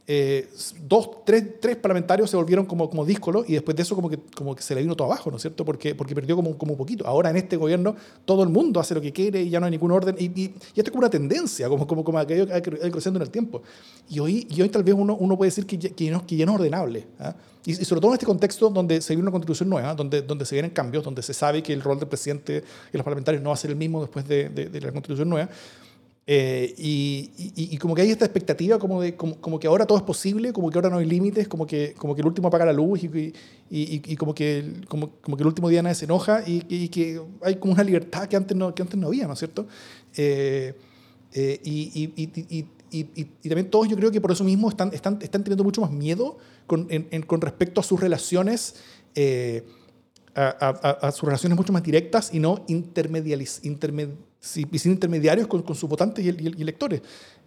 eh, 0.08 0.50
dos, 0.88 1.24
tres, 1.26 1.60
tres, 1.60 1.76
parlamentarios 1.78 2.30
se 2.30 2.36
volvieron 2.36 2.66
como, 2.66 2.90
como 2.90 3.06
díscolos 3.06 3.48
y 3.48 3.54
después 3.54 3.76
de 3.78 3.84
eso 3.84 3.96
como 3.96 4.10
que, 4.10 4.20
como 4.36 4.56
que 4.56 4.64
se 4.64 4.74
le 4.74 4.82
vino 4.82 4.96
todo 4.96 5.08
abajo, 5.08 5.30
¿no 5.30 5.38
es 5.38 5.44
cierto? 5.44 5.64
Porque, 5.64 5.94
porque 5.96 6.16
perdió 6.16 6.36
como, 6.36 6.58
como 6.58 6.74
un 6.74 6.78
poquito. 6.78 7.08
Ahora 7.08 7.30
en 7.30 7.38
este 7.38 7.56
gobierno 7.56 7.96
todo 8.26 8.44
el 8.44 8.50
mundo 8.50 8.80
hace 8.80 8.96
lo 8.96 9.02
que 9.02 9.14
quiere 9.14 9.44
y 9.44 9.50
ya 9.50 9.60
no 9.60 9.68
hay 9.68 9.72
ningún 9.72 9.92
orden. 9.92 10.16
Y, 10.18 10.26
y, 10.40 10.46
esto 10.46 10.82
es 10.82 10.90
como 10.90 11.00
una 11.00 11.10
tendencia, 11.10 11.70
como, 11.70 11.86
como, 11.86 12.04
como 12.04 12.26
que 12.26 12.34
ha 12.34 12.38
ido 12.38 12.92
creciendo 12.92 13.20
en 13.20 13.22
el 13.22 13.30
tiempo. 13.30 13.62
Y 14.10 14.20
hoy, 14.20 14.48
y 14.50 14.62
hoy 14.62 14.70
tal 14.70 14.84
vez 14.84 14.96
uno, 14.96 15.16
uno 15.16 15.38
puede 15.38 15.50
decir 15.50 15.66
que 15.66 15.78
que 15.78 16.12
no, 16.12 16.26
que 16.26 16.36
ya 16.36 16.46
no 16.46 16.54
es 16.54 16.60
ordenable. 16.60 17.08
¿ah? 17.20 17.36
Y, 17.66 17.76
sobre 17.76 18.02
todo 18.02 18.12
en 18.12 18.16
este 18.16 18.26
contexto 18.26 18.70
donde 18.70 19.02
se 19.02 19.14
viene 19.14 19.24
una 19.24 19.32
constitución 19.32 19.70
nueva, 19.70 19.94
donde, 19.94 20.22
donde 20.22 20.46
se 20.46 20.56
vienen 20.56 20.72
cambios, 20.72 21.04
donde 21.04 21.22
se 21.22 21.34
sabe 21.34 21.62
que 21.62 21.74
el 21.74 21.82
rol 21.82 22.00
del 22.00 22.08
presidente 22.08 22.64
y 22.92 22.98
los 22.98 23.04
parlamentarios 23.04 23.44
no 23.44 23.50
va 23.50 23.54
a 23.54 23.58
ser 23.58 23.72
el 23.72 23.78
mismo 23.78 24.02
después 24.02 24.28
de, 24.28 24.50
de, 24.50 24.70
de 24.70 24.82
la 24.82 24.92
constitución 24.92 25.30
nueva. 25.30 25.50
Eh, 26.34 26.74
y, 26.78 27.30
y, 27.58 27.78
como 27.78 27.94
que 27.94 28.04
hay 28.04 28.10
esta 28.10 28.24
expectativa 28.24 28.80
como, 28.80 29.02
de, 29.02 29.18
como, 29.18 29.36
como, 29.42 29.60
que 29.60 29.68
ahora 29.68 29.86
todo 29.86 29.98
es 29.98 30.04
posible, 30.06 30.54
como 30.54 30.70
que 30.70 30.78
ahora 30.78 30.90
no 30.90 31.00
hay 31.00 31.06
límites, 31.06 31.46
como 31.46 31.68
que, 31.68 31.94
como 31.98 32.16
que 32.16 32.22
el 32.22 32.28
último 32.28 32.48
apaga 32.48 32.64
la 32.64 32.72
luz 32.72 33.04
y, 33.04 33.34
y 33.70 34.16
como, 34.16 34.34
que, 34.34 34.76
como, 34.88 35.10
como, 35.20 35.36
que 35.36 35.44
el 35.44 35.48
último 35.48 35.68
día 35.68 35.84
nadie 35.84 35.96
se 35.96 36.06
enoja 36.06 36.42
y, 36.48 36.88
que 36.88 37.22
hay 37.42 37.56
como 37.56 37.74
una 37.74 37.84
libertad 37.84 38.30
que 38.30 38.38
antes 38.38 38.56
no, 38.56 38.74
que 38.74 38.82
antes 38.82 38.98
no 38.98 39.08
había, 39.08 39.28
¿no 39.28 39.34
es 39.34 39.40
cierto? 39.40 39.68
Eh, 40.16 40.74
eh, 41.34 41.60
y, 41.66 42.64
también 43.50 43.70
todos 43.70 43.90
yo 43.90 43.98
creo 43.98 44.10
que 44.10 44.22
por 44.22 44.32
eso 44.32 44.46
mismo 44.46 44.70
están, 44.70 44.94
están, 44.94 45.20
están 45.22 45.44
teniendo 45.44 45.66
mucho 45.66 45.82
más 45.82 45.92
miedo 45.92 46.38
con, 46.66 46.88
en, 46.90 47.24
con 47.24 47.42
respecto 47.42 47.82
a 47.82 47.84
sus 47.84 48.00
relaciones. 48.00 48.76
A, 50.34 50.56
a, 50.62 51.08
a, 51.08 51.12
sus 51.12 51.24
relaciones 51.24 51.58
mucho 51.58 51.74
más 51.74 51.84
directas 51.84 52.34
y 52.34 52.40
no 52.40 52.64
intermediales, 52.70 53.60
intermed, 53.66 54.12
y 54.42 54.80
sin 54.80 54.94
intermediarios 54.94 55.48
con, 55.48 55.62
con 55.62 55.76
sus 55.76 55.88
votantes 55.88 56.26
y, 56.26 56.30
electores. 56.30 57.02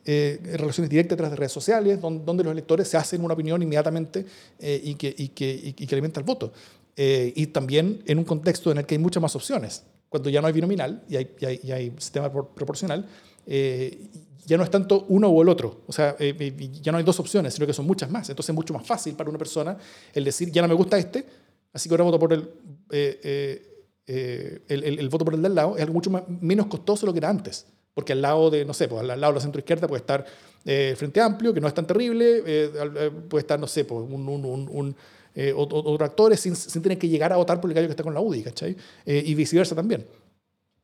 Eh, 0.07 0.38
relaciones 0.59 0.88
directas 0.88 1.16
tras 1.18 1.30
de 1.30 1.36
redes 1.36 1.53
sociales, 1.53 2.01
donde, 2.01 2.45
los 2.45 2.53
electores 2.53 2.86
se 2.86 2.97
hacen 2.97 3.24
una 3.24 3.34
opinión 3.34 3.61
inmediatamente 3.62 4.24
eh, 4.61 4.80
y, 4.84 4.95
que, 4.95 5.12
y, 5.16 5.28
que, 5.28 5.61
y, 5.64 5.72
que, 5.72 5.95
alimenta 5.95 6.20
el 6.20 6.26
voto. 6.26 6.53
Eh, 6.97 7.32
y 7.34 7.49
también 7.49 8.03
en 8.07 8.18
un 8.18 8.24
contexto 8.24 8.70
en 8.70 8.78
el 8.78 8.86
que 8.86 8.95
hay 8.95 9.01
muchas 9.01 9.20
más 9.20 9.34
opciones. 9.34 9.82
Cuando 10.09 10.30
ya 10.30 10.40
no 10.40 10.47
hay 10.47 10.53
binominal 10.53 11.03
y 11.09 11.16
hay, 11.16 11.30
y 11.40 11.45
hay, 11.47 11.61
y 11.64 11.72
hay 11.72 11.92
sistema 11.99 12.30
proporcional, 12.30 13.09
ya 14.47 14.57
no 14.57 14.62
es 14.62 14.70
tanto 14.70 15.07
uno 15.09 15.28
o 15.28 15.42
el 15.42 15.49
otro. 15.49 15.80
O 15.88 15.92
sea, 15.92 16.16
ya 16.18 16.92
no 16.92 16.99
hay 16.99 17.05
dos 17.05 17.18
opciones, 17.18 17.55
sino 17.55 17.66
que 17.66 17.72
son 17.72 17.86
muchas 17.86 18.09
más. 18.09 18.28
Entonces 18.28 18.51
es 18.51 18.55
mucho 18.55 18.72
más 18.72 18.86
fácil 18.86 19.14
para 19.14 19.28
una 19.28 19.38
persona 19.38 19.76
el 20.12 20.22
decir, 20.22 20.53
ya 20.53 20.62
no 20.62 20.68
me 20.68 20.74
gusta 20.74 20.97
este, 20.97 21.26
así 21.72 21.88
que 21.88 21.95
ahora 21.95 22.05
voto 22.05 22.18
por 22.20 22.32
el 22.32 22.49
eh, 24.07 24.63
el, 24.69 24.85
el, 24.85 25.09
voto 25.09 25.25
por 25.25 25.35
el 25.35 25.43
del 25.43 25.55
lado 25.55 25.77
es 25.77 25.83
algo 25.83 25.95
mucho 25.95 26.11
más, 26.11 26.25
menos 26.29 26.67
costoso 26.67 27.03
de 27.03 27.07
lo 27.07 27.13
que 27.13 27.19
era 27.19 27.31
antes. 27.31 27.67
Porque 27.95 28.13
al 28.13 28.23
lado 28.23 28.51
de, 28.51 28.65
no 28.65 28.75
sé, 28.75 28.89
pues, 28.89 29.01
al 29.01 29.21
lado 29.21 29.33
de 29.33 29.39
la 29.39 29.41
centro 29.41 29.61
izquierda 29.61 29.87
puede 29.87 30.01
estar 30.01 30.25
eh, 30.65 30.95
Frente 30.97 31.21
Amplio, 31.21 31.55
que 31.55 31.61
no 31.61 31.69
es 31.69 31.75
tan 31.75 31.87
terrible, 31.87 32.43
eh, 32.45 33.11
puede 33.29 33.43
estar, 33.43 33.59
no 33.59 33.67
sé, 33.67 33.85
pues, 33.85 34.01
un, 34.11 34.29
un, 34.29 34.69
un, 34.71 34.97
otros 35.57 36.01
actores 36.01 36.41
sin, 36.41 36.55
sin, 36.57 36.83
tener 36.83 36.99
que 36.99 37.09
llegar 37.09 37.33
a 37.33 37.37
votar 37.37 37.61
por 37.61 37.71
el 37.71 37.75
gallo 37.75 37.87
que 37.87 37.93
está 37.93 38.03
con 38.03 38.15
la 38.15 38.21
UDI, 38.21 38.43
¿cachai? 38.43 38.77
y 39.07 39.35
viceversa 39.35 39.75
también. 39.75 40.07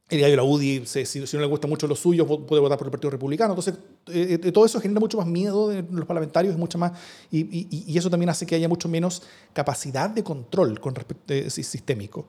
El 0.08 0.20
gallo 0.20 0.32
de 0.32 0.36
la 0.36 0.42
UDI, 0.42 0.86
si, 0.86 1.06
si, 1.06 1.36
no 1.36 1.40
le 1.40 1.46
gusta 1.46 1.68
mucho 1.68 1.86
los 1.86 2.00
suyos, 2.00 2.26
puede 2.26 2.60
votar 2.60 2.76
por 2.76 2.88
el 2.88 2.90
Partido 2.90 3.10
Republicano. 3.10 3.54
Entonces, 3.54 3.74
todo 4.52 4.64
eso 4.64 4.80
genera 4.80 4.98
mucho 4.98 5.18
más 5.18 5.26
miedo 5.26 5.68
de 5.68 5.84
los 5.88 6.04
parlamentarios, 6.04 6.56
mucho 6.56 6.78
más, 6.78 6.92
y, 7.30 7.40
y, 7.40 7.84
y, 7.86 7.96
eso 7.96 8.10
también 8.10 8.28
hace 8.28 8.44
que 8.44 8.56
haya 8.56 8.68
mucho 8.68 8.88
menos 8.88 9.22
capacidad 9.52 10.10
de 10.10 10.24
control 10.24 10.80
con 10.80 10.94
respecto, 10.96 11.48
sistémico. 11.50 12.26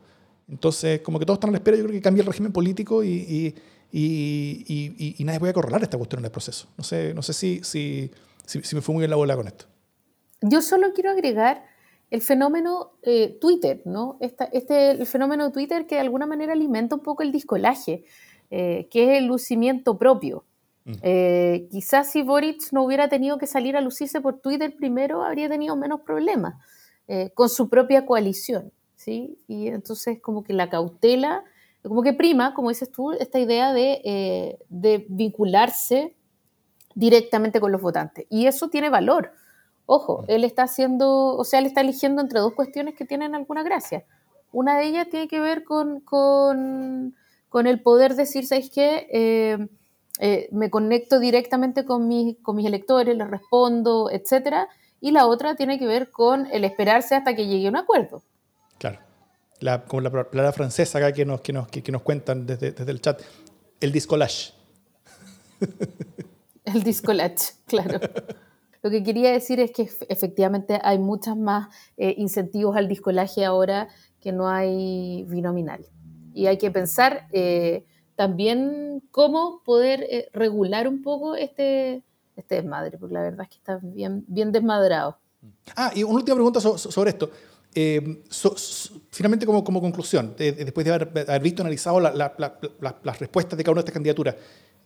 Entonces, 0.47 1.01
como 1.01 1.19
que 1.19 1.25
todos 1.25 1.37
están 1.37 1.49
a 1.49 1.53
la 1.53 1.57
espera, 1.57 1.77
yo 1.77 1.83
creo 1.83 1.93
que 1.93 2.01
cambie 2.01 2.21
el 2.21 2.27
régimen 2.27 2.51
político 2.51 3.03
y, 3.03 3.09
y, 3.09 3.55
y, 3.91 5.23
nadie 5.23 5.39
puede 5.39 5.51
acorralar 5.51 5.83
esta 5.83 5.97
cuestión 5.97 6.19
en 6.19 6.25
el 6.25 6.31
proceso. 6.31 6.67
No 6.77 6.83
sé, 6.83 7.13
no 7.13 7.21
sé 7.21 7.33
si, 7.33 7.61
si, 7.63 8.11
si, 8.45 8.75
me 8.75 8.81
fue 8.81 8.93
muy 8.93 9.01
bien 9.01 9.09
la 9.09 9.17
bola 9.17 9.35
con 9.35 9.47
esto. 9.47 9.65
Yo 10.41 10.61
solo 10.61 10.93
quiero 10.93 11.11
agregar 11.11 11.63
el 12.09 12.21
fenómeno 12.21 12.93
eh, 13.03 13.37
Twitter, 13.39 13.81
¿no? 13.85 14.17
este, 14.19 14.91
el 14.91 15.05
fenómeno 15.05 15.51
Twitter 15.51 15.85
que 15.85 15.95
de 15.95 16.01
alguna 16.01 16.25
manera 16.25 16.53
alimenta 16.53 16.95
un 16.95 17.01
poco 17.01 17.23
el 17.23 17.31
discolaje, 17.31 18.03
eh, 18.49 18.87
que 18.91 19.11
es 19.11 19.17
el 19.19 19.27
lucimiento 19.27 19.97
propio. 19.97 20.45
Mm. 20.83 20.93
Eh, 21.03 21.67
quizás 21.71 22.11
si 22.11 22.23
Boric 22.23 22.71
no 22.71 22.83
hubiera 22.83 23.07
tenido 23.07 23.37
que 23.37 23.47
salir 23.47 23.77
a 23.77 23.81
lucirse 23.81 24.19
por 24.19 24.39
Twitter 24.39 24.75
primero, 24.75 25.23
habría 25.23 25.47
tenido 25.47 25.75
menos 25.75 26.01
problemas 26.01 26.55
con 27.33 27.49
su 27.49 27.67
propia 27.67 28.05
coalición. 28.05 28.71
¿Sí? 29.01 29.37
Y 29.47 29.67
entonces 29.67 30.21
como 30.21 30.43
que 30.43 30.53
la 30.53 30.69
cautela, 30.69 31.43
como 31.81 32.03
que 32.03 32.13
prima, 32.13 32.53
como 32.53 32.69
dices 32.69 32.91
tú, 32.91 33.11
esta 33.13 33.39
idea 33.39 33.73
de, 33.73 34.01
eh, 34.03 34.59
de 34.69 35.05
vincularse 35.09 36.15
directamente 36.93 37.59
con 37.59 37.71
los 37.71 37.81
votantes. 37.81 38.25
Y 38.29 38.45
eso 38.45 38.69
tiene 38.69 38.89
valor. 38.89 39.31
Ojo, 39.85 40.23
él 40.27 40.43
está 40.43 40.63
haciendo, 40.63 41.35
o 41.35 41.43
sea, 41.43 41.59
él 41.59 41.65
está 41.65 41.81
eligiendo 41.81 42.21
entre 42.21 42.39
dos 42.39 42.53
cuestiones 42.53 42.95
que 42.95 43.05
tienen 43.05 43.33
alguna 43.33 43.63
gracia. 43.63 44.05
Una 44.51 44.77
de 44.77 44.85
ellas 44.85 45.07
tiene 45.09 45.27
que 45.27 45.39
ver 45.39 45.63
con, 45.63 46.03
el 47.65 47.81
poder 47.81 48.15
decir, 48.15 48.45
¿sabéis 48.45 48.69
qué? 48.69 49.07
Eh, 49.11 49.67
eh, 50.19 50.49
me 50.51 50.69
conecto 50.69 51.19
directamente 51.19 51.85
con, 51.85 52.07
mis, 52.07 52.37
con 52.43 52.55
mis 52.55 52.67
electores, 52.67 53.17
les 53.17 53.29
respondo, 53.29 54.09
etc. 54.11 54.67
Y 54.99 55.11
la 55.11 55.25
otra 55.25 55.55
tiene 55.55 55.79
que 55.79 55.87
ver 55.87 56.11
con 56.11 56.45
el 56.51 56.63
esperarse 56.63 57.15
hasta 57.15 57.35
que 57.35 57.47
llegue 57.47 57.69
un 57.69 57.77
acuerdo. 57.77 58.21
Claro. 58.81 58.97
La, 59.59 59.85
como 59.85 60.01
la 60.01 60.09
palabra 60.09 60.51
francesa 60.53 60.97
acá 60.97 61.13
que 61.13 61.23
nos, 61.23 61.41
que 61.41 61.53
nos, 61.53 61.67
que, 61.67 61.91
nos 61.91 62.01
cuentan 62.01 62.47
desde, 62.47 62.71
desde, 62.71 62.91
el 62.91 62.99
chat. 62.99 63.21
El 63.79 63.91
discolage. 63.91 64.53
El 66.65 66.81
discolage, 66.81 67.53
claro. 67.67 67.99
Lo 68.81 68.89
que 68.89 69.03
quería 69.03 69.31
decir 69.31 69.59
es 69.59 69.69
que 69.69 69.87
efectivamente 70.09 70.79
hay 70.81 70.97
muchas 70.97 71.37
más 71.37 71.67
eh, 71.95 72.15
incentivos 72.17 72.75
al 72.75 72.87
discolaje 72.87 73.45
ahora 73.45 73.87
que 74.19 74.31
no 74.31 74.49
hay 74.49 75.25
binominal. 75.27 75.85
Y 76.33 76.47
hay 76.47 76.57
que 76.57 76.71
pensar 76.71 77.27
eh, 77.33 77.85
también 78.15 79.03
cómo 79.11 79.61
poder 79.63 80.07
eh, 80.09 80.29
regular 80.33 80.87
un 80.87 81.03
poco 81.03 81.35
este, 81.35 82.01
este 82.35 82.55
desmadre, 82.55 82.97
porque 82.97 83.13
la 83.13 83.21
verdad 83.21 83.41
es 83.43 83.49
que 83.49 83.57
está 83.57 83.79
bien, 83.83 84.25
bien 84.27 84.51
desmadrado. 84.51 85.19
Ah, 85.75 85.91
y 85.93 86.01
una 86.01 86.15
última 86.15 86.33
pregunta 86.33 86.59
sobre 86.59 87.11
esto. 87.11 87.29
Eh, 87.73 88.23
finalmente, 89.11 89.45
como, 89.45 89.63
como 89.63 89.79
conclusión, 89.79 90.35
después 90.37 90.85
de 90.85 90.93
haber, 90.93 91.41
visto, 91.41 91.61
analizado 91.61 91.99
las 91.99 93.19
respuestas 93.19 93.57
de 93.57 93.63
cada 93.63 93.71
una 93.71 93.81
de 93.81 93.85
estas 93.85 93.93
candidaturas, 93.93 94.35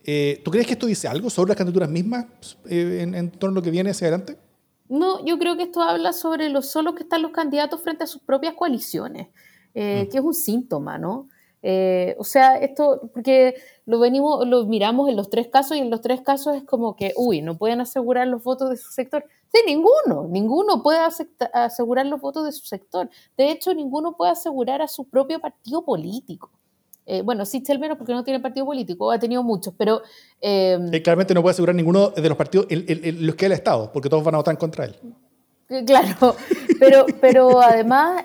eh, 0.04 0.40
¿tú 0.44 0.52
crees 0.52 0.66
que 0.66 0.74
esto 0.74 0.86
dice 0.86 1.08
algo 1.08 1.28
sobre 1.30 1.48
las 1.48 1.56
candidaturas 1.56 1.90
mismas 1.90 2.26
eh, 2.68 3.00
en, 3.02 3.30
torno 3.32 3.54
a 3.54 3.56
lo 3.56 3.62
que 3.62 3.70
viene 3.70 3.90
hacia 3.90 4.06
adelante? 4.06 4.36
No, 4.88 5.24
yo 5.24 5.36
creo 5.38 5.56
que 5.56 5.64
esto 5.64 5.82
habla 5.82 6.12
sobre 6.12 6.48
lo 6.48 6.62
solos 6.62 6.94
que 6.94 7.02
están 7.02 7.22
los 7.22 7.32
candidatos 7.32 7.82
frente 7.82 8.04
a 8.04 8.06
sus 8.06 8.22
propias 8.22 8.54
coaliciones, 8.54 9.28
mm. 9.28 9.72
que 9.74 10.10
es 10.12 10.20
un 10.20 10.34
síntoma, 10.34 10.96
¿no? 10.96 11.28
o 12.18 12.22
sea, 12.22 12.58
esto, 12.58 13.10
porque 13.12 13.56
lo 13.86 13.98
venimos, 13.98 14.46
lo 14.46 14.66
miramos 14.66 15.08
en 15.08 15.16
los 15.16 15.30
tres 15.30 15.48
casos 15.48 15.76
y 15.76 15.80
en 15.80 15.90
los 15.90 16.00
tres 16.00 16.20
casos 16.20 16.54
es 16.54 16.62
como 16.62 16.94
que, 16.94 17.12
uy, 17.16 17.42
no 17.42 17.58
pueden 17.58 17.80
asegurar 17.80 18.28
los 18.28 18.44
votos 18.44 18.70
de 18.70 18.76
su 18.76 18.92
sector. 18.92 19.24
Sí, 19.52 19.60
ninguno, 19.66 20.26
ninguno 20.28 20.82
puede 20.82 20.98
asegurar 21.52 22.06
los 22.06 22.20
votos 22.20 22.44
de 22.44 22.52
su 22.52 22.66
sector. 22.66 23.08
De 23.36 23.50
hecho, 23.50 23.72
ninguno 23.74 24.16
puede 24.16 24.32
asegurar 24.32 24.82
a 24.82 24.88
su 24.88 25.04
propio 25.04 25.40
partido 25.40 25.84
político. 25.84 26.50
Eh, 27.08 27.22
bueno, 27.22 27.46
sí, 27.46 27.62
menos 27.78 27.96
porque 27.96 28.12
no 28.12 28.24
tiene 28.24 28.40
partido 28.40 28.66
político, 28.66 29.10
ha 29.12 29.18
tenido 29.18 29.42
muchos, 29.44 29.72
pero... 29.78 30.02
Em, 30.40 30.92
eh, 30.92 31.02
claramente 31.02 31.34
no 31.34 31.42
puede 31.42 31.52
asegurar 31.52 31.76
ninguno 31.76 32.10
de 32.10 32.28
los 32.28 32.36
partidos, 32.36 32.66
los 32.68 33.34
que 33.36 33.46
él 33.46 33.52
ha 33.52 33.54
estado, 33.54 33.92
porque 33.92 34.08
todos 34.08 34.24
van 34.24 34.34
a 34.34 34.38
votar 34.38 34.54
en 34.54 34.58
contra 34.58 34.86
él. 34.86 34.96
Eh, 35.68 35.84
claro, 35.84 36.34
pero, 36.80 37.06
pero 37.20 37.60
además, 37.60 38.24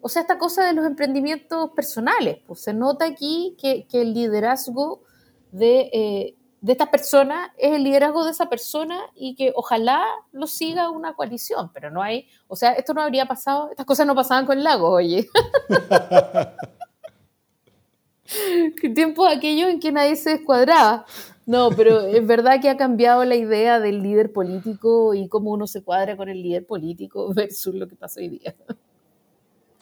o 0.00 0.08
sea, 0.08 0.22
esta 0.22 0.38
cosa 0.38 0.64
de 0.66 0.72
los 0.72 0.86
emprendimientos 0.86 1.70
personales, 1.70 2.38
pues 2.46 2.60
se 2.60 2.72
nota 2.72 3.04
aquí 3.06 3.56
que, 3.60 3.86
que 3.90 4.02
el 4.02 4.14
liderazgo 4.14 5.02
de 5.50 6.36
de 6.60 6.72
esta 6.72 6.90
persona 6.90 7.54
es 7.56 7.74
el 7.74 7.84
liderazgo 7.84 8.24
de 8.24 8.32
esa 8.32 8.48
persona 8.48 9.00
y 9.14 9.34
que 9.34 9.52
ojalá 9.54 10.04
lo 10.32 10.46
siga 10.46 10.90
una 10.90 11.14
coalición, 11.14 11.70
pero 11.72 11.90
no 11.90 12.02
hay, 12.02 12.26
o 12.48 12.56
sea, 12.56 12.72
esto 12.72 12.94
no 12.94 13.02
habría 13.02 13.26
pasado, 13.26 13.70
estas 13.70 13.86
cosas 13.86 14.06
no 14.06 14.14
pasaban 14.14 14.46
con 14.46 14.62
Lago, 14.62 14.90
oye. 14.90 15.28
¿Qué 18.80 18.90
tiempo 18.90 19.26
aquello 19.26 19.68
en 19.68 19.80
que 19.80 19.90
nadie 19.90 20.16
se 20.16 20.30
descuadraba? 20.30 21.06
No, 21.46 21.70
pero 21.70 22.00
es 22.00 22.26
verdad 22.26 22.60
que 22.60 22.68
ha 22.68 22.76
cambiado 22.76 23.24
la 23.24 23.36
idea 23.36 23.80
del 23.80 24.02
líder 24.02 24.32
político 24.32 25.14
y 25.14 25.28
cómo 25.28 25.50
uno 25.50 25.66
se 25.66 25.82
cuadra 25.82 26.14
con 26.14 26.28
el 26.28 26.42
líder 26.42 26.66
político 26.66 27.32
versus 27.34 27.74
lo 27.74 27.88
que 27.88 27.96
pasa 27.96 28.20
hoy 28.20 28.28
día. 28.28 28.54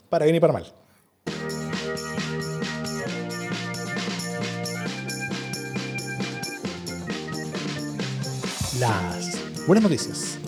Para 0.08 0.26
bien 0.26 0.36
y 0.36 0.40
para 0.40 0.52
mal. 0.52 1.65
Las 8.80 9.66
buenas 9.66 9.84
noticias. 9.84 10.38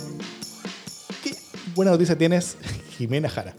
¿Qué 1.22 1.33
buena 1.74 1.93
noticia 1.93 2.16
tienes, 2.16 2.57
Jimena 2.99 3.29
Jara? 3.29 3.55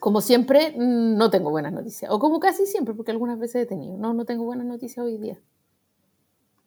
Como 0.00 0.20
siempre, 0.20 0.72
mm, 0.76 1.16
no 1.16 1.30
tengo 1.30 1.50
buenas 1.50 1.72
noticias. 1.72 2.10
O 2.10 2.18
como 2.18 2.40
casi 2.40 2.66
siempre, 2.66 2.94
porque 2.94 3.12
algunas 3.12 3.38
veces 3.38 3.62
he 3.62 3.66
tenido. 3.66 3.96
No, 3.96 4.14
no 4.14 4.24
tengo 4.24 4.44
buenas 4.44 4.66
noticias 4.66 5.04
hoy 5.04 5.18
día. 5.18 5.38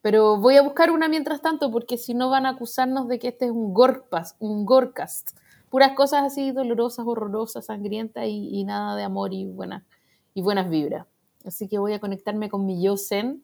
Pero 0.02 0.38
voy 0.38 0.56
a 0.56 0.62
buscar 0.62 0.92
una 0.92 1.08
mientras 1.08 1.42
tanto, 1.42 1.72
porque 1.72 1.98
si 1.98 2.14
no 2.14 2.30
van 2.30 2.46
a 2.46 2.50
acusarnos 2.52 3.08
de 3.08 3.20
que 3.20 3.30
este 3.30 3.46
es 3.46 3.52
un 3.52 3.74
Gorpas, 3.74 4.36
un 4.40 4.66
Gorcast. 4.66 5.32
Puras 5.70 5.94
cosas 5.94 6.24
así 6.24 6.52
dolorosas, 6.52 7.06
horrorosas, 7.06 7.66
sangrientas 7.66 8.26
y, 8.28 8.64
nada 8.66 8.96
de 8.96 9.04
amor 9.04 9.34
y, 9.34 9.46
buena, 9.46 9.86
y 10.34 10.42
buenas 10.42 10.70
vibras. 10.70 11.08
Así 11.46 11.68
que 11.68 11.78
voy 11.78 11.94
a 11.94 12.00
conectarme 12.00 12.50
con 12.50 12.66
mi 12.66 12.82
yo 12.84 12.98
zen 12.98 13.44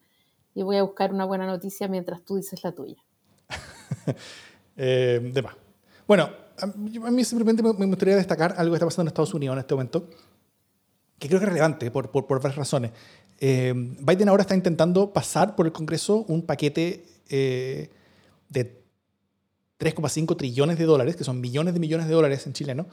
y 0.54 0.62
voy 0.62 0.76
a 0.76 0.82
buscar 0.82 1.12
una 1.12 1.24
buena 1.24 1.46
noticia 1.46 1.88
mientras 1.88 2.22
tú 2.22 2.36
dices 2.36 2.62
la 2.64 2.72
tuya. 2.72 3.02
eh. 4.76 5.32
Bueno, 6.06 6.30
a 6.60 6.66
mí 7.10 7.24
simplemente 7.24 7.62
me 7.62 7.86
gustaría 7.86 8.16
destacar 8.16 8.54
algo 8.56 8.72
que 8.72 8.76
está 8.76 8.86
pasando 8.86 9.02
en 9.02 9.08
Estados 9.08 9.34
Unidos 9.34 9.54
en 9.54 9.60
este 9.60 9.74
momento, 9.74 10.08
que 11.18 11.28
creo 11.28 11.40
que 11.40 11.46
es 11.46 11.48
relevante 11.50 11.90
por, 11.90 12.10
por, 12.10 12.40
varias 12.40 12.56
razones. 12.56 12.92
Eh, 13.40 13.72
Biden 13.74 14.28
ahora 14.28 14.42
está 14.42 14.54
intentando 14.54 15.12
pasar 15.12 15.54
por 15.54 15.66
el 15.66 15.72
Congreso 15.72 16.24
un 16.28 16.42
paquete 16.42 17.04
eh, 17.28 17.90
de 18.48 18.82
3,5 19.78 20.36
trillones 20.36 20.78
de 20.78 20.84
dólares, 20.84 21.16
que 21.16 21.24
son 21.24 21.40
millones 21.40 21.74
de 21.74 21.80
millones 21.80 22.08
de 22.08 22.14
dólares 22.14 22.46
en 22.46 22.52
chileno, 22.52 22.86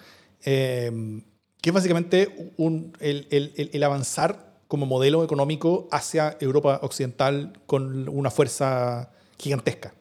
eh, 0.44 1.22
que 1.62 1.70
es 1.70 1.74
básicamente 1.74 2.54
el, 3.00 3.28
el, 3.32 3.70
el, 3.74 3.84
avanzar 3.84 4.54
como 4.68 4.86
modelo 4.86 5.24
económico 5.24 5.88
hacia 5.92 6.38
Europa 6.40 6.80
Occidental 6.84 7.54
con 7.66 8.08
una 8.10 8.30
fuerza 8.30 9.10
gigantesca. 9.40 9.94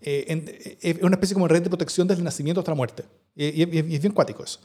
¿Ah? 0.00 0.06
es 0.06 1.02
una 1.02 1.16
especie 1.16 1.34
como 1.34 1.48
red 1.48 1.62
de 1.62 1.68
protección 1.68 2.06
desde 2.06 2.20
el 2.20 2.24
nacimiento 2.24 2.60
hasta 2.60 2.72
la 2.72 2.76
muerte. 2.76 3.04
Y, 3.34 3.62
y 3.62 3.94
es 3.94 4.00
bien 4.00 4.12
cuático 4.12 4.44
eso. 4.44 4.60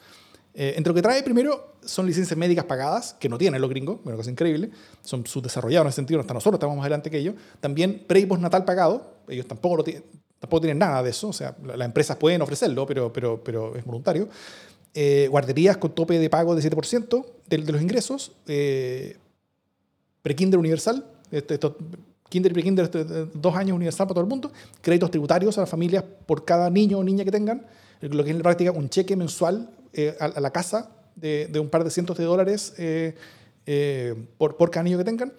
Eh, 0.53 0.73
entre 0.75 0.89
lo 0.89 0.95
que 0.95 1.01
trae 1.01 1.23
primero 1.23 1.75
son 1.86 2.05
licencias 2.05 2.38
médicas 2.38 2.65
pagadas, 2.65 3.15
que 3.19 3.29
no 3.29 3.38
tienen 3.38 3.61
los 3.61 3.69
gringos, 3.69 3.99
una 4.03 4.15
cosa 4.15 4.29
increíble, 4.29 4.69
son 5.01 5.25
subdesarrollados 5.25 5.86
en 5.86 5.89
ese 5.89 5.95
sentido, 5.95 6.19
hasta 6.19 6.34
nosotros 6.34 6.57
estamos 6.57 6.75
más 6.75 6.84
adelante 6.84 7.09
que 7.09 7.17
ellos. 7.17 7.36
También 7.59 8.03
pre 8.05 8.19
y 8.19 8.25
postnatal 8.25 8.65
pagado, 8.65 9.15
ellos 9.29 9.47
tampoco, 9.47 9.77
lo 9.77 9.84
tampoco 9.84 10.61
tienen 10.61 10.79
nada 10.79 11.01
de 11.03 11.11
eso, 11.11 11.29
o 11.29 11.34
sea, 11.34 11.55
las 11.63 11.86
empresas 11.86 12.17
pueden 12.17 12.41
ofrecerlo, 12.41 12.86
pero, 12.86 13.13
pero, 13.13 13.41
pero 13.43 13.75
es 13.75 13.86
voluntario. 13.86 14.27
Eh, 14.93 15.27
guarderías 15.32 15.77
con 15.77 15.95
tope 15.95 16.19
de 16.19 16.29
pago 16.29 16.53
de 16.53 16.69
7% 16.69 17.25
de, 17.47 17.57
de, 17.57 17.71
los 17.71 17.82
ingresos, 17.82 18.34
eh, 18.47 19.17
pre-kinder 20.21 20.59
universal, 20.59 21.05
este, 21.32 21.57
kinder 22.32 22.51
y 22.51 22.53
pre-kinder, 22.53 22.86
este, 22.86 23.03
dos 23.34 23.55
años 23.55 23.75
universal 23.75 24.07
para 24.07 24.15
todo 24.15 24.23
el 24.23 24.29
mundo, 24.29 24.51
créditos 24.82 25.11
tributarios 25.11 25.57
a 25.57 25.61
las 25.61 25.69
familias 25.69 26.03
por 26.25 26.45
cada 26.45 26.69
niño 26.69 26.97
o 26.97 27.03
niña 27.03 27.25
que 27.25 27.32
tengan, 27.32 27.67
lo 27.99 28.23
que 28.23 28.29
es 28.29 28.32
en 28.32 28.38
la 28.38 28.43
práctica 28.43 28.71
un 28.71 28.89
cheque 28.89 29.15
mensual 29.15 29.69
eh, 29.93 30.15
a, 30.19 30.39
la 30.39 30.51
casa 30.51 30.89
de, 31.15 31.51
un 31.59 31.69
par 31.69 31.84
de 31.84 31.91
cientos 31.91 32.17
de 32.17 32.23
dólares 32.23 32.73
eh, 32.77 33.13
eh, 33.65 34.15
por, 34.38 34.55
por 34.55 34.71
cada 34.71 34.84
niño 34.84 34.97
que 34.97 35.03
tengan. 35.03 35.34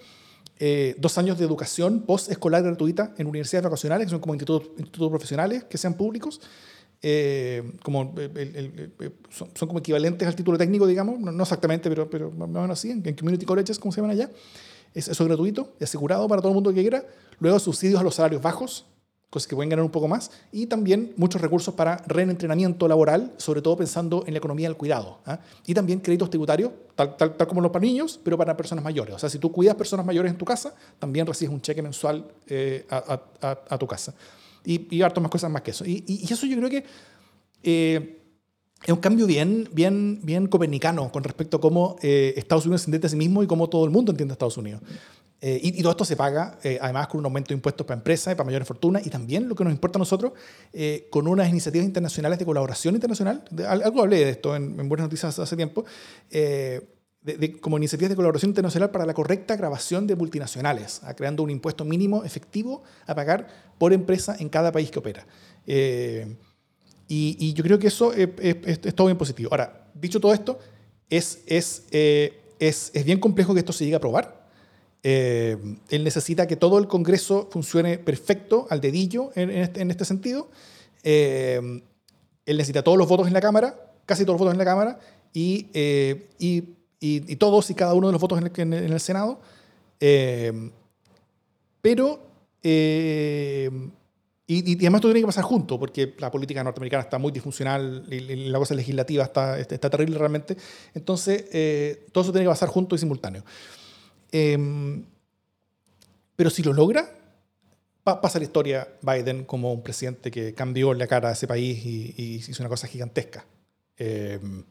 dos 0.98 1.18
años 1.18 1.38
de 1.38 1.44
educación 1.44 2.02
post-escolar 2.02 2.62
gratuita 2.62 3.14
en 3.16 3.26
universidades 3.26 3.64
vacacionales, 3.64 4.06
que 4.06 4.10
son 4.10 4.20
como 4.20 4.34
institutos, 4.34 4.68
institutos 4.76 5.08
profesionales 5.08 5.64
que 5.64 5.78
sean 5.78 5.94
públicos. 5.94 6.40
como 7.82 8.14
son, 9.30 9.66
como 9.66 9.78
equivalentes 9.78 10.28
al 10.28 10.36
título 10.36 10.58
técnico, 10.58 10.86
digamos, 10.86 11.18
no, 11.18 11.42
exactamente, 11.42 11.88
pero, 11.88 12.08
pero 12.08 12.30
más 12.30 12.48
o 12.48 12.52
menos 12.52 12.78
así, 12.78 12.90
en, 12.90 13.14
community 13.14 13.46
colleges, 13.46 13.78
como 13.78 13.90
se 13.90 14.02
llaman 14.02 14.12
allá. 14.12 14.30
Es, 14.94 15.08
eso 15.08 15.22
es 15.22 15.28
gratuito 15.28 15.74
y 15.80 15.84
asegurado 15.84 16.26
para 16.28 16.40
todo 16.40 16.50
el 16.50 16.54
mundo 16.54 16.72
que 16.72 16.80
quiera. 16.80 17.04
Luego, 17.38 17.58
subsidios 17.58 18.00
a 18.00 18.02
los 18.02 18.14
salarios 18.14 18.42
bajos, 18.42 18.86
cosas 19.30 19.48
que 19.48 19.56
pueden 19.56 19.70
ganar 19.70 19.84
un 19.84 19.90
poco 19.90 20.08
más, 20.08 20.30
y 20.52 20.66
también 20.66 21.14
muchos 21.16 21.40
recursos 21.40 21.72
para 21.74 21.96
reentrenamiento 22.06 22.86
laboral, 22.86 23.32
sobre 23.38 23.62
todo 23.62 23.78
pensando 23.78 24.24
en 24.26 24.34
la 24.34 24.38
economía 24.38 24.68
del 24.68 24.76
cuidado. 24.76 25.20
¿ah? 25.24 25.40
Y 25.66 25.72
también 25.72 26.00
créditos 26.00 26.28
tributarios, 26.28 26.70
tal, 26.94 27.16
tal, 27.16 27.36
tal, 27.36 27.46
como 27.46 27.62
los 27.62 27.70
para 27.70 27.82
niños, 27.82 28.20
pero 28.22 28.36
para 28.36 28.54
personas 28.56 28.84
mayores. 28.84 29.14
O 29.14 29.18
sea, 29.18 29.30
si 29.30 29.38
tú 29.38 29.50
cuidas 29.50 29.74
personas 29.74 30.04
mayores 30.04 30.30
en 30.30 30.36
tu 30.36 30.44
casa, 30.44 30.74
también 30.98 31.26
recibes 31.26 31.52
un 31.52 31.62
cheque 31.62 31.80
mensual 31.80 32.26
eh, 32.46 32.84
a, 32.90 33.20
a, 33.40 33.58
a, 33.70 33.78
tu 33.78 33.86
casa. 33.86 34.14
Y, 34.64 34.94
y 34.94 35.00
harto 35.00 35.20
más 35.22 35.30
cosas 35.30 35.50
más 35.50 35.62
que 35.62 35.70
eso. 35.70 35.86
Y, 35.86 36.04
y, 36.06 36.30
eso 36.30 36.46
yo 36.46 36.56
creo 36.58 36.68
que 36.68 36.84
eh, 37.62 38.21
es 38.84 38.92
un 38.92 39.00
cambio 39.00 39.26
bien, 39.26 39.68
bien, 39.72 40.20
bien 40.22 40.46
copernicano 40.46 41.10
con 41.12 41.24
respecto 41.24 41.58
a 41.58 41.60
cómo 41.60 41.96
eh, 42.02 42.34
Estados 42.36 42.66
Unidos 42.66 42.82
se 42.82 42.86
entiende 42.86 43.06
a 43.06 43.10
sí 43.10 43.16
mismo 43.16 43.42
y 43.42 43.46
cómo 43.46 43.68
todo 43.68 43.84
el 43.84 43.90
mundo 43.90 44.12
entiende 44.12 44.32
a 44.32 44.34
Estados 44.34 44.56
Unidos. 44.56 44.82
Eh, 45.44 45.58
y, 45.60 45.82
todo 45.82 45.90
esto 45.90 46.04
se 46.04 46.14
paga, 46.14 46.56
eh, 46.62 46.78
además, 46.80 47.08
con 47.08 47.18
un 47.18 47.24
aumento 47.24 47.48
de 47.48 47.54
impuestos 47.54 47.84
para 47.84 47.98
empresas 47.98 48.32
y 48.32 48.36
para 48.36 48.46
mayores 48.46 48.66
fortunas, 48.66 49.04
y 49.04 49.10
también 49.10 49.48
lo 49.48 49.56
que 49.56 49.64
nos 49.64 49.72
importa 49.72 49.98
a 49.98 50.00
nosotros, 50.00 50.34
eh, 50.72 51.08
con 51.10 51.26
unas 51.26 51.48
iniciativas 51.48 51.84
internacionales 51.84 52.38
de 52.38 52.44
colaboración 52.44 52.94
internacional. 52.94 53.42
algo 53.66 54.02
hablé 54.02 54.24
de 54.24 54.30
esto 54.30 54.54
en, 54.54 54.76
Buenas 54.88 55.06
Noticias 55.06 55.36
hace 55.40 55.56
tiempo. 55.56 55.84
De, 56.30 57.60
como 57.60 57.76
iniciativas 57.76 58.10
de 58.10 58.16
colaboración 58.16 58.50
internacional 58.50 58.90
para 58.90 59.06
la 59.06 59.14
correcta 59.14 59.54
grabación 59.54 60.08
de 60.08 60.16
multinacionales, 60.16 61.00
creando 61.16 61.44
un 61.44 61.50
impuesto 61.50 61.84
mínimo 61.84 62.24
efectivo 62.24 62.82
a 63.06 63.14
pagar 63.14 63.46
por 63.78 63.92
empresa 63.92 64.36
en 64.38 64.48
cada 64.48 64.72
país 64.72 64.90
que 64.90 64.98
opera. 64.98 65.26
Y, 67.14 67.52
yo 67.52 67.62
creo 67.62 67.78
que 67.78 67.88
eso 67.88 68.12
es, 68.12 68.28
es, 68.38 68.94
todo 68.94 69.08
bien 69.08 69.18
positivo. 69.18 69.50
Ahora, 69.52 69.90
dicho 69.92 70.18
todo 70.18 70.32
esto, 70.32 70.58
es, 71.10 71.42
es, 71.46 71.84
es, 71.90 72.90
es 72.94 73.04
bien 73.04 73.20
complejo 73.20 73.52
que 73.52 73.60
esto 73.60 73.72
se 73.72 73.84
llegue 73.84 73.96
a 73.96 73.98
aprobar 73.98 74.42
eh, 75.02 75.56
él 75.90 76.04
necesita 76.04 76.46
que 76.46 76.54
todo 76.56 76.78
el 76.78 76.86
Congreso 76.86 77.48
funcione 77.50 77.98
perfecto, 77.98 78.66
al 78.70 78.80
dedillo, 78.80 79.30
en, 79.34 79.50
este, 79.50 79.82
este, 79.82 80.04
sentido. 80.04 80.48
Eh, 81.02 81.60
él 82.46 82.56
necesita 82.56 82.82
todos 82.82 82.98
los 82.98 83.08
votos 83.08 83.26
en 83.26 83.32
la 83.32 83.40
Cámara, 83.40 83.92
casi 84.06 84.24
todos 84.24 84.34
los 84.34 84.40
votos 84.40 84.54
en 84.54 84.58
la 84.58 84.64
Cámara, 84.64 84.98
y, 85.32 85.68
eh, 85.74 86.28
y, 86.38 86.76
y, 87.00 87.36
todos 87.36 87.68
y 87.70 87.74
cada 87.74 87.94
uno 87.94 88.08
de 88.08 88.12
los 88.12 88.20
votos 88.20 88.38
en 88.38 88.72
el, 88.72 89.00
Senado. 89.00 89.40
pero, 91.80 92.20
y, 94.58 94.76
además 94.76 95.00
todo 95.00 95.12
tiene 95.12 95.22
que 95.22 95.26
pasar 95.26 95.44
junto, 95.44 95.78
porque 95.78 96.14
la 96.18 96.30
política 96.30 96.62
norteamericana 96.62 97.02
está 97.02 97.18
muy 97.18 97.32
disfuncional 97.32 98.04
y, 98.10 98.48
la 98.48 98.58
cosa 98.58 98.74
legislativa 98.74 99.24
está, 99.24 99.58
está, 99.58 99.90
terrible 99.90 100.18
realmente. 100.18 100.56
Entonces, 100.94 101.44
todo 102.12 102.22
eso 102.22 102.32
tiene 102.32 102.44
que 102.44 102.50
pasar 102.50 102.68
junto 102.68 102.94
y 102.94 102.98
simultáneo. 102.98 103.44
Em, 104.32 105.04
pero 106.34 106.50
si 106.50 106.62
lo 106.62 106.72
logra, 106.72 107.08
pasa 108.02 108.38
la 108.38 108.44
historia 108.44 108.88
Biden 109.02 109.44
como 109.44 109.72
un 109.72 109.82
presidente 109.82 110.30
que 110.30 110.54
cambió 110.54 110.92
la 110.94 111.06
cara 111.06 111.28
a 111.28 111.32
ese 111.32 111.46
país 111.46 111.84
y, 111.84 112.42
hizo 112.48 112.62
una 112.62 112.68
cosa 112.68 112.88
gigantesca. 112.88 113.44
Em, 113.96 114.64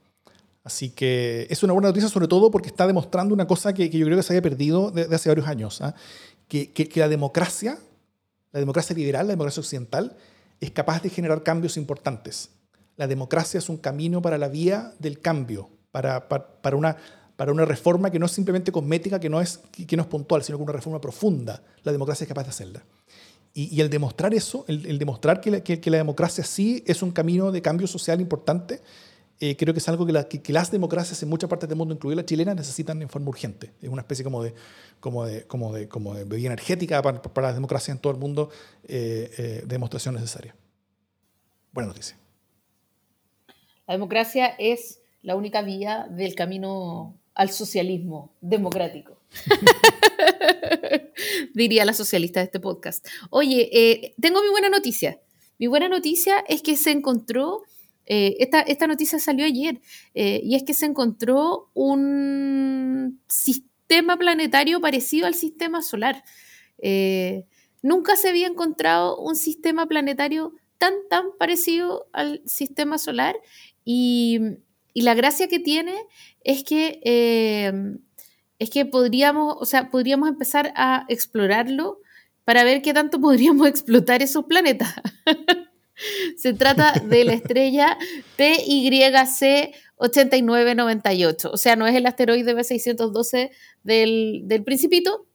así 0.63 0.89
que 0.89 1.47
es 1.49 1.63
una 1.63 1.73
buena 1.73 1.87
noticia 1.89 2.09
sobre 2.09 2.27
todo 2.27 2.51
porque 2.51 2.67
está 2.67 2.87
demostrando 2.87 3.33
una 3.33 3.47
cosa 3.47 3.73
que, 3.73 3.89
yo 3.89 4.05
creo 4.05 4.17
que 4.17 4.23
se 4.23 4.33
había 4.33 4.41
perdido 4.41 4.91
desde 4.91 5.15
hace 5.15 5.29
varios 5.29 5.47
años, 5.47 5.81
¿ah? 5.81 5.95
que, 6.47 6.71
que, 6.73 6.99
la 6.99 7.07
democracia, 7.07 7.77
la 8.51 8.59
democracia 8.59 8.95
liberal, 8.95 9.27
la 9.27 9.33
democracia 9.33 9.61
occidental, 9.61 10.17
es 10.59 10.71
capaz 10.71 11.01
de 11.01 11.09
generar 11.09 11.43
cambios 11.43 11.77
importantes. 11.77 12.49
La 12.97 13.07
democracia 13.07 13.57
es 13.57 13.69
un 13.69 13.77
camino 13.77 14.21
para 14.21 14.37
la 14.37 14.47
vía 14.47 14.93
del 14.99 15.19
cambio, 15.19 15.69
para, 15.91 16.27
para, 16.29 16.75
una 16.75 16.97
para 17.35 17.51
una 17.51 17.65
reforma 17.65 18.11
que 18.11 18.19
no 18.19 18.27
es 18.27 18.31
simplemente 18.33 18.71
cosmética, 18.71 19.19
que 19.19 19.27
no 19.27 19.41
es, 19.41 19.61
que 19.71 19.97
no 19.97 20.03
es 20.03 20.07
puntual, 20.07 20.43
sino 20.43 20.59
que 20.59 20.63
una 20.63 20.73
reforma 20.73 21.01
profunda. 21.01 21.63
La 21.81 21.91
democracia 21.91 22.25
es 22.25 22.27
capaz 22.27 22.43
de 22.43 22.49
hacerla. 22.49 22.83
Y, 23.51 23.75
y 23.75 23.81
el 23.81 23.89
demostrar 23.89 24.33
eso, 24.35 24.63
el, 24.67 24.99
demostrar 24.99 25.41
que 25.41 25.49
la, 25.49 25.61
que, 25.61 25.81
la, 25.89 25.97
democracia 25.97 26.43
sí 26.43 26.83
es 26.85 27.01
un 27.01 27.11
camino 27.11 27.51
de 27.51 27.61
cambio 27.63 27.87
social 27.87 28.21
importante, 28.21 28.81
eh, 29.41 29.57
creo 29.57 29.73
que 29.73 29.79
es 29.79 29.89
algo 29.89 30.05
que, 30.05 30.41
que, 30.41 30.53
las 30.53 30.69
democracias 30.69 31.21
en 31.23 31.29
muchas 31.29 31.49
partes 31.49 31.67
del 31.67 31.75
mundo, 31.75 31.95
incluida 31.95 32.17
la 32.17 32.25
chilena, 32.25 32.53
necesitan 32.53 33.01
en 33.01 33.09
forma 33.09 33.29
urgente. 33.29 33.73
Es 33.81 33.89
una 33.89 34.01
especie 34.01 34.23
como 34.23 34.43
de, 34.43 34.53
como 34.99 35.25
de, 35.25 35.47
como 35.47 35.73
de, 35.73 35.89
como 35.89 36.13
de 36.13 36.25
bebida 36.25 36.47
energética 36.47 37.01
para, 37.01 37.21
para 37.21 37.47
las 37.47 37.55
democracias 37.55 37.95
en 37.95 37.99
todo 37.99 38.13
el 38.13 38.19
mundo, 38.19 38.51
eh, 38.87 39.31
eh, 39.37 39.63
demostración 39.65 40.13
necesaria. 40.13 40.55
Buena 41.71 41.87
noticia. 41.87 42.17
La 43.87 43.95
democracia 43.95 44.47
es 44.59 44.99
la 45.23 45.35
única 45.35 45.63
vía 45.63 46.07
del 46.09 46.35
camino 46.35 47.17
al 47.33 47.49
socialismo 47.49 48.35
democrático. 48.41 49.17
Diría 51.55 51.83
la 51.83 51.93
socialista 51.93 52.41
de 52.41 52.45
este 52.45 52.59
podcast. 52.59 53.07
Oye, 53.31 53.69
eh, 53.71 54.13
tengo 54.21 54.43
mi 54.43 54.49
buena 54.49 54.69
noticia. 54.69 55.19
Mi 55.57 55.67
buena 55.67 55.89
noticia 55.89 56.43
es 56.47 56.61
que 56.61 56.77
se 56.77 56.91
encontró, 56.91 57.63
eh, 58.13 58.35
esta, 58.67 58.87
noticia 58.87 59.19
salió 59.19 59.45
ayer, 59.45 59.79
eh, 60.15 60.41
y 60.43 60.55
es 60.55 60.63
que 60.63 60.73
se 60.73 60.85
encontró 60.85 61.69
un 61.73 63.21
sistema 63.29 64.17
planetario 64.17 64.81
parecido 64.81 65.27
al 65.27 65.33
sistema 65.33 65.81
solar. 65.81 66.21
nunca 67.81 68.17
se 68.17 68.27
había 68.27 68.47
encontrado 68.47 69.17
un 69.17 69.37
sistema 69.37 69.85
planetario 69.85 70.53
tan, 70.77 70.93
tan 71.09 71.27
parecido 71.39 72.09
al 72.11 72.41
sistema 72.45 72.97
solar 72.97 73.37
y, 73.85 74.39
y 74.93 75.03
la 75.03 75.13
gracia 75.13 75.47
que 75.47 75.59
tiene 75.59 75.95
es 76.43 76.65
que, 76.65 76.99
es 78.59 78.69
que 78.69 78.85
podríamos, 78.85 79.55
o 79.57 79.63
sea, 79.65 79.89
podríamos 79.89 80.27
empezar 80.27 80.73
a 80.75 81.05
explorarlo 81.07 82.01
para 82.43 82.65
ver 82.65 82.81
qué 82.81 82.93
tanto 82.93 83.21
podríamos 83.21 83.67
explotar 83.67 84.21
esos 84.21 84.43
planetas. 84.43 84.95
Se 86.37 86.53
trata 86.53 86.93
de 87.03 87.23
la 87.23 87.33
estrella 87.33 87.97
TYC 88.37 89.75
8998. 89.97 91.51
O 91.51 91.57
sea, 91.57 91.75
no 91.75 91.85
es 91.87 91.95
el 91.95 92.05
asteroide 92.05 92.55
B612 92.55 93.51
del, 93.83 94.41
del 94.45 94.63
Principito, 94.63 95.27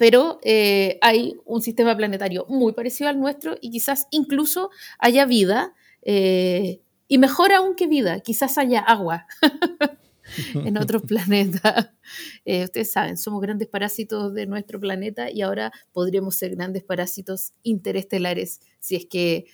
pero 0.00 0.40
eh, 0.42 0.98
hay 1.02 1.36
un 1.44 1.60
sistema 1.60 1.94
planetario 1.94 2.46
muy 2.48 2.72
parecido 2.72 3.10
al 3.10 3.20
nuestro 3.20 3.56
y 3.60 3.70
quizás 3.70 4.06
incluso 4.10 4.70
haya 4.98 5.26
vida, 5.26 5.74
eh, 6.02 6.80
y 7.06 7.18
mejor 7.18 7.52
aún 7.52 7.74
que 7.74 7.86
vida, 7.86 8.20
quizás 8.20 8.56
haya 8.56 8.80
agua 8.80 9.26
en 10.54 10.76
otros 10.78 11.02
planetas. 11.02 11.90
Eh, 12.44 12.64
ustedes 12.64 12.90
saben, 12.90 13.16
somos 13.16 13.40
grandes 13.40 13.68
parásitos 13.68 14.34
de 14.34 14.46
nuestro 14.46 14.80
planeta 14.80 15.30
y 15.30 15.42
ahora 15.42 15.70
podríamos 15.92 16.34
ser 16.34 16.56
grandes 16.56 16.82
parásitos 16.82 17.52
interestelares 17.62 18.60
si 18.80 18.96
es 18.96 19.06
que, 19.06 19.44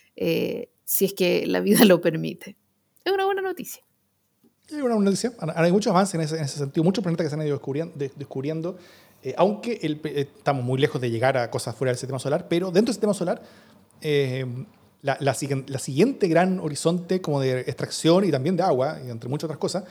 si 0.85 1.05
es 1.05 1.12
que 1.12 1.47
la 1.47 1.61
vida 1.61 1.85
lo 1.85 2.01
permite. 2.01 2.57
Es 3.05 3.12
una 3.12 3.27
buena 3.27 3.43
noticia. 3.43 3.83
Es 4.68 4.72
una 4.72 4.83
buena 4.95 5.01
noticia. 5.01 5.33
Hay 5.55 5.70
muchos 5.70 5.91
avances 5.91 6.14
en 6.14 6.22
ese, 6.22 6.47
sentido, 6.49 6.83
muchos 6.83 7.03
planetas 7.03 7.27
que 7.27 7.29
se 7.29 7.35
han 7.35 7.43
ido 7.43 7.57
descubriendo, 7.57 7.95
descubriendo 8.16 8.79
eh, 9.27 9.35
aunque 9.37 9.81
eh, 9.83 10.29
estamos 10.39 10.64
muy 10.64 10.79
lejos 10.79 11.01
de 11.01 11.11
llegar 11.11 11.37
a 11.37 11.51
cosas 11.51 11.74
fuera 11.74 11.91
del 11.91 11.99
sistema 11.99 12.20
solar, 12.20 12.47
pero 12.49 12.66
dentro 12.66 12.93
del 12.93 12.95
sistema 12.95 13.12
solar, 13.12 13.43
eh, 14.01 14.47
la, 15.03 15.16
la, 15.20 15.35
siguiente 15.35 16.29
gran 16.29 16.61
horizonte 16.61 17.20
como 17.20 17.41
de 17.41 17.61
extracción 17.62 18.24
y 18.24 18.31
también 18.31 18.57
de 18.57 18.62
agua, 18.62 19.01
y 19.05 19.11
entre 19.11 19.29
muchas 19.29 19.45
otras 19.45 19.59
cosas, 19.59 19.83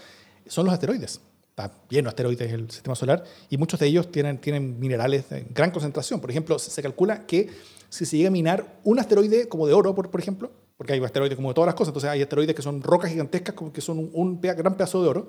son 0.48 0.66
los 0.66 0.74
asteroides. 0.74 1.22
Está 1.50 1.72
lleno 1.89 2.08
de 2.08 2.10
asteroides 2.10 2.52
el 2.52 2.70
sistema 2.70 2.96
solar 2.96 3.24
y 3.50 3.58
muchos 3.58 3.80
de 3.80 3.88
ellos 3.88 4.12
tienen, 4.12 4.39
tienen 4.39 4.80
minerales 4.80 5.32
en 5.32 5.48
gran 5.54 5.72
concentración. 5.72 6.20
Por 6.20 6.30
ejemplo, 6.30 6.60
se, 6.60 6.82
calcula 6.82 7.26
que 7.26 7.50
si 7.89 8.06
se 8.06 8.18
llega 8.18 8.28
a 8.28 8.32
minar 8.32 8.80
un 8.84 9.00
asteroide 9.00 9.48
como 9.48 9.66
de 9.66 9.74
oro, 9.74 9.96
por, 9.96 10.10
por 10.10 10.20
ejemplo, 10.20 10.52
porque 10.78 10.93
hay 10.93 11.04
asteroides 11.04 11.36
como 11.36 11.50
de 11.50 11.56
todas 11.56 11.68
las 11.68 11.76
cosas, 11.76 11.89
entonces 11.89 12.10
hay 12.10 12.22
asteroides 12.22 12.56
que 12.56 12.62
son 12.62 12.82
rocas 12.82 13.10
gigantescas, 13.10 13.56
como 13.56 13.72
que 13.72 13.82
son 13.82 14.10
un, 14.14 14.41
gran 14.41 14.76
pedazo 14.76 15.02
de 15.02 15.08
oro, 15.08 15.28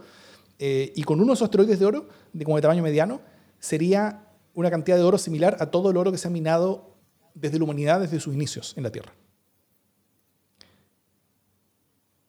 y 0.59 1.03
con 1.05 1.21
uno 1.21 1.29
de 1.29 1.35
esos 1.35 1.47
asteroides 1.47 1.79
de 1.79 1.87
oro, 1.87 2.09
de 2.33 2.45
como 2.45 2.57
de 2.57 2.63
tamaño 2.63 2.83
mediano, 2.83 3.21
sería 3.61 4.25
una 4.55 4.71
cantidad 4.71 4.97
de 4.97 5.03
oro 5.03 5.19
similar 5.19 5.57
a 5.61 5.67
todo 5.67 5.91
el 5.91 5.97
oro 5.97 6.11
que 6.11 6.19
se 6.19 6.29
ha 6.29 6.31
minado 6.31 6.97
desde 7.35 7.59
la 7.59 7.65
humanidad 7.65 8.01
desde 8.01 8.19
sus 8.19 8.35
inicios 8.35 8.75
en 8.77 8.83
la 8.83 8.91
Tierra. 8.91 9.13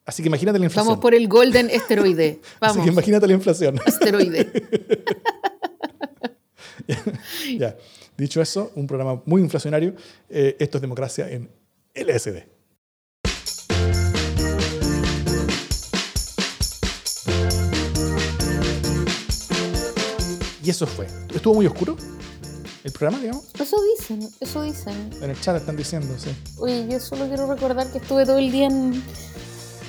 Así 0.07 0.23
que 0.23 0.29
imagínate 0.29 0.57
la 0.57 0.65
inflación. 0.65 0.87
Vamos 0.87 1.01
por 1.01 1.13
el 1.13 1.27
golden 1.27 1.69
esteroide. 1.69 2.39
Vamos. 2.61 2.77
Así 2.77 2.85
que 2.85 2.93
imagínate 2.93 3.27
la 3.27 3.33
inflación. 3.33 3.77
Asteroide. 3.85 4.49
ya, 7.59 7.75
Dicho 8.17 8.41
eso, 8.41 8.71
un 8.75 8.87
programa 8.87 9.21
muy 9.25 9.41
inflacionario. 9.41 9.93
Eh, 10.29 10.55
esto 10.59 10.77
es 10.77 10.81
democracia 10.81 11.29
en 11.29 11.49
LSD. 11.93 12.37
Y 20.63 20.69
eso 20.69 20.87
fue. 20.87 21.05
¿Estuvo 21.35 21.53
muy 21.53 21.67
oscuro? 21.67 21.97
¿El 22.85 22.93
programa, 22.93 23.19
digamos? 23.19 23.49
Eso 23.59 23.77
dicen, 23.97 24.29
eso 24.39 24.63
dicen. 24.63 25.09
En 25.21 25.29
el 25.29 25.39
chat 25.41 25.57
están 25.57 25.75
diciendo, 25.75 26.15
sí. 26.17 26.29
Oye, 26.57 26.87
yo 26.89 27.01
solo 27.01 27.27
quiero 27.27 27.45
recordar 27.53 27.91
que 27.91 27.97
estuve 27.97 28.25
todo 28.25 28.37
el 28.37 28.49
día 28.49 28.67
en. 28.67 29.03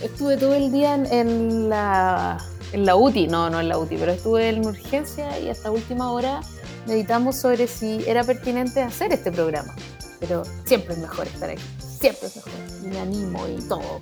Estuve 0.02 0.36
todo 0.36 0.54
el 0.54 0.72
día 0.72 0.94
en, 0.94 1.68
la. 1.68 2.38
En 2.72 2.84
la 2.84 2.96
UTI, 2.96 3.28
no, 3.28 3.48
no 3.48 3.60
en 3.60 3.68
la 3.68 3.78
UTI, 3.78 3.96
pero 3.96 4.12
estuve 4.12 4.50
en 4.50 4.66
urgencia 4.66 5.38
y 5.40 5.48
hasta 5.48 5.70
última 5.70 6.12
hora 6.12 6.40
meditamos 6.86 7.36
sobre 7.36 7.66
si 7.66 8.04
era 8.06 8.24
pertinente 8.24 8.82
hacer 8.82 9.12
este 9.12 9.32
programa. 9.32 9.74
Pero 10.20 10.42
siempre 10.64 10.94
es 10.94 11.00
mejor 11.00 11.26
estar 11.26 11.48
aquí, 11.48 11.62
siempre 11.80 12.28
es 12.28 12.36
mejor. 12.36 12.52
Y 12.84 12.86
me 12.88 12.98
animo 12.98 13.46
y 13.48 13.62
todo. 13.62 14.00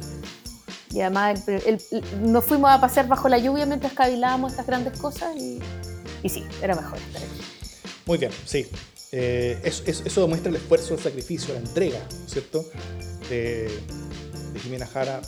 Y 0.91 1.01
además 1.01 1.45
nos 2.21 2.45
fuimos 2.45 2.71
a 2.71 2.81
pasear 2.81 3.07
bajo 3.07 3.29
la 3.29 3.39
lluvia 3.39 3.67
mientras 3.67 3.93
cavilábamos 3.93 4.53
estas 4.53 4.67
grandes 4.67 4.99
cosas 4.99 5.37
y 5.37 5.61
sí, 6.29 6.45
era 6.63 6.75
mejor 6.75 6.99
estar 6.99 7.23
aquí. 7.23 7.41
Muy 8.07 8.19
bien, 8.19 8.31
sí. 8.45 8.67
Eh, 9.13 9.61
eso, 9.65 10.21
demuestra 10.21 10.51
el 10.51 10.57
esfuerzo, 10.57 10.95
el 10.95 11.01
sacrificio, 11.01 11.55
la 11.55 11.61
entrega, 11.61 12.01
¿cierto? 12.27 12.65
De, 13.29 13.71
Jimena 14.63 14.87
Jara 14.87 15.21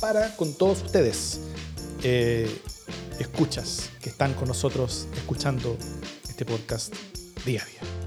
para 0.00 0.34
con 0.36 0.54
todos 0.54 0.82
ustedes. 0.82 1.40
Eh, 2.02 2.48
escuchas 3.18 3.90
que 4.00 4.10
están 4.10 4.34
con 4.34 4.48
nosotros 4.48 5.08
escuchando 5.14 5.76
este 6.28 6.44
podcast 6.44 6.94
día 7.44 7.62
a 7.62 7.66
día. 7.66 8.05